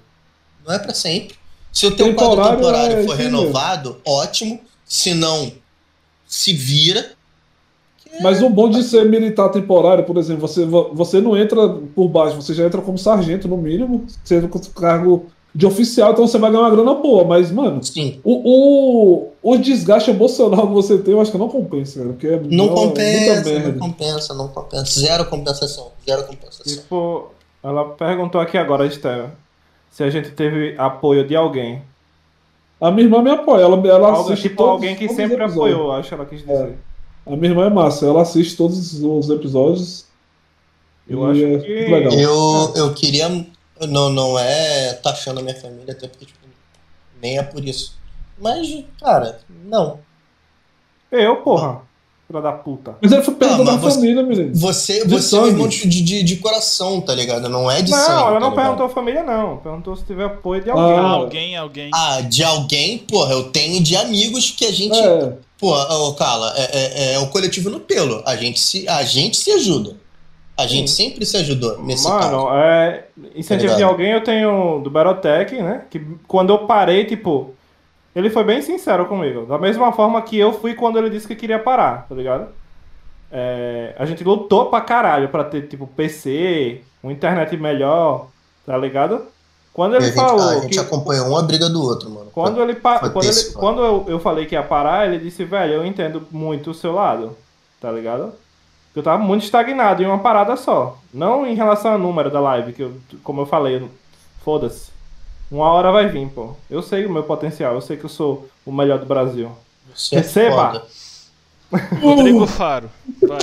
[0.66, 1.36] não é pra sempre.
[1.70, 3.38] Se o teu quadro Temporário temporário é for mesmo.
[3.38, 4.58] renovado, ótimo.
[4.86, 5.52] Se não,
[6.26, 7.12] se vira.
[8.22, 12.34] Mas o bom de ser militar temporário, por exemplo, você, você não entra por baixo,
[12.34, 14.06] você já entra como sargento, no mínimo,
[14.50, 17.24] com cargo de oficial, então você vai ganhar uma grana boa.
[17.24, 21.48] Mas, mano, Sim, o, o, o desgaste emocional que você tem, eu acho que não
[21.48, 22.12] compensa, cara.
[22.12, 23.72] Porque é não é compensa, muita merda.
[23.72, 25.00] não compensa, não compensa.
[25.00, 26.64] Zero compensação, zero compensação.
[26.72, 27.30] Tipo,
[27.62, 29.32] ela perguntou aqui agora, Estela,
[29.90, 31.82] se a gente teve apoio de alguém.
[32.80, 35.52] A minha irmã me apoia, ela, ela Algo, assiste tipo, todos- alguém que sempre episódios.
[35.56, 36.78] apoiou, acho que ela quis dizer.
[37.26, 40.06] A minha irmã é massa, ela assiste todos os episódios.
[41.08, 42.12] Eu e acho é que- muito legal.
[42.14, 43.46] Eu, eu queria.
[43.88, 46.38] Não, não é taxando a minha família, até porque, tipo,
[47.22, 47.94] nem é por isso.
[48.38, 49.98] Mas, cara, não.
[51.10, 51.82] Eu, porra.
[52.26, 52.94] Filha da puta.
[53.02, 54.54] Mas ele foi pergunta Ah, da você- família, menino.
[54.54, 57.48] Você, De você é um irmão de, de, de coração, tá ligado?
[57.48, 58.10] Não é de não, sangue.
[58.12, 58.54] ela tá não ligado?
[58.54, 59.56] perguntou família, não.
[59.56, 60.98] Perguntou se teve apoio de alguém.
[60.98, 61.90] Ah, alguém, alguém.
[61.92, 64.96] Ah, de alguém, porra, eu tenho de amigos que a gente.
[64.96, 68.22] É, Porra, ô, Carla, é, é, é o coletivo no pelo.
[68.24, 69.96] A gente se, a gente se ajuda.
[70.62, 72.48] A gente sempre se ajudou nesse Mano, caso.
[72.56, 73.04] é.
[73.34, 75.82] Incentivo Tá de alguém eu tenho do Barotec, né?
[75.90, 77.54] Que quando eu parei, tipo.
[78.14, 79.46] Ele foi bem sincero comigo.
[79.46, 82.48] Da mesma forma que eu fui quando ele disse que queria parar, tá ligado?
[83.30, 88.26] É, a gente lutou pra caralho pra ter, tipo, PC, uma internet melhor,
[88.66, 89.22] tá ligado?
[89.72, 90.40] Quando ele a gente, falou.
[90.48, 92.30] a gente que- acompanhou uma briga do outro, mano.
[92.32, 92.74] Quando ele.
[92.74, 96.26] Foi quando, ele- quando eu, eu falei que ia parar, ele disse, velho, eu entendo
[96.32, 97.36] muito o seu lado,
[97.80, 98.32] tá ligado?
[98.90, 100.98] Porque Eu tava muito estagnado em uma parada só.
[101.14, 103.88] Não em relação ao número da live, que eu, como eu falei,
[104.44, 104.90] foda-se.
[105.50, 106.54] Uma hora vai vir, pô.
[106.68, 109.50] Eu sei o meu potencial, eu sei que eu sou o melhor do Brasil.
[109.94, 110.86] Você é Receba!
[112.02, 112.90] Rodrigo Faro.
[113.22, 113.38] Vai.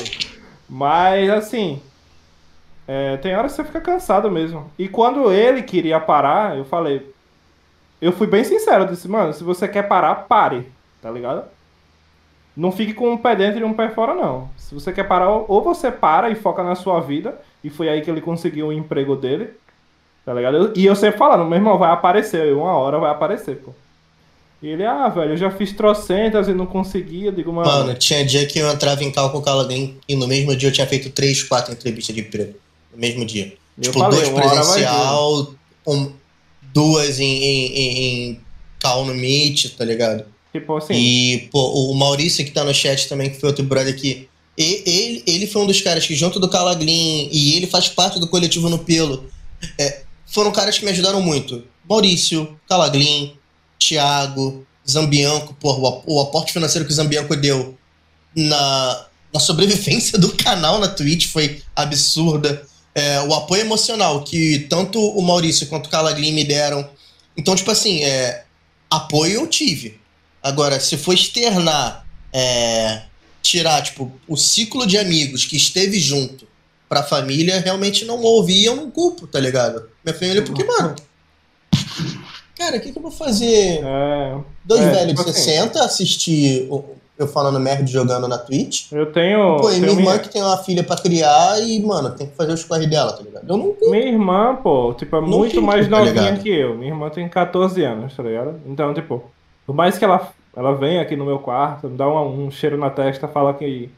[0.70, 1.82] Mas assim,
[2.88, 4.70] é, tem horas que você fica cansado mesmo.
[4.78, 7.14] E quando ele queria parar, eu falei.
[8.02, 10.72] Eu fui bem sincero, eu disse, mano, se você quer parar, pare,
[11.02, 11.46] tá ligado?
[12.58, 14.50] Não fique com um pé dentro e um pé fora, não.
[14.58, 18.02] Se você quer parar, ou você para e foca na sua vida, e foi aí
[18.02, 19.50] que ele conseguiu o emprego dele,
[20.26, 20.74] tá ligado?
[20.76, 23.72] E eu sempre falando, meu irmão, vai aparecer, uma hora vai aparecer, pô.
[24.60, 27.70] E ele, ah, velho, eu já fiz trocentas e não conseguia, digo, mano.
[27.70, 30.74] Mano, tinha dia que eu entrava em cálculo com alguém e no mesmo dia eu
[30.74, 32.56] tinha feito três, quatro entrevistas de emprego.
[32.92, 33.54] No mesmo dia.
[33.78, 34.34] eu tipo, falei, vir.
[34.34, 35.54] presencial,
[35.86, 36.12] um-
[36.74, 38.42] duas em, em, em, em
[38.82, 40.26] call no Meet, tá ligado?
[40.52, 40.94] Tipo assim.
[40.94, 44.28] E, pô, o Maurício que tá no chat também, que foi outro brother aqui.
[44.58, 48.28] Ele, ele foi um dos caras que, junto do Calaglin, e ele faz parte do
[48.28, 49.30] coletivo no Pelo,
[49.78, 51.64] é, foram caras que me ajudaram muito.
[51.88, 53.34] Maurício, Calaglin,
[53.78, 57.78] Thiago, Zambianco, porra, o, o aporte financeiro que o Zambianco deu
[58.36, 62.66] na, na sobrevivência do canal na Twitch foi absurda.
[62.96, 66.90] É, o apoio emocional que tanto o Maurício quanto o Calaglin me deram.
[67.36, 68.44] Então, tipo assim, é,
[68.90, 70.00] apoio eu tive.
[70.48, 73.02] Agora, se for externar, é,
[73.42, 76.48] tirar, tipo, o ciclo de amigos que esteve junto
[76.88, 79.90] pra família, realmente não houve e eu não culpo, tá ligado?
[80.06, 80.96] Minha família, porque, mano.
[82.58, 83.82] Cara, o que, que eu vou fazer?
[83.84, 85.42] É, Dois É, velhos tipo de assim.
[85.44, 88.92] 60 assistir o- eu falando merda jogando na Twitch.
[88.92, 89.58] eu tenho.
[89.58, 92.36] Pô, e minha irmã minha, que tem uma filha pra criar e, mano, tem que
[92.36, 93.44] fazer os corre dela, tá ligado?
[93.50, 93.90] Eu não culpo.
[93.92, 96.76] minha irmã, pô, tipo, é Não muito mais tá novinha que eu.
[96.76, 98.60] Minha irmã tem 14 anos, tá ligado?
[98.66, 99.24] Então, tipo,
[99.66, 102.78] por mais que ela, ela venha aqui no meu quarto, me dá uma- um cheiro
[102.78, 103.90] na testa, fala que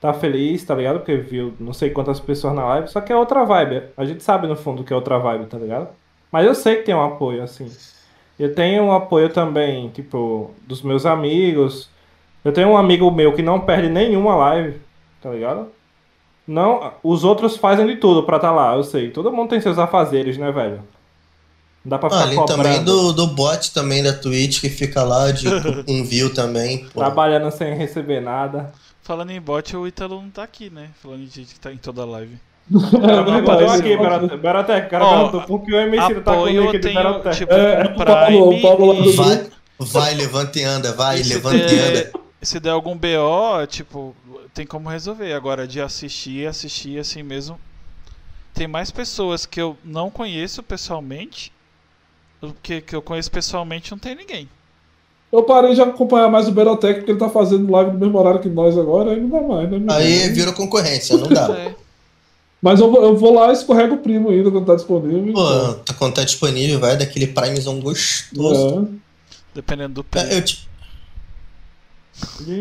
[0.00, 0.98] tá feliz, tá ligado?
[0.98, 3.84] Porque viu não sei quantas pessoas na live, só que é outra vibe.
[3.96, 5.88] A gente sabe no fundo que é outra vibe, tá ligado?
[6.32, 7.70] Mas eu sei que tem um apoio, assim.
[8.38, 11.88] Eu tenho um apoio também, tipo, dos meus amigos.
[12.44, 14.80] Eu tenho um amigo meu que não perde nenhuma live,
[15.20, 15.68] tá ligado?
[16.46, 19.10] Não, os outros fazem de tudo pra estar lá, eu sei.
[19.10, 20.80] Todo mundo tem seus afazeres, né, velho?
[21.84, 22.62] Não dá pra ficar Ah, cobrando.
[22.62, 25.46] também do, do bot também da Twitch que fica lá de
[25.88, 26.86] um view também.
[26.92, 27.00] Pô.
[27.00, 28.72] Trabalhando sem receber nada.
[29.02, 30.90] Falando em bot, o Ítalo não tá aqui, né?
[31.02, 32.38] Falando de gente que tá em toda a live.
[32.72, 33.70] O cara perguntou apareceu.
[33.72, 34.86] aqui, Berotec.
[34.86, 37.36] O cara perguntou por que o MC tá com o de tenho, Berotec.
[37.36, 39.46] tipo, É, o Paulo- Prime o Paulo lá do- e- Vai,
[39.80, 42.12] vai, levanta e anda, vai, e levanta e anda.
[42.42, 44.14] se der algum BO, tipo,
[44.54, 45.32] tem como resolver.
[45.32, 47.58] Agora, de assistir, assistir assim mesmo.
[48.54, 51.50] Tem mais pessoas que eu não conheço pessoalmente.
[52.62, 54.48] Que que eu conheço pessoalmente, não tem ninguém.
[55.32, 58.40] Eu parei de acompanhar mais o Berotec porque ele tá fazendo live no mesmo horário
[58.40, 59.78] que nós agora, aí não dá mais, né?
[59.90, 61.48] Aí virou concorrência, não dá.
[61.56, 61.74] É.
[62.60, 65.32] Mas eu vou, eu vou lá e escorrego o primo ainda quando tá disponível.
[65.32, 68.88] Pô, tá, quando tá disponível, vai daquele primezão gostoso.
[68.92, 69.00] É.
[69.54, 70.18] Dependendo do.
[70.18, 70.68] É, Eu, tipo,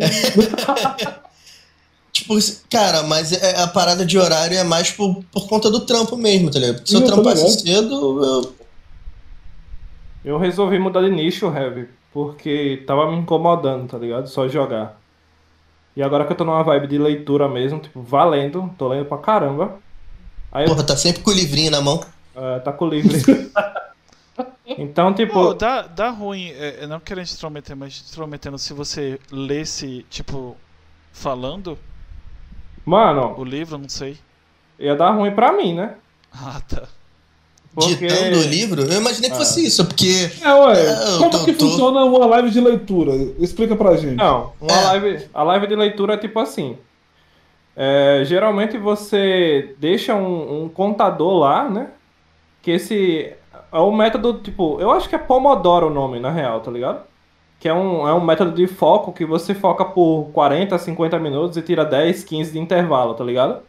[2.13, 2.35] tipo,
[2.69, 6.49] cara, mas é- a parada de horário é mais por, por conta do trampo mesmo,
[6.49, 6.87] tá ligado?
[6.87, 8.55] Se eu eu trampasse cedo, eu,
[10.23, 14.27] Eu resolvi mudar de nicho, Heavy, porque tava me incomodando, tá ligado?
[14.27, 14.97] Só jogar.
[15.95, 19.17] E agora que eu tô numa vibe de leitura mesmo, tipo, valendo, tô lendo pra
[19.17, 19.79] caramba.
[20.51, 22.01] Aí eu porra, tá sempre com o livrinho na mão.
[22.35, 23.17] eh, tá com o livre.
[24.77, 28.57] então, tipo, Pô, dá, dá ruim, é, é, não querendo te intrometer, mas te intrometendo
[28.57, 30.55] se você lesse, tipo,
[31.11, 31.77] falando
[32.85, 34.17] mano, o livro, não sei.
[34.79, 35.95] ia dar ruim pra mim, né?
[36.31, 36.87] Ah, tá.
[37.87, 38.07] Porque...
[38.07, 40.29] Ditando o livro, eu imaginei que fosse isso, porque.
[40.43, 40.85] É, ué.
[40.91, 43.13] É, como tô- que tô- funciona uma live de leitura?
[43.39, 44.15] Explica pra gente.
[44.15, 44.83] Não, uma É.
[44.85, 46.77] live, a live de leitura é tipo assim.
[47.75, 51.87] É, geralmente você deixa um, um contador lá, né?
[52.61, 53.33] Que esse
[53.71, 57.01] é o método, tipo, eu acho que é Pomodoro o nome, na real, tá ligado?
[57.59, 61.55] Que é um, é um método de foco que você foca por 40, 50 minutos
[61.57, 63.59] e tira 10, 15 de intervalo, tá ligado?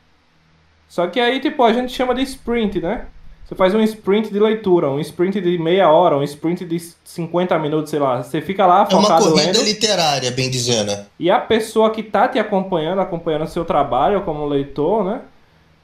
[0.88, 3.06] Só que aí, tipo, a gente chama de sprint, né?
[3.50, 7.58] Você faz um sprint de leitura, um sprint de meia hora, um sprint de 50
[7.58, 8.22] minutos, sei lá.
[8.22, 9.64] Você fica lá É uma focado corrida lendo.
[9.64, 10.96] literária, bem dizendo.
[11.18, 15.22] E a pessoa que tá te acompanhando, acompanhando seu trabalho como leitor, né?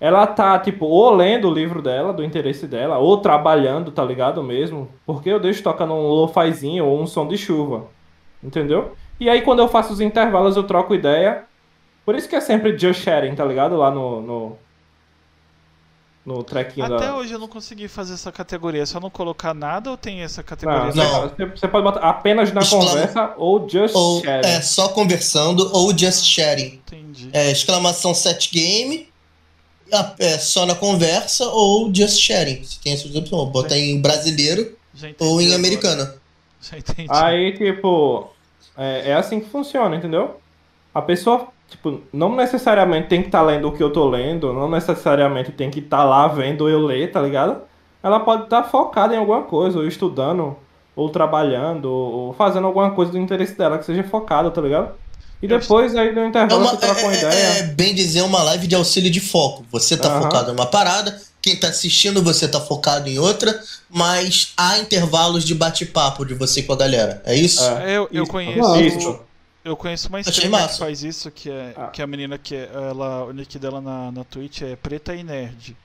[0.00, 4.44] Ela tá, tipo, ou lendo o livro dela, do interesse dela, ou trabalhando, tá ligado
[4.44, 4.88] mesmo?
[5.04, 7.86] Porque eu deixo tocando um lo-fizinho ou um som de chuva.
[8.44, 8.92] Entendeu?
[9.18, 11.42] E aí, quando eu faço os intervalos, eu troco ideia.
[12.04, 13.76] Por isso que é sempre just sharing, tá ligado?
[13.76, 14.20] Lá no.
[14.20, 14.58] No,
[16.26, 17.16] no trequinho Até da.
[17.16, 18.82] hoje eu não consegui fazer essa categoria.
[18.82, 20.92] É só não colocar nada ou tem essa categoria?
[20.92, 21.28] Não, Não.
[21.28, 24.46] Você, você pode botar apenas na Exclama- conversa ou just Ou sharing.
[24.48, 26.80] é só conversando, ou just sharing.
[26.86, 27.30] Entendi.
[27.32, 29.08] É, exclamação set game,
[29.92, 32.64] a- é, só na conversa, ou just sharing.
[32.64, 33.48] Se tem essas opções.
[33.50, 34.76] Bota em brasileiro
[35.20, 36.12] ou em americano.
[36.60, 37.06] Já entendi.
[37.08, 38.28] Aí, tipo,
[38.76, 40.40] é, é assim que funciona, entendeu?
[40.92, 44.68] A pessoa, tipo, não necessariamente tem que estar lendo o que eu tô lendo, não
[44.70, 47.58] necessariamente tem que estar lá vendo eu ler, tá ligado?
[48.02, 50.56] Ela pode estar focada em alguma coisa, ou estudando,
[50.94, 54.90] ou trabalhando, ou fazendo alguma coisa do interesse dela que seja focada, tá ligado?
[55.42, 57.32] E depois, aí no É, intervalo, uma, você troca uma é- ideia.
[57.34, 59.64] é- é bem dizer uma live de auxílio de foco.
[59.70, 60.22] Você tá Aham.
[60.22, 63.60] focado em uma parada, quem tá assistindo você tá focado em outra,
[63.90, 67.22] mas há intervalos de bate-papo de você com a galera.
[67.26, 67.62] É isso?
[67.62, 67.96] É.
[67.98, 68.76] Eu, eu conheço.
[68.80, 69.20] Isso.
[69.66, 71.88] Eu conheço uma streamer que faz isso, que é, Ah.
[71.88, 75.12] que é a menina que é- ela, o nick dela na, na Twitch é Preta
[75.14, 75.76] e Nerd.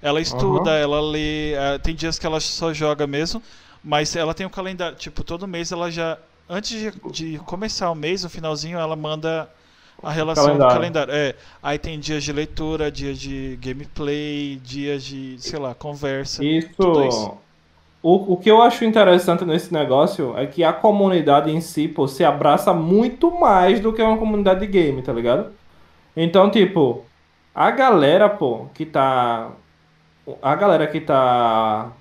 [0.00, 3.42] Ela estuda, ela lê, eh, tem dias que ela só joga mesmo,
[3.84, 6.16] mas ela tem um calendário, tipo, todo mês ela já,
[6.48, 9.46] antes de, de começar o mês, no finalzinho, ela manda
[10.02, 10.72] a relação Calendário.
[10.72, 11.12] do calendário.
[11.14, 16.38] É, aí tem dias de leitura, dias de gameplay, dias de, sei lá, conversa.
[16.78, 17.08] tudo Isso.
[17.08, 17.32] isso.
[18.02, 22.08] O, o que eu acho interessante nesse negócio é que a comunidade em si, pô,
[22.08, 25.50] se abraça muito mais do que uma comunidade de game, tá ligado?
[26.16, 27.04] Então, tipo,
[27.54, 29.50] a galera, pô, que tá.
[30.40, 31.92] A galera que tá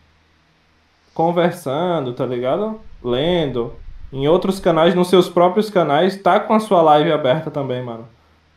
[1.14, 2.80] conversando, tá ligado?
[3.04, 3.74] Lendo,
[4.14, 8.08] em outros canais, nos seus próprios canais, tá com a sua live aberta também, mano.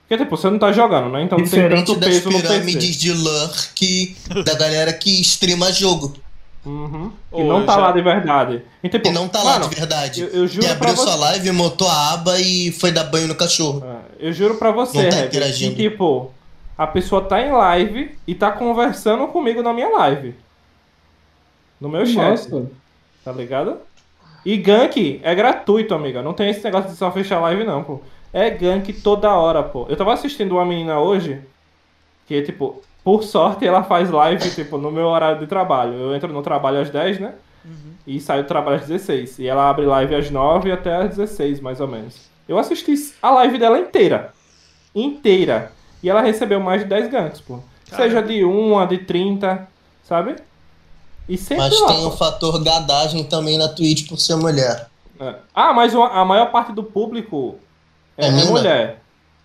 [0.02, 1.22] Porque, tipo, você não tá jogando, né?
[1.22, 2.98] Então não tem Diferente tanto das peso no pirâmides PC.
[2.98, 6.12] de lurk da galera que streama jogo.
[6.64, 7.10] Uhum.
[7.30, 8.62] Ô, E não tá já- lá de verdade.
[8.82, 10.20] E, tipo, E não tá lá mano, de verdade.
[10.22, 11.02] eu, eu juro E abriu você.
[11.02, 13.82] sua live, montou a aba e foi dar banho no cachorro.
[13.84, 15.74] É, Eu juro pra você, Não tá interagindo.
[15.74, 16.30] que tipo,
[16.78, 20.34] a pessoa tá em live e tá conversando comigo na minha live.
[21.80, 22.48] No meu chat,
[23.24, 23.78] tá ligado?
[24.46, 26.22] E gank é gratuito, amiga.
[26.22, 28.00] Não tem esse negócio de só fechar live, não, pô.
[28.32, 29.86] É gank toda hora, pô.
[29.88, 31.40] Eu tava assistindo uma menina hoje
[32.26, 35.94] que, tipo, por sorte ela faz live, tipo, no meu horário de trabalho.
[35.94, 37.34] Eu entro no trabalho às 10, né?
[38.06, 39.38] E saio do trabalho às 16.
[39.38, 42.16] E ela abre live às 9 até às 16, mais ou menos.
[42.48, 44.32] Eu assisti a live dela inteira.
[44.94, 45.72] Inteira.
[46.02, 47.60] E ela recebeu mais de 10 ganks, pô.
[47.88, 48.08] Caramba.
[48.08, 49.68] Seja de 1 a de 30,
[50.02, 50.36] sabe?
[51.28, 54.88] E sempre Mas lá, tem o fator gadagem também na Twitch por ser mulher.
[55.20, 55.34] É.
[55.54, 57.56] Ah, mas uma- a maior parte do público
[58.18, 59.00] é, É mulher.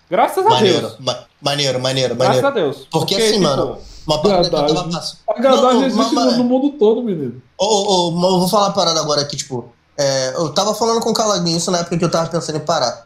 [0.09, 0.97] Graças a Maneiro, Deus.
[0.99, 2.47] ma- maneiro, maneiro, Graças maneiro.
[2.47, 2.87] a Deus.
[2.91, 5.17] Porque assim, mano, Uma parada que eu tava passando.
[5.29, 7.41] A gadagem Não, existe mas- no, no mundo todo, menino.
[7.57, 9.69] Ô, ô, ô, mas eu vou falar uma parada agora aqui, tipo.
[9.97, 12.61] é, eu tava falando com o Calaguinho isso na época que eu tava pensando em
[12.65, 13.05] parar.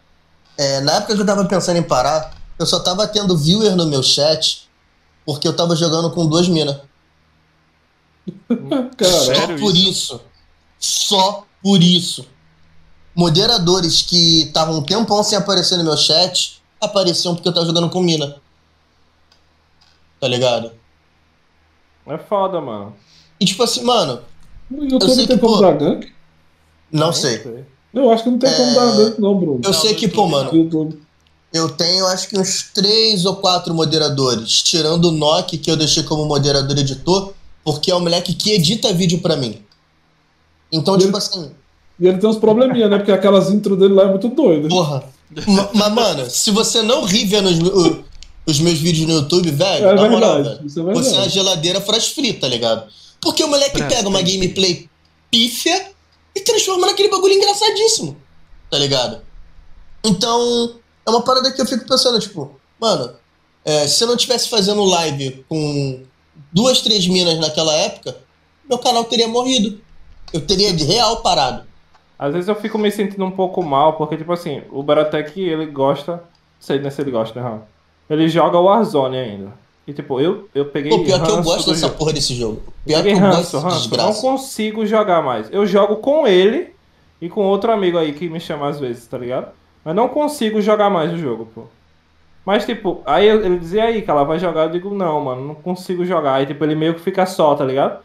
[0.57, 3.85] É, na época que eu tava pensando em parar, eu só tava tendo viewer no
[3.87, 4.69] meu chat
[5.25, 6.77] porque eu tava jogando com duas minas.
[9.01, 10.21] Só por isso?
[10.79, 12.25] Só por isso.
[13.15, 17.89] Moderadores que estavam um tempão sem aparecer no meu chat apareciam porque eu tava jogando
[17.89, 18.35] com mina.
[20.19, 20.71] Tá ligado?
[22.07, 22.93] É foda, mano.
[23.39, 24.21] E tipo assim, mano,
[24.69, 26.11] No Eu YouTube sei tem que, como pô, dar gank?
[26.91, 27.65] não sei.
[27.93, 29.61] Eu acho que não tem como É, dar gank, não, Bruno.
[29.63, 31.01] Eu Não, sei que, pô, mano, No YouTube.
[31.53, 36.03] eu tenho acho que uns três ou quatro moderadores, tirando o Nock, que eu deixei
[36.03, 37.33] como moderador editor,
[37.63, 39.61] porque é o moleque que edita vídeo pra mim.
[40.71, 41.51] Então, E tipo ele- assim,
[41.99, 42.97] E ele tem uns probleminha, né?
[42.97, 44.67] Porque aquelas intro dele lá é muito doida.
[44.69, 45.03] porra.
[45.47, 48.03] Ma- Mas, mano, se você não ri vendo os, o-
[48.45, 51.19] os meus vídeos no YouTube, velho, É na moral, verdade, velho, isso é você é
[51.19, 52.91] uma geladeira frita, tá ligado?
[53.21, 54.89] Porque o moleque Presta, pega uma tem- gameplay
[55.29, 55.91] pífia
[56.35, 58.17] e transforma naquele bagulho engraçadíssimo,
[58.69, 59.21] tá ligado?
[60.03, 60.75] Então,
[61.05, 63.13] é uma parada que eu fico pensando, tipo, mano,
[63.63, 66.01] é, se eu não tivesse fazendo live com
[66.51, 68.17] duas, três minas naquela época,
[68.67, 69.79] meu canal teria morrido.
[70.33, 71.63] Eu teria de real parado.
[72.21, 75.65] Às vezes eu fico me sentindo um pouco mal, porque, tipo assim, o Baratec, ele
[75.65, 76.11] gosta.
[76.11, 76.21] Não
[76.59, 77.63] sei né, se ele gosta, né, Raul?
[78.07, 79.53] Ele joga o Warzone ainda.
[79.87, 80.91] E, tipo, eu, eu peguei.
[80.91, 81.97] Pô, pior que eu gosto dessa jogo.
[81.97, 82.61] porra desse jogo.
[82.85, 83.97] Pior que eu gosto ranço, dessa ranço.
[83.97, 85.51] Não consigo jogar mais.
[85.51, 86.75] Eu jogo com ele
[87.19, 89.47] e com outro amigo aí que me chama às vezes, tá ligado?
[89.83, 91.63] Mas não consigo jogar mais o jogo, pô.
[92.45, 95.55] Mas, tipo, aí ele dizia aí, que ela vai jogar, eu digo, não, mano, não
[95.55, 96.35] consigo jogar.
[96.35, 97.99] Aí, tipo, ele meio que fica só, tá ligado?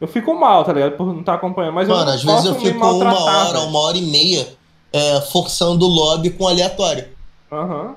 [0.00, 0.96] Eu fico mal, tá ligado?
[0.96, 1.74] Por não estar acompanhando.
[1.74, 4.46] Mas eu Mano, não às vezes eu fico uma hora, uma hora e meia
[4.92, 7.06] é, forçando o lobby com aleatório.
[7.50, 7.94] Aham.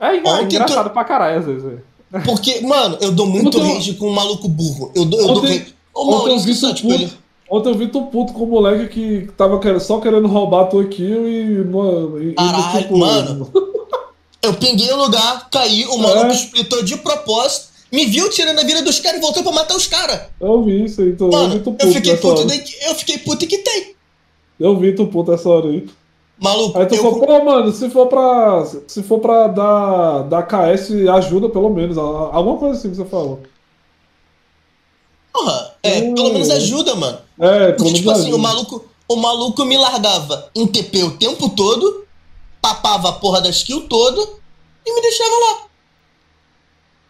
[0.00, 1.62] É engra- Ontem engraçado pra caralho, às vezes.
[1.62, 1.82] velho.
[2.24, 4.90] Porque, mano, eu dou muito Ontem eu- rage com um maluco burro.
[4.94, 5.74] Eu dou, eu dou Ontem- rage.
[5.94, 7.02] Ô, Ontem eu Maurício, vi só, tu tipo, puto.
[7.02, 7.12] ele.
[7.50, 10.84] Ontem eu vi tu puto com o moleque que tava só querendo roubar a tua
[10.84, 11.64] kill e.
[11.64, 13.50] não- e- e, Caralho, tipo, mano.
[14.40, 16.34] Eu pinguei o lugar, caí, o maluco É.
[16.34, 19.86] splitou de propósito, me viu tirando a vida dos caras e voltou pra matar os
[19.86, 20.22] caras.
[20.40, 23.18] Eu vi isso aí, eu vi Mano, eu puto fiquei nessa puto, daí, eu fiquei
[23.18, 23.96] puto e quitei.
[24.60, 25.88] Eu vi tu puto essa hora aí.
[26.40, 28.64] Maluco, Aí tu eu, falou, pô, mano, se for pra.
[28.86, 31.98] Se for pra dar, dar KS, ajuda pelo menos.
[31.98, 33.40] Alguma coisa assim que você falou.
[35.32, 36.14] porra, é, Hum.
[36.14, 37.18] pelo menos ajuda, mano.
[37.40, 38.36] É, Porque, tipo assim, ajuda.
[38.36, 42.04] o maluco, o maluco me largava em TP o tempo todo,
[42.60, 44.20] tapava a porra da skill toda
[44.86, 45.67] e me deixava lá.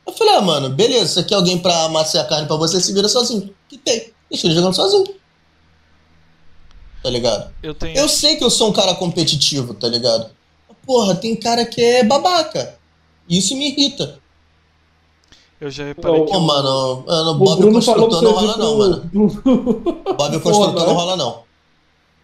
[0.08, 2.94] Eu falei, ah, mano, beleza, você quer alguém pra amassar a carne pra você, se
[2.94, 3.54] vira sozinho.
[3.68, 4.10] Que tem.
[4.30, 5.04] Deixa ele jogando sozinho.
[7.02, 7.52] Tá ligado?
[7.62, 7.96] Eu tenho.
[7.96, 10.30] Eu sei que eu sou um cara competitivo, tá ligado?
[10.86, 12.74] Porra, tem cara que é babaca.
[13.28, 14.18] Isso me irrita.
[15.60, 16.30] Eu já reparei que.
[16.30, 19.10] Pô, eu- mano, mano, O Bob Bruno falou Construtor não rola não, mano.
[20.16, 21.42] Bob o Construtor não rola não.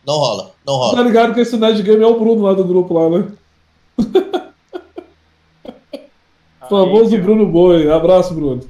[0.06, 0.97] Não rola, não rola.
[0.97, 3.28] Tá ligado que esse Nerd Game é o Bruno lá do grupo lá, né?
[6.68, 7.90] Famoso Aí, Bruno Boi.
[7.90, 8.62] Abraço, Bruno.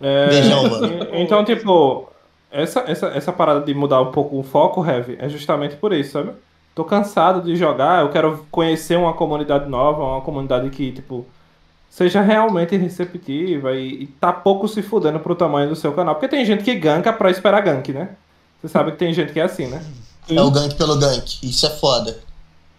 [0.00, 1.06] É, Beijão, mano.
[1.12, 2.08] Então, tipo,
[2.50, 6.12] essa, essa, essa parada de mudar um pouco o foco, Heavy, é justamente por isso,
[6.12, 6.32] sabe?
[6.74, 11.26] Tô cansado de jogar, eu quero conhecer uma comunidade nova, uma comunidade que, tipo,
[11.90, 16.14] seja realmente receptiva e, e tá pouco se fudendo pro tamanho do seu canal.
[16.14, 18.10] Porque tem gente que ganka pra esperar gank, né?
[18.60, 19.82] Você sabe que tem gente que é assim, né?
[20.28, 21.38] É o gank pelo gank.
[21.42, 22.18] Isso é foda.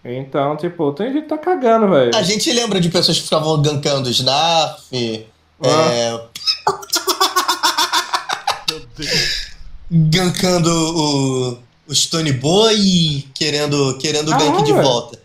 [0.04, 2.16] Então, tipo, tem gente que tá cagando, velho.
[2.16, 5.26] A gente lembra de pessoas que ficavam gankando Snarf,
[5.64, 5.68] Ah.
[5.94, 6.12] é,
[8.70, 9.52] Meu Deus.
[9.92, 11.58] gankando o,
[11.88, 15.20] o Stone Boy, querendo, querendo o Ah, gank de volta.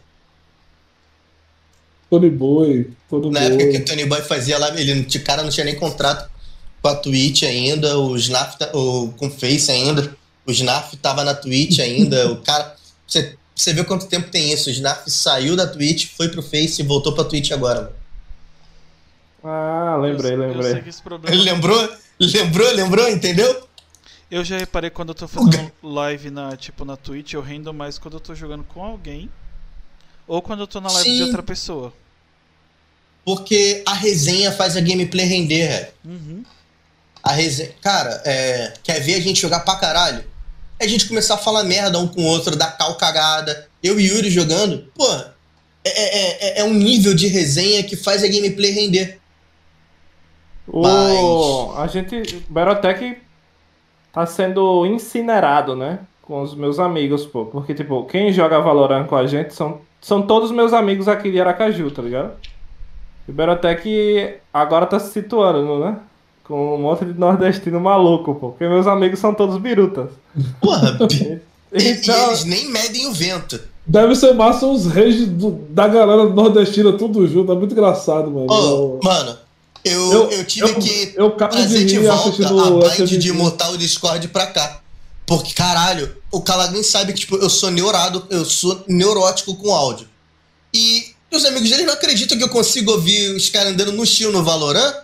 [2.10, 2.90] Tony Boi.
[3.08, 3.48] Tony Na Boi.
[3.48, 6.30] época que o Tony Boy fazia lá, ele, o cara não tinha nem contrato
[6.82, 10.14] com a Twitch ainda, o Snarf, tá- o, com o Face ainda,
[10.46, 12.76] o Snarf tava na Twitch ainda, o cara...
[13.06, 16.80] Você, você vê quanto tempo tem isso, o Snarf saiu da Twitch, foi pro Face
[16.80, 17.80] e voltou pra Twitch agora.
[17.82, 17.92] mano.
[19.44, 20.82] Ah, lembrei, Eu- Eu sei lembrei.
[20.82, 21.34] que esse problema.
[21.34, 21.88] Ele lembrou?
[22.18, 23.66] Lembrou, lembrou, entendeu?
[24.30, 27.98] Eu já reparei quando eu tô fazendo live na, tipo, na Twitch, eu rendo mais
[27.98, 29.30] quando eu tô jogando com alguém.
[30.26, 31.22] Ou quando eu tô na live de Sim.
[31.24, 31.92] outra pessoa.
[33.24, 35.86] Porque a resenha faz a gameplay render, velho.
[36.04, 36.44] Uhum.
[37.22, 37.72] A resenha.
[37.80, 40.24] Cara, é, quer ver a gente jogar pra caralho?
[40.78, 43.68] É a gente começar a falar merda um com o outro, dar cal cagada.
[43.82, 45.06] Eu e Yuri jogando, pô,
[45.84, 49.18] é, é, é, é um nível de resenha que faz a gameplay render.
[50.66, 51.72] O...
[51.76, 52.44] A gente.
[52.48, 53.18] Battletech
[54.12, 56.00] tá sendo incinerado, né?
[56.22, 57.46] Com os meus amigos, pô.
[57.46, 61.40] Porque, tipo, quem joga Valorant com a gente são, são todos meus amigos aqui de
[61.40, 62.32] Aracaju, tá ligado?
[63.28, 65.98] E Battletech agora tá se situando, né?
[66.46, 68.50] Com um monte de nordestino maluco, pô.
[68.50, 70.10] Porque meus amigos são todos birutas.
[70.60, 70.96] Porra,
[71.72, 72.28] Então.
[72.28, 73.60] eles nem medem o vento.
[73.84, 77.50] Deve ser massa os reis do- da galera nordestina tudo junto.
[77.52, 78.46] É muito engraçado, mano.
[78.48, 79.36] Ô, mano,
[79.84, 81.98] eu, eu, Eu- tive eu- que eu trazer de
[82.30, 83.30] de volta a bind de
[83.70, 84.80] o Discord pra cá.
[85.26, 90.06] Porque, caralho, o Calagrin sabe que, tipo, eu sou neurado, eu sou neurótico com áudio.
[90.72, 94.30] E os amigos dele não acreditam que eu consigo ouvir os caras andando no estilo
[94.32, 94.94] no Valorant.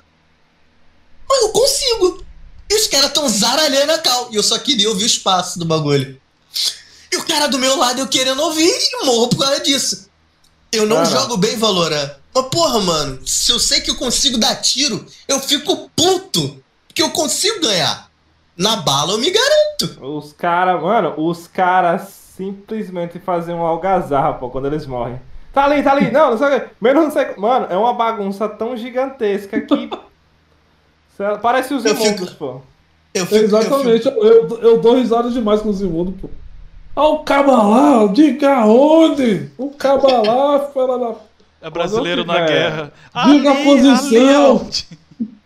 [1.33, 2.25] Mas eu consigo.
[2.69, 4.29] E os caras tão zaralhando a cal.
[4.31, 6.21] E eu só queria ouvir o espaço do bagulho.
[7.11, 10.11] E o cara do meu lado eu querendo ouvir e morro por causa disso.
[10.71, 11.09] Eu não Cara.
[11.09, 12.11] jogo bem Valorant.
[12.35, 16.63] Mas porra, mano, se eu sei que eu consigo dar tiro, eu fico puto.
[16.87, 18.11] Porque eu consigo ganhar.
[18.55, 20.05] Na bala eu me garanto.
[20.05, 25.21] Os caras, mano, os caras simplesmente fazem uma algazarra, pô, quando eles morrem.
[25.53, 26.67] Tá ali, tá ali, não, não sei o que.
[26.81, 27.37] Menos não sei.
[27.37, 29.91] Mano, é uma bagunça tão gigantesca que.
[31.41, 32.61] Parece os Eu fico- imundos, pô.
[33.15, 36.29] Eu fico, eu Exatamente, eu, eu, eu dou risada demais com os imundos, pô.
[36.97, 39.51] Ah, o caba lá, diga onde?
[39.59, 41.15] O caba lá, fala da.
[41.67, 42.93] É brasileiro Quando na tiver- guerra.
[43.27, 44.57] Diga a posição.
[44.57, 44.87] onde?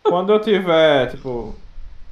[0.03, 1.55] Quando eu tiver, tipo,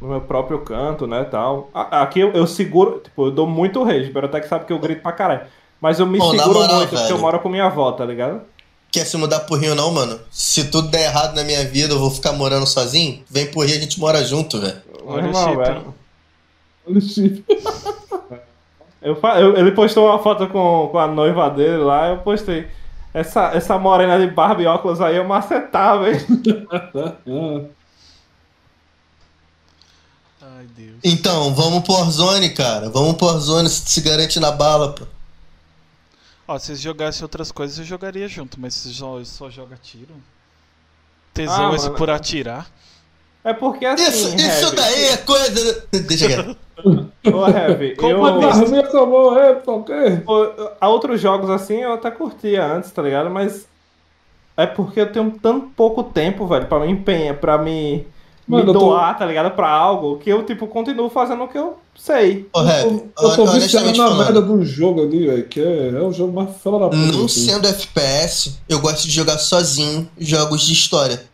[0.00, 1.70] no meu próprio canto, né, tal.
[1.72, 4.78] Aqui eu, eu seguro, tipo, eu dou muito rage, pero até que sabe que eu
[4.78, 5.40] grito pra caralho.
[5.80, 7.18] Mas eu me na seguro moral, muito, porque eu velho.
[7.20, 8.40] moro com minha avó, tá ligado?
[8.94, 10.20] Quer se mudar pro Rio, não, mano?
[10.30, 13.24] Se tudo der errado na minha vida, eu vou ficar morando sozinho?
[13.28, 14.80] Vem pro Rio, a gente mora junto, velho.
[15.04, 15.76] Olha o Normal, chip, velho.
[15.78, 15.84] hein?
[16.86, 17.44] Olha o chip.
[19.02, 22.66] Eu, eu- ele postou uma foto com, com a noiva dele lá, eu postei.
[23.12, 26.18] Essa, essa morena de barba e óculos aí eu macetava, hein?
[30.40, 30.96] Ai, Deus.
[31.04, 32.88] Então, vamos pro Warzone, cara.
[32.88, 35.04] Vamos pro Warzone, se garante na bala, pô.
[36.46, 40.14] Ó, se vocês jogassem outras coisas, eu jogaria junto, mas se só, só joga tiro.
[41.32, 41.96] Tesão Ah, esse mano.
[41.96, 42.70] por atirar.
[43.42, 44.08] É porque assim.
[44.08, 45.86] Isso, isso Heavy, daí é coisa.
[45.90, 46.56] Deixa quieto.
[47.32, 48.48] Ô, Heavy, Como eu.
[48.48, 49.54] Arminha acabou, é?
[49.54, 49.84] Pô,
[50.80, 53.30] Há outros jogos assim eu até curtia antes, tá ligado?
[53.30, 53.66] Mas.
[54.56, 58.06] É porque eu tenho tão pouco tempo, velho, pra me empenhar, pra me.
[58.46, 59.54] Mano, me eu tô- doar, tá ligado?
[59.54, 62.46] Pra algo que eu, tipo, continuo fazendo o que eu sei.
[62.52, 66.12] Ô, Eu eu tô viciado na merda um jogo ali, velho, que é, é o
[66.12, 66.96] jogo mais fela da puta.
[67.16, 67.46] não assim.
[67.46, 71.24] sendo FPS, eu gosto de jogar sozinho jogos de história.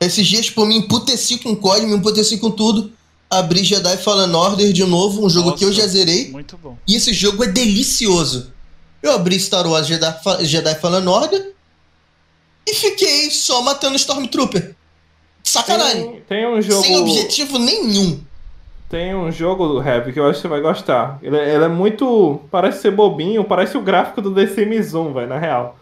[0.00, 2.92] Esses dias, tipo, eu me emputeci com código, me emputeci com tudo.
[3.30, 6.30] Abri Jedi Fallen Order de novo, um jogo que eu Nossa, já zerei.
[6.30, 6.76] Muito bom.
[6.86, 8.52] E esse jogo é delicioso.
[9.02, 11.52] Eu abri Star Wars Jedi, Jedi Fallen Order
[12.66, 14.76] e fiquei só matando Stormtrooper.
[15.52, 16.10] Sacanagem.
[16.10, 16.82] Tem, tem um jogo.
[16.82, 18.20] Sem objetivo nenhum.
[18.88, 21.18] Tem um jogo do Heavy que eu acho que você vai gostar.
[21.22, 22.40] Ele, é- ele é muito.
[22.50, 25.76] Parece ser bobinho, parece o gráfico do The Sims 1, velho, na real.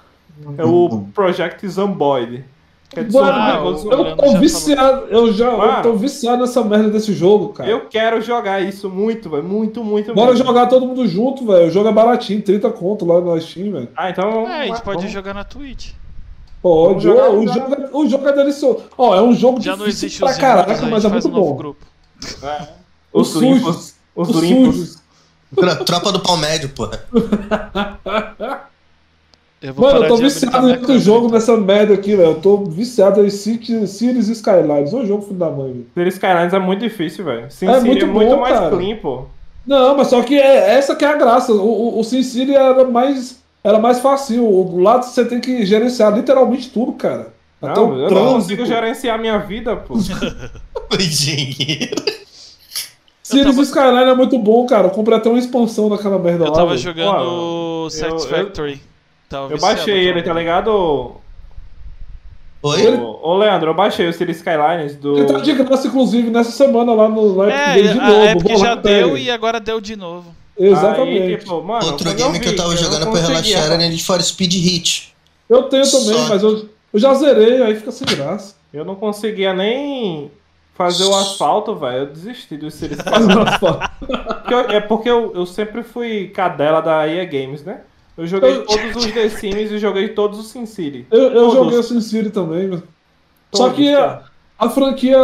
[0.56, 2.44] É o Project Zomboid.
[2.96, 7.50] É Mano, Ah, eu- tô viciado, eu já eu tô viciado nessa merda desse jogo,
[7.50, 7.70] cara.
[7.70, 9.44] Eu quero jogar isso muito, velho.
[9.44, 10.44] Muito, muito, Bora muito.
[10.44, 11.68] jogar todo mundo junto, velho.
[11.68, 13.88] O jogo é baratinho, 30 conto lá na Steam, velho.
[13.96, 14.48] Ah, então.
[14.48, 15.90] É, a gente pode vamos- jogar na Twitch.
[16.62, 18.82] Pode, jogar, o, jogo, é- o jogo é delicioso.
[18.98, 21.56] Ó, é um jogo Já não difícil existe pra caraca, mas é muito um bom.
[21.56, 21.86] grupo.
[22.42, 22.68] É.
[23.12, 23.62] Os, Os limpos.
[23.76, 23.94] sujos.
[24.14, 24.74] Os, Os limpos.
[24.76, 24.98] sujos.
[25.56, 27.02] Tro- Tropa do pau médio, porra.
[29.62, 32.30] Eu vou Mano, eu tô de viciado do câmera, jogo nessa merda aqui, velho.
[32.30, 34.94] Eu tô viciado em City- Cities Skylines.
[34.94, 35.84] Ô jogo filho da mãe.
[35.94, 37.50] City Skylines é muito difícil, velho.
[37.50, 38.74] Sin É City muito é muito mais cara.
[38.74, 39.24] clean, pô.
[39.66, 41.52] Não, mas só que é essa que é a graça.
[41.52, 41.58] O,
[41.96, 44.44] o, o Sin City era mais, era mais fácil.
[44.44, 47.32] O lado você tem que gerenciar literalmente tudo, cara.
[47.62, 48.34] Até Não, o eu não trânsito.
[48.34, 49.94] consigo gerenciar minha vida, pô.
[50.98, 52.02] Engenheiro.
[53.22, 54.86] Cities tava- Skyline é muito bom, cara.
[54.86, 56.56] Eu comprei até uma expansão daquela merda Eu lá.
[56.56, 56.80] tava velho.
[56.80, 58.80] jogando Satisfactory.
[59.28, 61.12] Tava Eu viciado baixei ele, tá ligado?
[62.62, 62.96] Oi?
[62.98, 65.16] Ô, ô, Leandro, eu baixei o City Skylines do.
[65.18, 68.40] Ele tá de graça, inclusive, nessa semana lá no Live É, de novo.
[68.40, 70.34] Vou lá já deu e agora deu de novo.
[70.66, 71.22] Exatamente.
[71.22, 74.02] Aí, tipo, mano, Outro game que eu vi, tava não jogando pra relaxar era Need
[74.04, 75.14] for Speed Hit.
[75.48, 78.54] Eu tenho também, Só- mas eu, eu já zerei, aí fica sem graça.
[78.72, 80.30] Eu não conseguia nem
[80.74, 81.98] fazer o asfalto, velho.
[81.98, 83.58] Eu desisti do City Skylines.
[83.58, 87.80] Porque eu- é porque eu, eu sempre fui cadela da EA Games, né?
[88.16, 91.06] Eu joguei Eu- todos os The Sims e joguei todos os Sin City.
[91.10, 91.54] eu eu Todos.
[91.54, 92.82] joguei o Sin City também, velho.
[93.52, 94.22] Só que a,
[94.58, 95.18] a franquia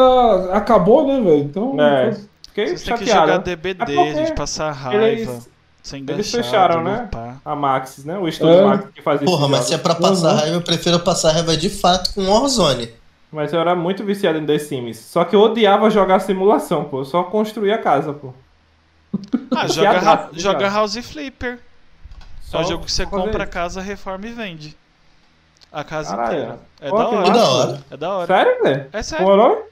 [0.52, 1.38] acabou, né, velho?
[1.42, 1.76] Então.
[1.80, 2.16] É.
[2.56, 3.32] Fiquei Vocês têm que chateado.
[3.32, 5.50] jogar DBD, É porque de passar raiva, Eles,
[5.82, 7.10] sem eles fecharam, né?
[7.44, 8.16] A Maxis, né?
[8.16, 8.64] O estúdio É.
[8.64, 10.36] Maxis que fazia Porra, mas se é pra passar Uhum.
[10.40, 12.90] raiva, eu prefiro passar raiva de fato com Warzone.
[13.30, 14.96] Mas eu era muito viciado em The Sims.
[14.98, 17.00] Só que eu odiava jogar simulação, pô.
[17.00, 18.32] Eu só construía a casa, pô.
[19.54, 20.68] Ah, Que joga, abraço, joga.
[20.70, 21.58] House Flipper.
[22.40, 24.74] Só é o jogo que você compra a casa, reforma e vende.
[25.70, 26.32] A casa Caralho.
[26.38, 26.58] inteira.
[26.80, 27.24] É Ó, da que hora.
[27.26, 27.84] Que da hora.
[27.90, 28.26] É da hora.
[28.26, 28.86] Sério, velho?
[28.94, 29.26] É sério.
[29.26, 29.62] É?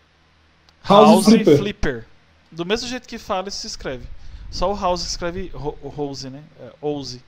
[0.86, 1.56] House House Flipper.
[1.58, 2.06] Flipper.
[2.54, 4.06] Do mesmo jeito que fala, se escreve.
[4.50, 6.40] Só o House escreve Ro- Rose, né?
[6.60, 7.20] É, Ouse.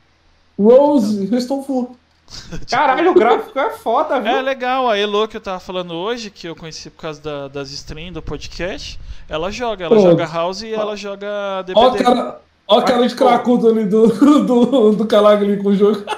[0.58, 1.96] Rose, Reston Full.
[2.70, 4.30] Caralho, o gráfico é foda, viu?
[4.32, 7.48] É legal, a Elo que eu tava falando hoje, que eu conheci por causa da-
[7.48, 8.98] das streams do podcast,
[9.28, 10.10] ela joga, ela Pronto.
[10.10, 12.04] joga House e ela joga Ó a DBD.
[12.04, 14.08] cara, ó a cara de cracudo ali do,
[14.44, 16.02] do, do Calag ali com o jogo.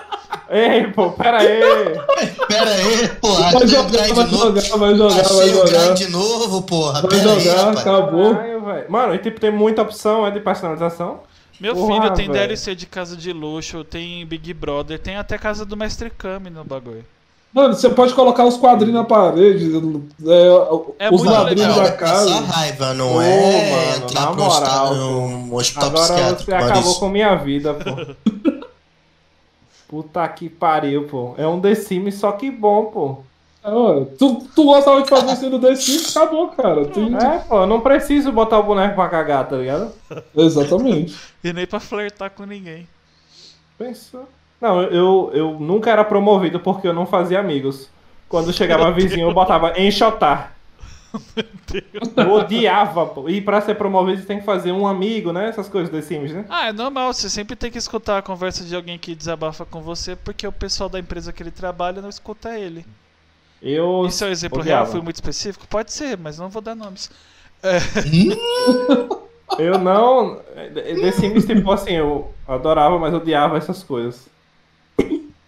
[0.50, 1.60] Ei, pô, pera aí.
[2.48, 3.50] Pera aí, porra.
[3.52, 4.60] Vai jogar, vai de novo.
[4.60, 5.94] jogar, vai jogar, vai jogar.
[5.94, 7.02] de novo, porra.
[7.02, 7.78] Vai Pera aí, jogar, rapaz.
[7.80, 8.34] acabou.
[8.34, 8.90] Caralho, velho.
[8.90, 11.20] Mano, e tipo, tem muita opção é de personalização.
[11.60, 12.38] Meu Porra, filho tem velho.
[12.38, 16.62] DLC de casa de luxo, tem Big Brother, tem até casa do Mestre Kami no
[16.64, 17.04] bagulho.
[17.52, 19.72] Mano, você pode colocar os quadrinhos na parede,
[20.98, 22.40] é, É os muito ladrinhos da é casa.
[22.42, 26.44] raiva, não Ô, é mano, entrar na moral, um hospital Agora psiquiátrico.
[26.44, 27.00] você acabou Maurício.
[27.00, 28.14] com minha vida, pô.
[29.88, 31.34] Puta que pariu, pô.
[31.38, 33.18] É um The Sims, só que bom, pô.
[34.18, 36.86] Tu, tu gostava de fazer isso no The Sims, acabou, cara.
[36.86, 39.92] Tem- É, pô, eu não preciso botar o boneco pra cagar, tá ligado?
[40.36, 41.16] Exatamente.
[41.42, 42.86] E nem pra flertar com ninguém.
[43.76, 44.28] Pensou.
[44.60, 47.88] Não, eu, eu nunca era promovido porque eu não fazia amigos.
[48.28, 50.52] Quando chegava vizinho, eu botava enxotar.
[52.16, 53.28] Eu odiava, pô.
[53.30, 55.48] E pra ser promovido, você tem que fazer um amigo, né?
[55.48, 56.44] Essas coisas The Sims, né?
[56.48, 59.80] Ah, é normal, você sempre tem que escutar a conversa de alguém que desabafa com
[59.80, 62.84] você, porque o pessoal da empresa que ele trabalha não escuta ele.
[63.62, 64.06] Eu.
[64.08, 64.82] Isso é um exemplo odiava.
[64.82, 64.92] real?
[64.92, 65.66] Foi muito específico?
[65.68, 67.10] Pode ser, mas não vou dar nomes.
[69.58, 70.40] Eu não.
[70.74, 74.28] The Sims, tipo assim, eu adorava, mas odiava essas coisas.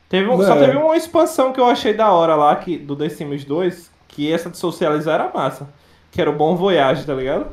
[0.08, 0.66] Teve um- Só É.
[0.66, 4.32] teve uma expansão que eu achei da hora lá, que, do The Sims 2, que
[4.32, 5.68] essa de socializar era massa.
[6.10, 7.46] Que era o Bom Voyage, tá ligado?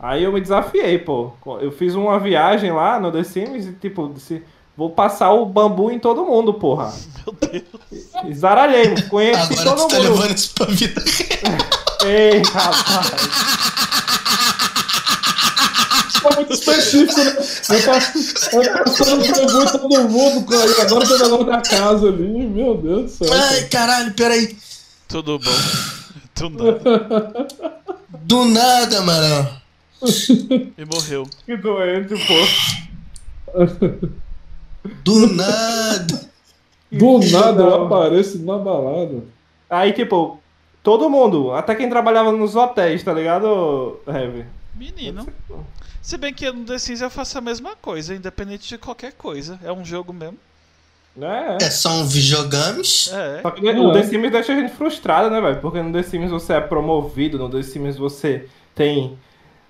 [0.00, 1.32] Aí eu me desafiei, pô.
[1.60, 4.42] Eu fiz uma viagem lá no The Sims e, tipo, disse,
[4.76, 6.92] vou passar o bambu em todo mundo, porra.
[7.24, 8.36] Meu Deus.
[8.38, 10.10] Zaralhei, conheci Agora todo tu tá mundo.
[10.12, 11.02] levando isso pra vida.
[12.04, 13.10] Ei, rapaz.
[16.12, 17.36] Ficou muito específico, né?
[18.52, 20.82] Eu passando bambu em todo mundo, cara.
[20.82, 22.46] Agora o negócio da casa ali.
[22.46, 23.32] Meu Deus do céu.
[23.32, 24.56] Ai, caralho, peraí.
[25.08, 25.50] Tudo bom.
[26.36, 27.46] Do nada.
[28.22, 29.48] Do nada, mano.
[30.02, 31.26] E morreu.
[31.46, 32.34] Que doente, pô.
[35.02, 36.30] Do nada.
[36.90, 39.24] Do nada eu apareço na balada.
[39.68, 40.40] Aí, tipo,
[40.82, 44.46] todo mundo, até quem trabalhava nos hotéis, tá ligado, Heavy?
[44.74, 45.26] Menino.
[46.00, 49.58] Se bem que no The Sims eu faço a mesma coisa, independente de qualquer coisa.
[49.64, 50.38] É um jogo mesmo.
[51.16, 51.58] Né?
[51.60, 53.10] É, são videogames.
[53.12, 53.40] É.
[53.42, 55.60] Só que o The Sims deixa a gente frustrado, né, velho?
[55.60, 59.18] Porque no The Sims você é promovido, no The Sims você tem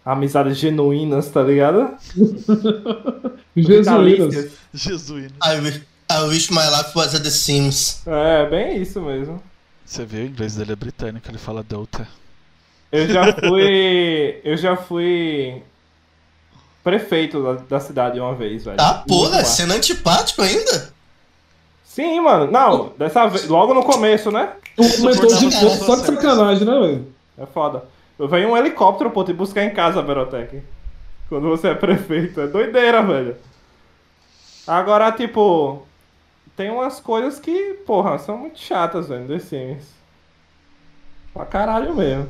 [0.07, 1.91] amizades genuínas, tá ligado?
[3.57, 4.51] Jesuínas.
[4.73, 5.31] Jesuíno.
[5.45, 8.03] I, wi- I wish my life was a The Sims.
[8.07, 9.43] É, bem isso mesmo.
[9.85, 12.07] Você vê, o inglês dele é britânico, ele fala Delta.
[12.93, 14.41] Eu já fui.
[14.45, 15.63] eu já fui
[16.85, 18.77] prefeito da, da cidade uma vez, velho.
[18.81, 19.57] Ah, porra, massa.
[19.57, 20.95] sendo antipático ainda?
[21.85, 22.51] Sim, mano.
[22.51, 23.49] Não, dessa vez.
[23.49, 24.53] Logo no começo, né?
[24.77, 25.51] Tu comentou de
[25.85, 27.07] só de sacanagem, né, velho?
[27.39, 27.85] É foda.
[28.19, 30.63] Eu venho um helicóptero, pô, te buscar em casa, Berotec.
[31.29, 32.41] Quando você é prefeito.
[32.41, 33.37] É doideira, velho.
[34.67, 35.83] Agora, tipo.
[36.57, 39.95] Tem umas coisas que, porra, são muito chatas, velho, The Sims.
[41.35, 42.29] Pra caralho mesmo.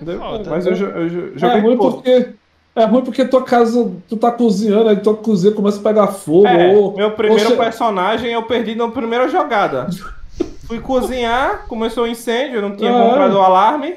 [0.00, 0.48] É foda.
[0.50, 1.96] Mas eu, jo- eu jo- É joguei ruim pouco.
[2.02, 2.30] porque.
[2.74, 6.46] É ruim porque tua casa, tu tá cozinhando, aí tua cozinha começa a pegar fogo.
[6.46, 9.88] É, ou, meu primeiro ou personagem eu perdi na primeira jogada.
[10.66, 13.02] Fui cozinhar, começou o incêndio, eu não tinha é?
[13.08, 13.96] comprado o alarme.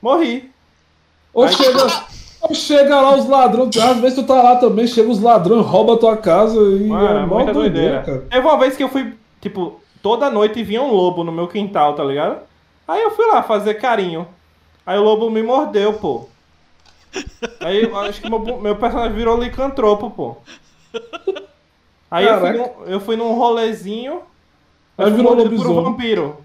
[0.00, 0.50] Morri.
[1.32, 1.86] ou Aí- chega,
[2.40, 5.94] ou chega lá os ladrões, às vezes tu tá lá também, chega os ladrões, rouba
[5.94, 8.02] a tua casa e Mano, é mó muita doideira, doideira.
[8.02, 8.26] cara.
[8.30, 11.94] Teve uma vez que eu fui, tipo, toda noite vinha um lobo no meu quintal,
[11.94, 12.38] tá ligado?
[12.86, 14.26] Aí eu fui lá fazer carinho.
[14.86, 16.26] Aí o lobo me mordeu, pô.
[17.60, 20.36] Aí eu acho que meu, meu personagem virou licantropo, pô.
[22.10, 24.22] Aí eu fui, num, eu fui num rolezinho.
[24.96, 25.84] Aí eu fui virou por um lobisomem.
[25.84, 26.36] vampiro.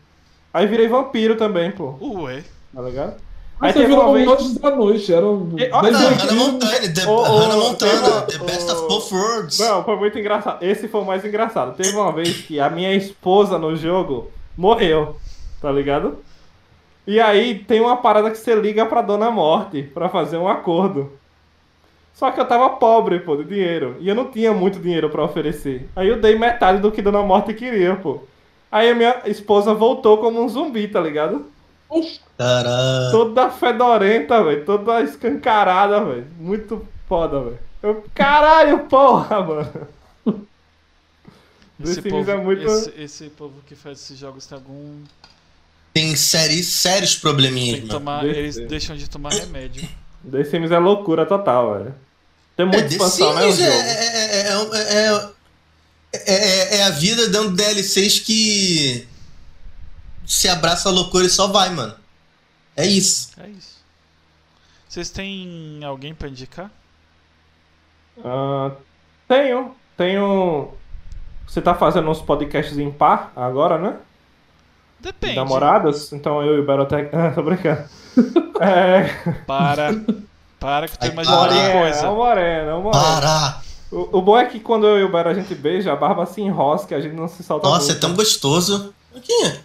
[0.54, 1.96] Aí virei vampiro também, pô.
[2.02, 2.44] Ué.
[2.74, 3.16] Tá ligado?
[3.64, 4.32] Aí você teve virou um.
[4.34, 5.56] Anjos da Noite, era um.
[5.58, 9.60] E- olha, Não, Mas Hannah Montana, The, Hannah Montana, uma- The Best of Both Worlds.
[9.60, 10.64] Não, foi muito engraçado.
[10.64, 11.76] Esse foi o mais engraçado.
[11.76, 15.16] Teve uma vez que a minha esposa no jogo morreu,
[15.62, 16.18] tá ligado?
[17.06, 21.12] E aí tem uma parada que você liga pra Dona Morte pra fazer um acordo.
[22.14, 23.96] Só que eu tava pobre, pô, de dinheiro.
[24.00, 25.90] E eu não tinha muito dinheiro pra oferecer.
[25.96, 28.20] Aí eu dei metade do que Dona Morte queria, pô.
[28.72, 31.46] Aí a minha esposa voltou como um zumbi, tá ligado?
[32.38, 33.12] Caralho.
[33.12, 34.66] Toda fedorenta, velho.
[34.66, 36.28] Toda escancarada, velho.
[36.40, 37.60] Muito foda, velho.
[37.82, 39.88] Eu- Caralho, porra, mano.
[41.84, 42.64] Esse povo, é muito.
[42.66, 45.02] esse, esse povo que faz esses jogos tem algum.
[45.94, 48.00] Tem sérios, sérios probleminhas, Tem mano.
[48.00, 48.24] tomar.
[48.24, 49.88] Desse- Eles deixam de tomar remédio.
[50.30, 51.96] The Sims é loucura total, velho.
[52.56, 53.46] Tem muita É, expansão, né?
[53.46, 53.64] O jogo.
[53.64, 54.48] é, é, é,
[54.94, 55.30] é,
[56.14, 59.08] é, é- é a vida dando DLCs que
[60.26, 61.96] se abraça a loucura e só vai, mano.
[62.76, 63.32] É isso.
[63.40, 63.82] É isso.
[64.88, 66.70] Vocês têm alguém pra indicar?
[68.24, 68.72] Ah,
[69.28, 69.76] tenho.
[69.98, 70.72] Tenho.
[71.48, 73.96] Você tá fazendo uns podcasts em par agora, né?
[75.00, 75.36] Depende.
[75.36, 76.12] Namoradas?
[76.14, 77.10] Então eu e o Barotec.
[77.16, 77.84] Ah, tô brincando.
[78.62, 79.08] É.
[79.48, 79.90] Para.
[80.60, 81.56] Para que imaginando para.
[81.56, 82.10] outra Morena, é coisa.
[82.10, 83.04] o moreno, é o moreno.
[83.04, 83.62] Para!
[83.92, 86.26] O, o bom é que quando eu e o Bero a gente beija, a barba
[86.26, 88.02] se enrosca, a gente não se solta Nossa, é muito.
[88.02, 88.94] tão gostoso.
[89.16, 89.60] Aqui.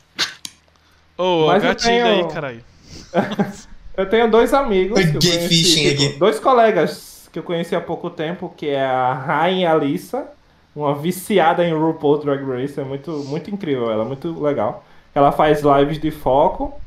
[1.16, 2.64] Ô, Mas eu gatilho tenho- aí, caralho.
[3.98, 6.18] Eu tenho dois amigos que eu conheci, fishing tipo, aqui.
[6.20, 10.28] dois colegas que eu conheci há pouco tempo, que é a Rain Alissa,
[10.74, 14.84] uma viciada em RuPaul Drag Race, é muito, muito incrível ela, muito legal.
[15.12, 16.80] Ela faz lives de foco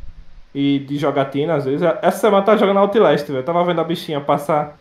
[0.56, 1.82] e de jogatina às vezes.
[2.02, 3.40] Essa semana tá jogando Outlast, velho.
[3.40, 4.80] Eu tava vendo a bichinha passar,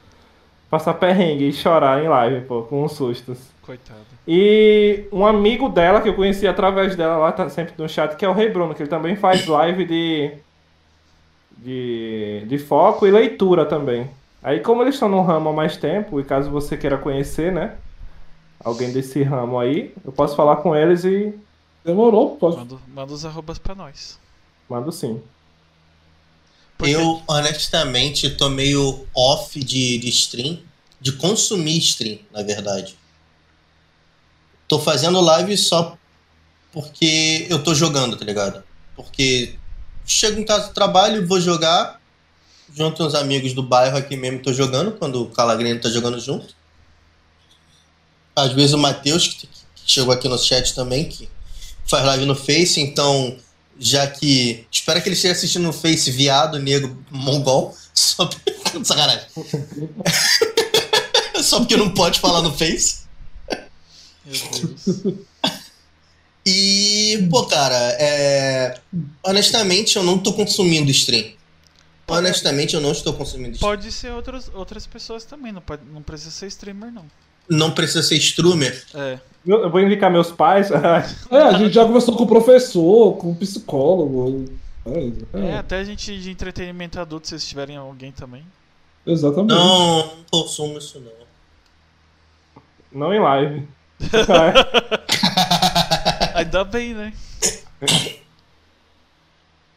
[0.70, 3.40] passar perrengue e chorar em live, pô, com uns sustos.
[3.62, 3.98] Coitado.
[4.26, 8.24] E um amigo dela, que eu conheci através dela lá, tá sempre no chat, que
[8.24, 10.30] é o Rei Bruno, que ele também faz live de,
[11.62, 14.10] de, de foco e leitura também.
[14.42, 17.76] Aí como eles estão no ramo há mais tempo, e caso você queira conhecer, né,
[18.58, 21.34] alguém desse ramo aí, eu posso falar com eles e
[21.84, 22.56] Demorou, pode.
[22.56, 24.18] Manda, manda os arrobas pra nós.
[24.68, 25.20] mando sim.
[26.80, 30.60] Eu, honestamente, tô meio off de, de stream,
[31.00, 32.96] de consumir stream, na verdade.
[34.66, 35.96] Tô fazendo live só
[36.72, 38.62] porque eu tô jogando, tá ligado?
[38.96, 39.56] Porque
[40.06, 42.01] chego em casa do trabalho, vou jogar,
[42.74, 46.55] junto uns amigos do bairro aqui mesmo, tô jogando, quando o Calagrino tá jogando junto.
[48.35, 49.48] Às vezes o Matheus, que,
[49.85, 51.28] chegou aqui no chat também, que
[51.85, 53.36] faz live no Face, então
[53.78, 54.66] já que.
[54.70, 57.77] Espero que ele esteja assistindo no Face, viado, negro, mongol.
[57.94, 58.28] Só.
[58.85, 59.27] Sacanagem.
[61.43, 63.01] Só porque não pode falar no Face.
[64.24, 65.16] Meu Deus.
[66.47, 66.89] E,
[67.28, 68.78] pô, cara, é...
[69.24, 71.32] honestamente eu não tô consumindo stream.
[72.08, 73.70] Honestamente eu não estou consumindo stream.
[73.70, 77.04] Pode ser outras, outras pessoas também, não, pode, não precisa ser streamer, não.
[77.48, 78.84] Não precisa ser streamer.
[78.94, 79.18] É.
[79.46, 80.68] Eu eu vou indicar meus pais.
[81.30, 84.44] É, a gente já conversou com o professor, com o psicólogo.
[84.86, 88.44] É, É, é, até a gente de entretenimento adulto, se vocês tiverem alguém também.
[89.06, 89.50] exatamente.
[89.50, 91.12] Não, não consumo isso não.
[92.92, 93.68] não em live.
[96.51, 97.12] Ainda bem, né?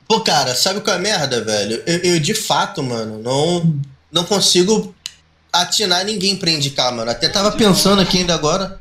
[0.07, 1.83] Pô, cara, sabe qual é a merda, velho?
[1.85, 3.79] Eu, eu, de fato, mano, não,
[4.11, 4.93] não consigo
[5.51, 7.11] atinar ninguém pra indicar, mano.
[7.11, 8.79] Até tava pensando aqui ainda agora.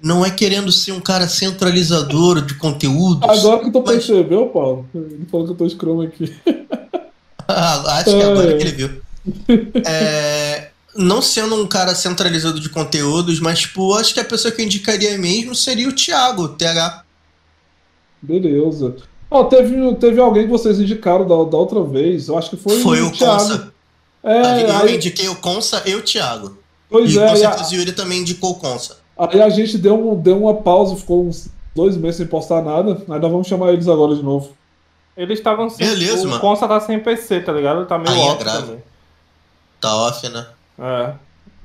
[0.00, 3.28] Não é querendo ser um cara centralizador de conteúdos.
[3.28, 4.88] Agora que tu Mas- percebeu, Paulo?
[4.94, 6.32] Ele falou que eu tô escromo aqui.
[7.52, 8.24] Ah, Acho que É.
[8.30, 9.02] agora que ele viu.
[9.84, 10.69] É,
[11.00, 14.64] não sendo um cara centralizador de conteúdos, mas, tipo, acho que a pessoa que eu
[14.66, 17.04] indicaria mesmo seria o Thiago, o TH.
[18.22, 18.96] Beleza.
[19.30, 22.28] Ó, teve, teve alguém que vocês indicaram da, da outra vez.
[22.28, 23.38] Eu acho que foi, Foi o Thiago.
[23.38, 23.72] Consa.
[24.22, 26.58] É, eu aí, indiquei o Consa e o Thiago.
[26.90, 28.98] pois e é, com e a- o Yuri também indicou o Consa.
[29.16, 33.00] aí a gente deu, um, deu uma pausa, ficou uns dois meses sem postar nada.
[33.06, 34.52] Nós vamos chamar eles agora de novo.
[35.16, 35.86] Eles estavam sem.
[35.86, 36.40] Beleza, o mano.
[36.40, 37.78] Consa tá sem PC, tá ligado?
[37.80, 38.62] Ele tá meio Aí é off grave.
[38.66, 38.82] também.
[39.80, 40.46] Tá off, né?
[40.80, 41.12] É.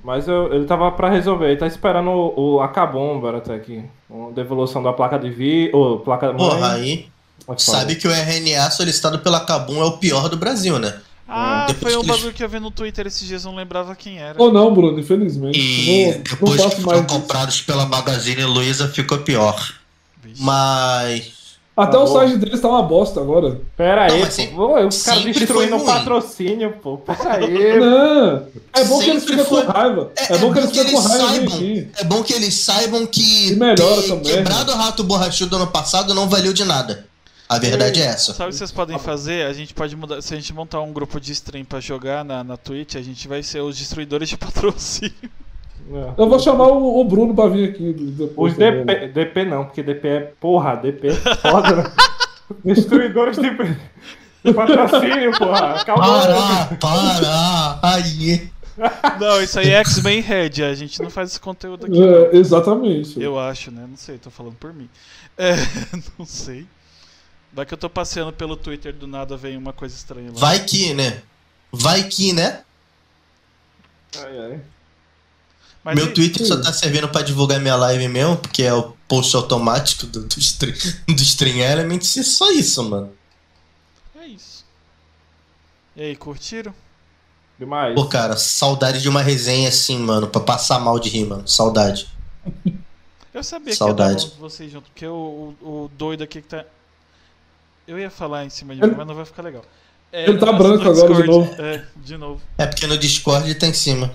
[0.03, 1.47] Mas eu- ele tava pra resolver.
[1.47, 3.83] Ele tá esperando o, o Acabomba até aqui.
[4.09, 5.75] Uma devolução da placa de vídeo.
[5.75, 6.37] Ou placa mãe.
[6.37, 7.07] Porra, aí
[7.47, 10.99] Mas sabe que o RNA solicitado pela Cabum é o pior do Brasil, né?
[11.27, 13.55] Ah, Depois foi um que eles- bagulho que eu vi no Twitter esses dias, não
[13.55, 14.39] lembrava quem era.
[14.39, 15.59] Ou não, Bruno, infelizmente.
[15.59, 19.55] E não, não depois que faço foram comprados pela Magazine Luiza ficou pior.
[20.21, 20.43] Vixe.
[20.43, 21.33] Mas.
[21.77, 23.49] Até Tá o site deles tá uma bosta agora.
[23.49, 24.31] Não, Pera aí, pô.
[24.31, 26.97] sempre- Pô, os caras destruindo o patrocínio, pô.
[26.99, 27.79] Pera aí.
[27.79, 30.11] Não, é bom que eles ficam foi- com raiva.
[30.15, 31.87] É, bom que eles ficam com raiva de mim.
[31.97, 35.67] É bom que eles saibam que E melhora ter também, quebrado o rato borrachudo ano
[35.67, 37.05] passado não valeu de nada.
[37.49, 38.33] A verdade é essa.
[38.33, 39.45] Sabe o que vocês podem fazer?
[39.45, 40.19] A gente pode mudar.
[40.21, 43.27] Se a gente montar um grupo de stream pra jogar na, na Twitch, a gente
[43.27, 45.13] vai ser os destruidores de patrocínio.
[45.91, 46.21] É.
[46.21, 48.53] Eu vou chamar o, o Bruno pra vir aqui depois.
[48.53, 48.85] Os também.
[48.85, 50.19] DP, DP não, porque DP é.
[50.39, 51.83] Porra, DP é foda, né?
[52.63, 53.49] Destruidores de,
[54.43, 55.83] de patrocínio, porra.
[55.83, 56.21] Calma.
[56.21, 58.49] Para, para, aí.
[59.19, 62.01] Não, isso aí é X-Men Red, a gente não faz esse conteúdo aqui.
[62.01, 63.21] É, exatamente.
[63.21, 63.85] Eu acho, né?
[63.89, 64.89] Não sei, tô falando por mim.
[65.37, 65.53] É,
[66.19, 66.67] não sei.
[67.53, 70.37] Vai que eu tô passeando pelo Twitter do nada vem uma coisa estranha lá.
[70.37, 71.21] Vai que, né?
[71.71, 72.63] Vai que, né?
[74.17, 74.61] Ai, ai.
[75.85, 78.93] Mas Meu e- Twitter só tá servindo pra divulgar minha live mesmo, porque é o
[79.07, 80.73] post automático do, do, stream,
[81.07, 83.11] do Stream Elements e só isso, mano.
[84.19, 84.65] É isso.
[85.95, 86.73] E aí, curtiram?
[87.59, 87.93] Demais.
[87.93, 91.47] Pô, cara, saudade de uma resenha assim, mano, pra passar mal de rir, mano.
[91.47, 92.09] Saudade.
[93.31, 94.23] Eu sabia Saudade.
[94.25, 96.65] que ia dar vocês junto, porque o, o, o doido aqui que tá.
[97.87, 99.63] Eu ia falar em cima de mim, mas não vai ficar legal.
[100.11, 101.61] É, Ele tá branco Discord, agora de novo.
[101.61, 102.41] É, de novo.
[102.57, 104.11] É porque no Discord tá em cima.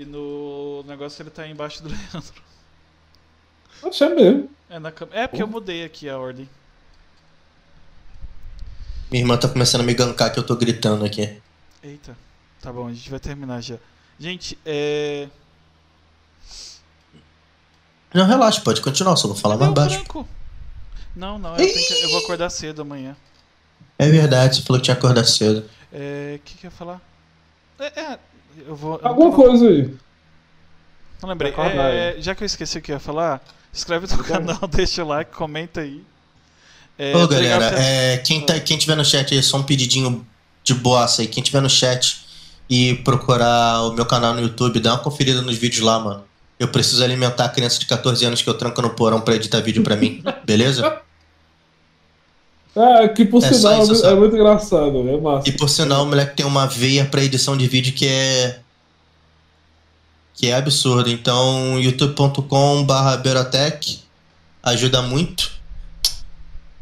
[0.00, 2.42] E no negócio ele tá embaixo do Leandro.
[3.84, 4.50] Acho é mesmo.
[4.70, 5.06] É, na cam...
[5.12, 6.48] é porque eu mudei aqui a ordem.
[9.10, 11.38] Minha irmã tá começando a me gankar que eu tô gritando aqui.
[11.82, 12.16] Eita.
[12.62, 13.76] Tá bom, a gente vai terminar já.
[14.18, 15.28] Gente, é.
[18.14, 19.96] Não, relaxa, pode continuar, só vou falar mais Deu baixo.
[19.96, 20.26] branco.
[21.14, 23.14] Não, não, eu, tenho que- eu vou acordar cedo amanhã.
[23.98, 25.68] É verdade, você falou que tinha que acordar cedo.
[25.92, 26.36] É.
[26.36, 27.00] O que, que eu ia falar?
[27.78, 28.18] É, é,
[28.66, 28.98] eu vou.
[29.00, 29.94] eu Alguma tava- coisa aí.
[31.22, 31.52] Não lembrei.
[31.56, 33.42] É, já que eu esqueci o que eu ia falar,
[33.74, 36.02] inscreve no canal, deixa o like, comenta aí.
[36.98, 40.26] É, Ô, galera, é, quem, tá, quem tiver no chat aí, só um pedidinho
[40.62, 41.28] de boassa aí.
[41.28, 42.24] Quem tiver no chat
[42.68, 46.24] e procurar o meu canal no YouTube, dá uma conferida nos vídeos lá, mano.
[46.58, 49.60] Eu preciso alimentar a criança de 14 anos que eu tranco no porão pra editar
[49.60, 51.00] vídeo pra mim, beleza?
[52.76, 54.16] É, que por É sinal isso, é, só.
[54.16, 55.48] muito engraçado, é massa.
[55.48, 58.60] E por sinal, o moleque tem uma veia pra edição de vídeo que é.
[60.34, 61.10] que é absurdo.
[61.10, 64.00] Então, youtube.com/barra Berotech
[64.62, 65.50] ajuda muito.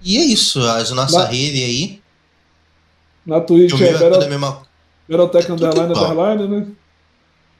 [0.03, 2.01] E é isso, as nossa Na- rede aí.
[3.27, 4.63] Na Twitch é é a Bero- mesma
[5.09, 5.93] Berotec é Underline.
[5.95, 6.67] Underline, né?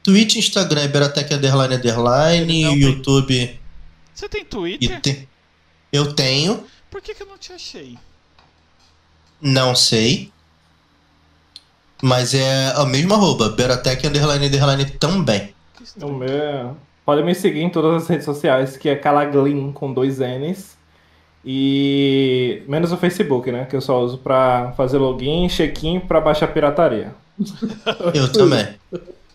[0.03, 2.75] Twitch, Instagram é Berotech Underline Underline, não.
[2.75, 3.59] YouTube.
[4.13, 5.01] Você tem Twitter?
[5.01, 5.27] te-
[5.91, 7.97] Eu tenho, Por que, que eu não te achei?
[9.41, 10.31] Não sei.
[12.01, 15.53] Mas é o mesmo arroba, Berotech Underline Underline também.
[15.75, 16.65] Que O meu é-
[17.05, 20.77] Pode me seguir em todas as redes sociais, que é Calaglin com dois N's.
[21.43, 23.65] E menos o Facebook, né?
[23.65, 27.15] Que eu só uso pra fazer login, check-in pra baixar pirataria.
[28.13, 28.67] Eu também.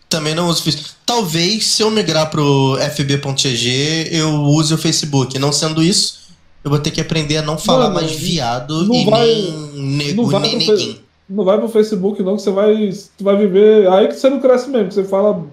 [0.07, 0.91] Também não uso Facebook.
[1.05, 5.37] Talvez, se eu migrar pro fb.gg, eu use o Facebook.
[5.39, 6.24] Não sendo isso,
[6.65, 9.81] eu vou ter que aprender a não falar Mano, mais viado não e vai- nem
[9.85, 10.97] nego, não vai nem neguinho.
[11.29, 13.87] Não vai pro Facebook não, que você vai, tu vai viver...
[13.89, 15.43] Aí que você não cresce mesmo, que você fala,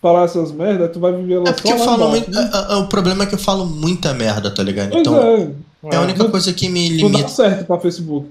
[0.00, 2.30] falar essas merdas, tu vai viver lá É porque só eu falo muito.
[2.30, 2.50] né?
[2.52, 4.90] é- é- O problema é que eu falo muita merda, tá ligado?
[4.90, 5.50] Pois Então, é,
[5.92, 7.28] é a única não- coisa que me não dá limita.
[7.28, 8.28] certo pra Facebook.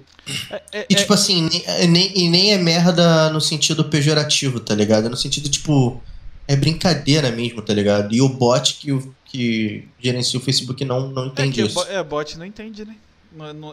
[0.51, 3.83] É, é, E é- tipo assim, nem, é- nem, e nem é merda no sentido
[3.85, 5.07] pejorativo, tá ligado?
[5.07, 5.99] É no sentido, tipo,
[6.47, 8.13] é brincadeira mesmo, tá ligado?
[8.13, 11.65] E o bot que, o- que gerencia o Facebook não, não é entende que o
[11.67, 11.81] isso.
[11.87, 12.97] é, bot não entende, né?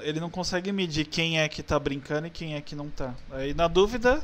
[0.04, 3.12] Ele não consegue medir quem é que tá brincando e quem é que não tá.
[3.32, 4.22] Aí, na dúvida,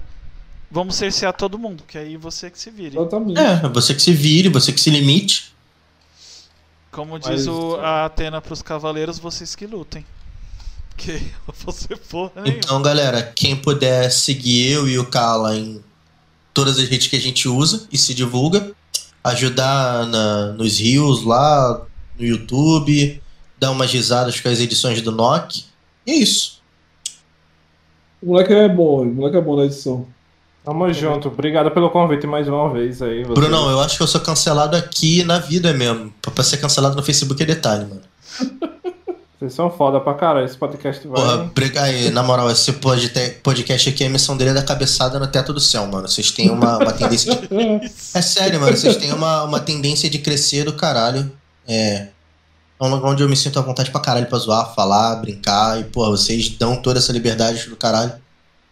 [0.71, 2.97] vamos cercear todo mundo, que aí você que se vire.
[2.97, 3.41] Exatamente.
[3.41, 5.53] É, você que se vire, você que se limite.
[6.93, 10.05] Como Mas- diz o, a Atena pros cavaleiros, vocês que lutem.
[10.97, 11.11] Que
[11.49, 12.61] eu vou ser porra nenhuma.
[12.61, 15.83] Então, galera, quem puder seguir eu e o Kala em
[16.53, 18.73] todas as redes que a gente usa e se divulga,
[19.25, 21.81] ajudar na- nos rios lá
[22.19, 23.21] no YouTube,
[23.59, 25.65] dar umas risadas com as edições do Nock.
[26.07, 26.63] E é isso.
[28.23, 30.07] O moleque é bom, o moleque é bom na edição.
[30.65, 31.29] Tamo junto.
[31.29, 33.23] Obrigado pelo convite mais uma vez aí.
[33.23, 33.35] vocês.
[33.35, 36.13] Brunão, eu acho que eu sou cancelado aqui na vida mesmo.
[36.35, 38.01] Pra ser cancelado no Facebook é detalhe, mano.
[39.45, 40.47] Vocês são foda pra caralho.
[40.47, 41.21] Esse podcast vai.
[41.21, 45.19] Porra, briga aí, na moral, esse podcast aqui é a missão dele é da cabeçada
[45.19, 46.09] no teto do céu, mano.
[46.09, 47.49] Vocês têm uma, uma tendência de
[48.15, 48.75] É sério, mano.
[48.75, 51.31] Vocês têm uma, uma tendência de crescer do caralho.
[51.69, 52.09] É.
[52.81, 55.79] É um lugar onde eu me sinto à vontade pra caralho pra zoar, falar, brincar.
[55.79, 58.13] E, pô, vocês dão toda essa liberdade do caralho.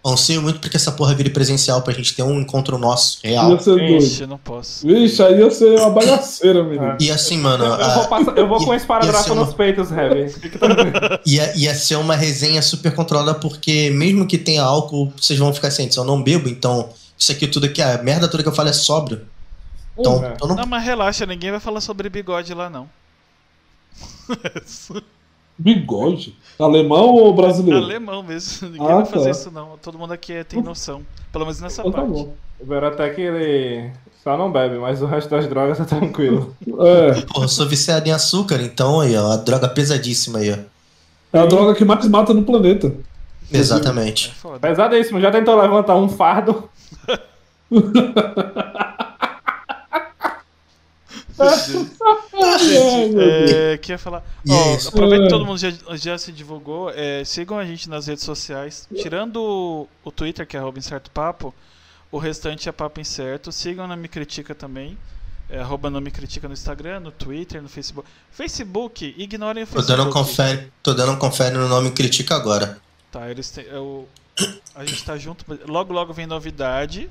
[0.05, 3.53] Anseio muito porque essa porra vire presencial pra gente ter um encontro nosso, real.
[3.53, 4.03] Ia ser doido.
[4.03, 4.85] Ixi, eu não posso.
[4.85, 6.97] Vixe, aí ia ser uma bagaceira, menino.
[7.01, 9.45] E assim, mano, Eu, a- vou, passar- eu vou com esse paradrafo ia ser uma-
[9.45, 10.29] nos peitos, Heavy.
[10.35, 10.91] Fique tranquilo.
[11.24, 15.70] ia, ia ser uma resenha super controlada porque mesmo que tenha álcool, vocês vão ficar
[15.70, 15.97] cientes.
[15.97, 18.73] Eu não bebo, então isso aqui tudo aqui, a merda toda que eu falo é
[18.73, 19.20] sóbrio.
[19.97, 20.35] Então, É.
[20.41, 22.89] não Não, mas relaxa, ninguém vai falar sobre bigode lá, não.
[25.63, 26.37] Bigode?
[26.59, 27.79] Alemão ou brasileiro?
[27.85, 28.69] Alemão mesmo.
[28.71, 29.31] Ninguém Ah, vai fazer tá.
[29.31, 29.79] isso, não.
[29.81, 31.03] Todo mundo aqui é- tem noção.
[31.33, 32.13] Pelo menos nessa Então tá parte.
[32.13, 32.35] bom.
[32.61, 33.91] O Berotec, ele
[34.23, 36.55] só não bebe, mas o resto das drogas tá tranquilo.
[36.67, 40.57] É, Porra, eu sou viciado em açúcar, então aí, ó, uma droga pesadíssima aí, ó.
[41.33, 42.93] é a droga que mais mata no planeta.
[43.53, 44.33] É Exatamente.
[44.35, 44.59] foda.
[44.61, 45.21] Pesadíssimo.
[45.21, 46.69] Já tentou levantar um fardo?
[47.71, 48.23] Meu Deus.
[52.35, 54.25] É, que ia falar.
[54.49, 54.89] Ó, é isso.
[54.89, 55.31] aproveita que É.
[55.31, 56.91] todo mundo já, já se divulgou.
[56.91, 58.89] é, sigam a gente nas redes sociais.
[58.95, 61.55] Tirando o, o Twitter, que é arroba Incerto Papo,
[62.11, 63.51] o restante é Papo Incerto.
[63.53, 64.97] Sigam na Me Critica também.
[65.51, 68.09] É, arroba não me critica no Instagram, no Twitter, no Facebook.
[68.31, 70.13] Facebook, ignorem o Tô dando, um Facebook.
[70.13, 72.79] confere, tô dando um confere no nome Critica agora.
[73.11, 73.65] Tá, eles têm.
[73.67, 74.09] eu-
[74.75, 75.45] a gente tá junto.
[75.69, 77.11] Logo, logo vem novidade.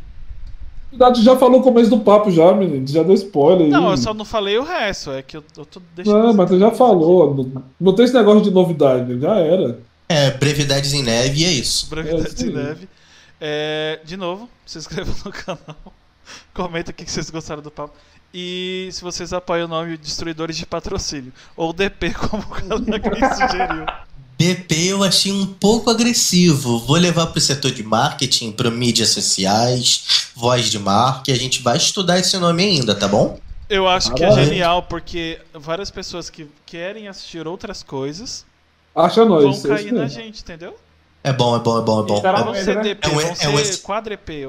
[0.92, 2.86] Verdade já falou o começo do papo já, menino.
[2.86, 3.72] Já deu spoiler aí.
[3.72, 5.12] Não, eu só não falei o resto.
[5.12, 6.22] É que eu, eu tô deixando.
[6.22, 7.34] Não, mas tu já falou.
[7.34, 9.80] Não, não tem esse negócio de novidade, já era.
[10.10, 11.90] É, brevidades em neve e é isso.
[11.90, 12.90] Brevidade É, de neve.
[13.40, 15.94] É, de novo, se inscreva no canal.
[16.54, 17.94] Comenta o que que vocês gostaram do papo.
[18.34, 21.32] E se vocês apoiam o nome Destruidores de Patrocínio.
[21.56, 23.86] Ou DP, como o Calagri sugeriu.
[24.42, 26.80] BP eu achei um pouco agressivo.
[26.80, 31.62] Vou levar pro setor de marketing, pro mídias sociais, voz de marca, e a gente
[31.62, 33.38] vai estudar esse nome ainda, tá bom?
[33.70, 38.44] Eu acho que é genial porque várias pessoas que querem assistir outras coisas
[38.96, 39.44] Acha nós.
[39.44, 40.20] vão é isso cair na mesmo.
[40.22, 40.76] gente, entendeu?
[41.24, 42.20] É bom, é bom, é bom, é bom.
[42.20, 42.60] Será É Vão bom.
[42.60, 42.82] ser né?
[42.82, 44.48] DP, É um- vão é um ser ex- quadrep.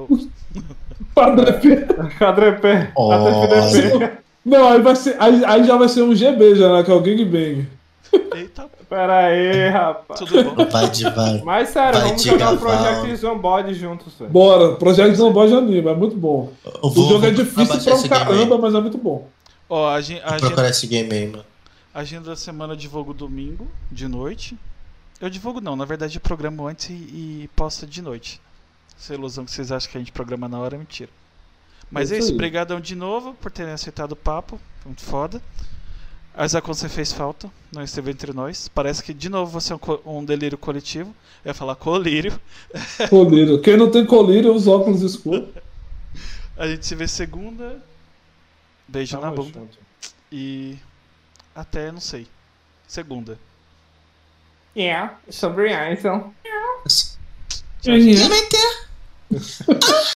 [1.14, 1.76] Padre P.
[2.18, 2.90] Quadrepé.
[2.96, 3.44] Olha.
[3.44, 4.12] ATFDP.
[4.44, 6.82] Não, aí, vai ser, aí, aí já vai ser um GB já, né?
[6.82, 7.68] Que é o Gangbang.
[8.34, 10.20] Eita, Pera aí, rapaz.
[10.20, 10.66] tudo bom.
[10.68, 11.40] Vai de vai.
[11.42, 12.58] Mas sério, Vai vamos jogar o.
[12.58, 14.30] Project Zomboid juntos, velho.
[14.30, 16.52] Bora, Projeto Zomboid anima, é muito bom.
[16.62, 19.28] Eu O vou, jogo é vou difícil pra um caramba, mas é muito bom.
[19.66, 21.42] Ó, a, gen- a Vou procurar esse game aí, mano.
[21.94, 24.58] agenda da semana eu divulgo domingo, de noite.
[25.18, 28.40] Eu divulgo não, na verdade eu programo antes e, e posto de noite.
[29.00, 31.08] Essa ilusão que vocês acham que a gente programa na hora é mentira.
[31.90, 32.38] Mas É é isso isso, aí.
[32.38, 34.60] brigadão de novo por terem aceitado o papo.
[34.84, 35.40] Muito foda.
[36.38, 38.68] Isaac, você fez falta, não esteve entre nós.
[38.68, 41.14] Parece que de novo você é um, um delírio coletivo.
[41.44, 42.40] Eu ia falar colírio.
[43.10, 43.60] Colírio.
[43.60, 45.48] Quem não tem colírio, usa óculos escuros.
[46.56, 47.82] A gente se vê segunda.
[48.86, 49.58] Beijo na Tamo bunda.
[49.58, 49.78] junto.
[50.30, 50.78] E
[51.54, 52.26] até, não sei,
[52.86, 53.38] segunda.
[54.76, 56.32] Yeah, sobre Einstein.
[58.28, 58.88] Vai ter.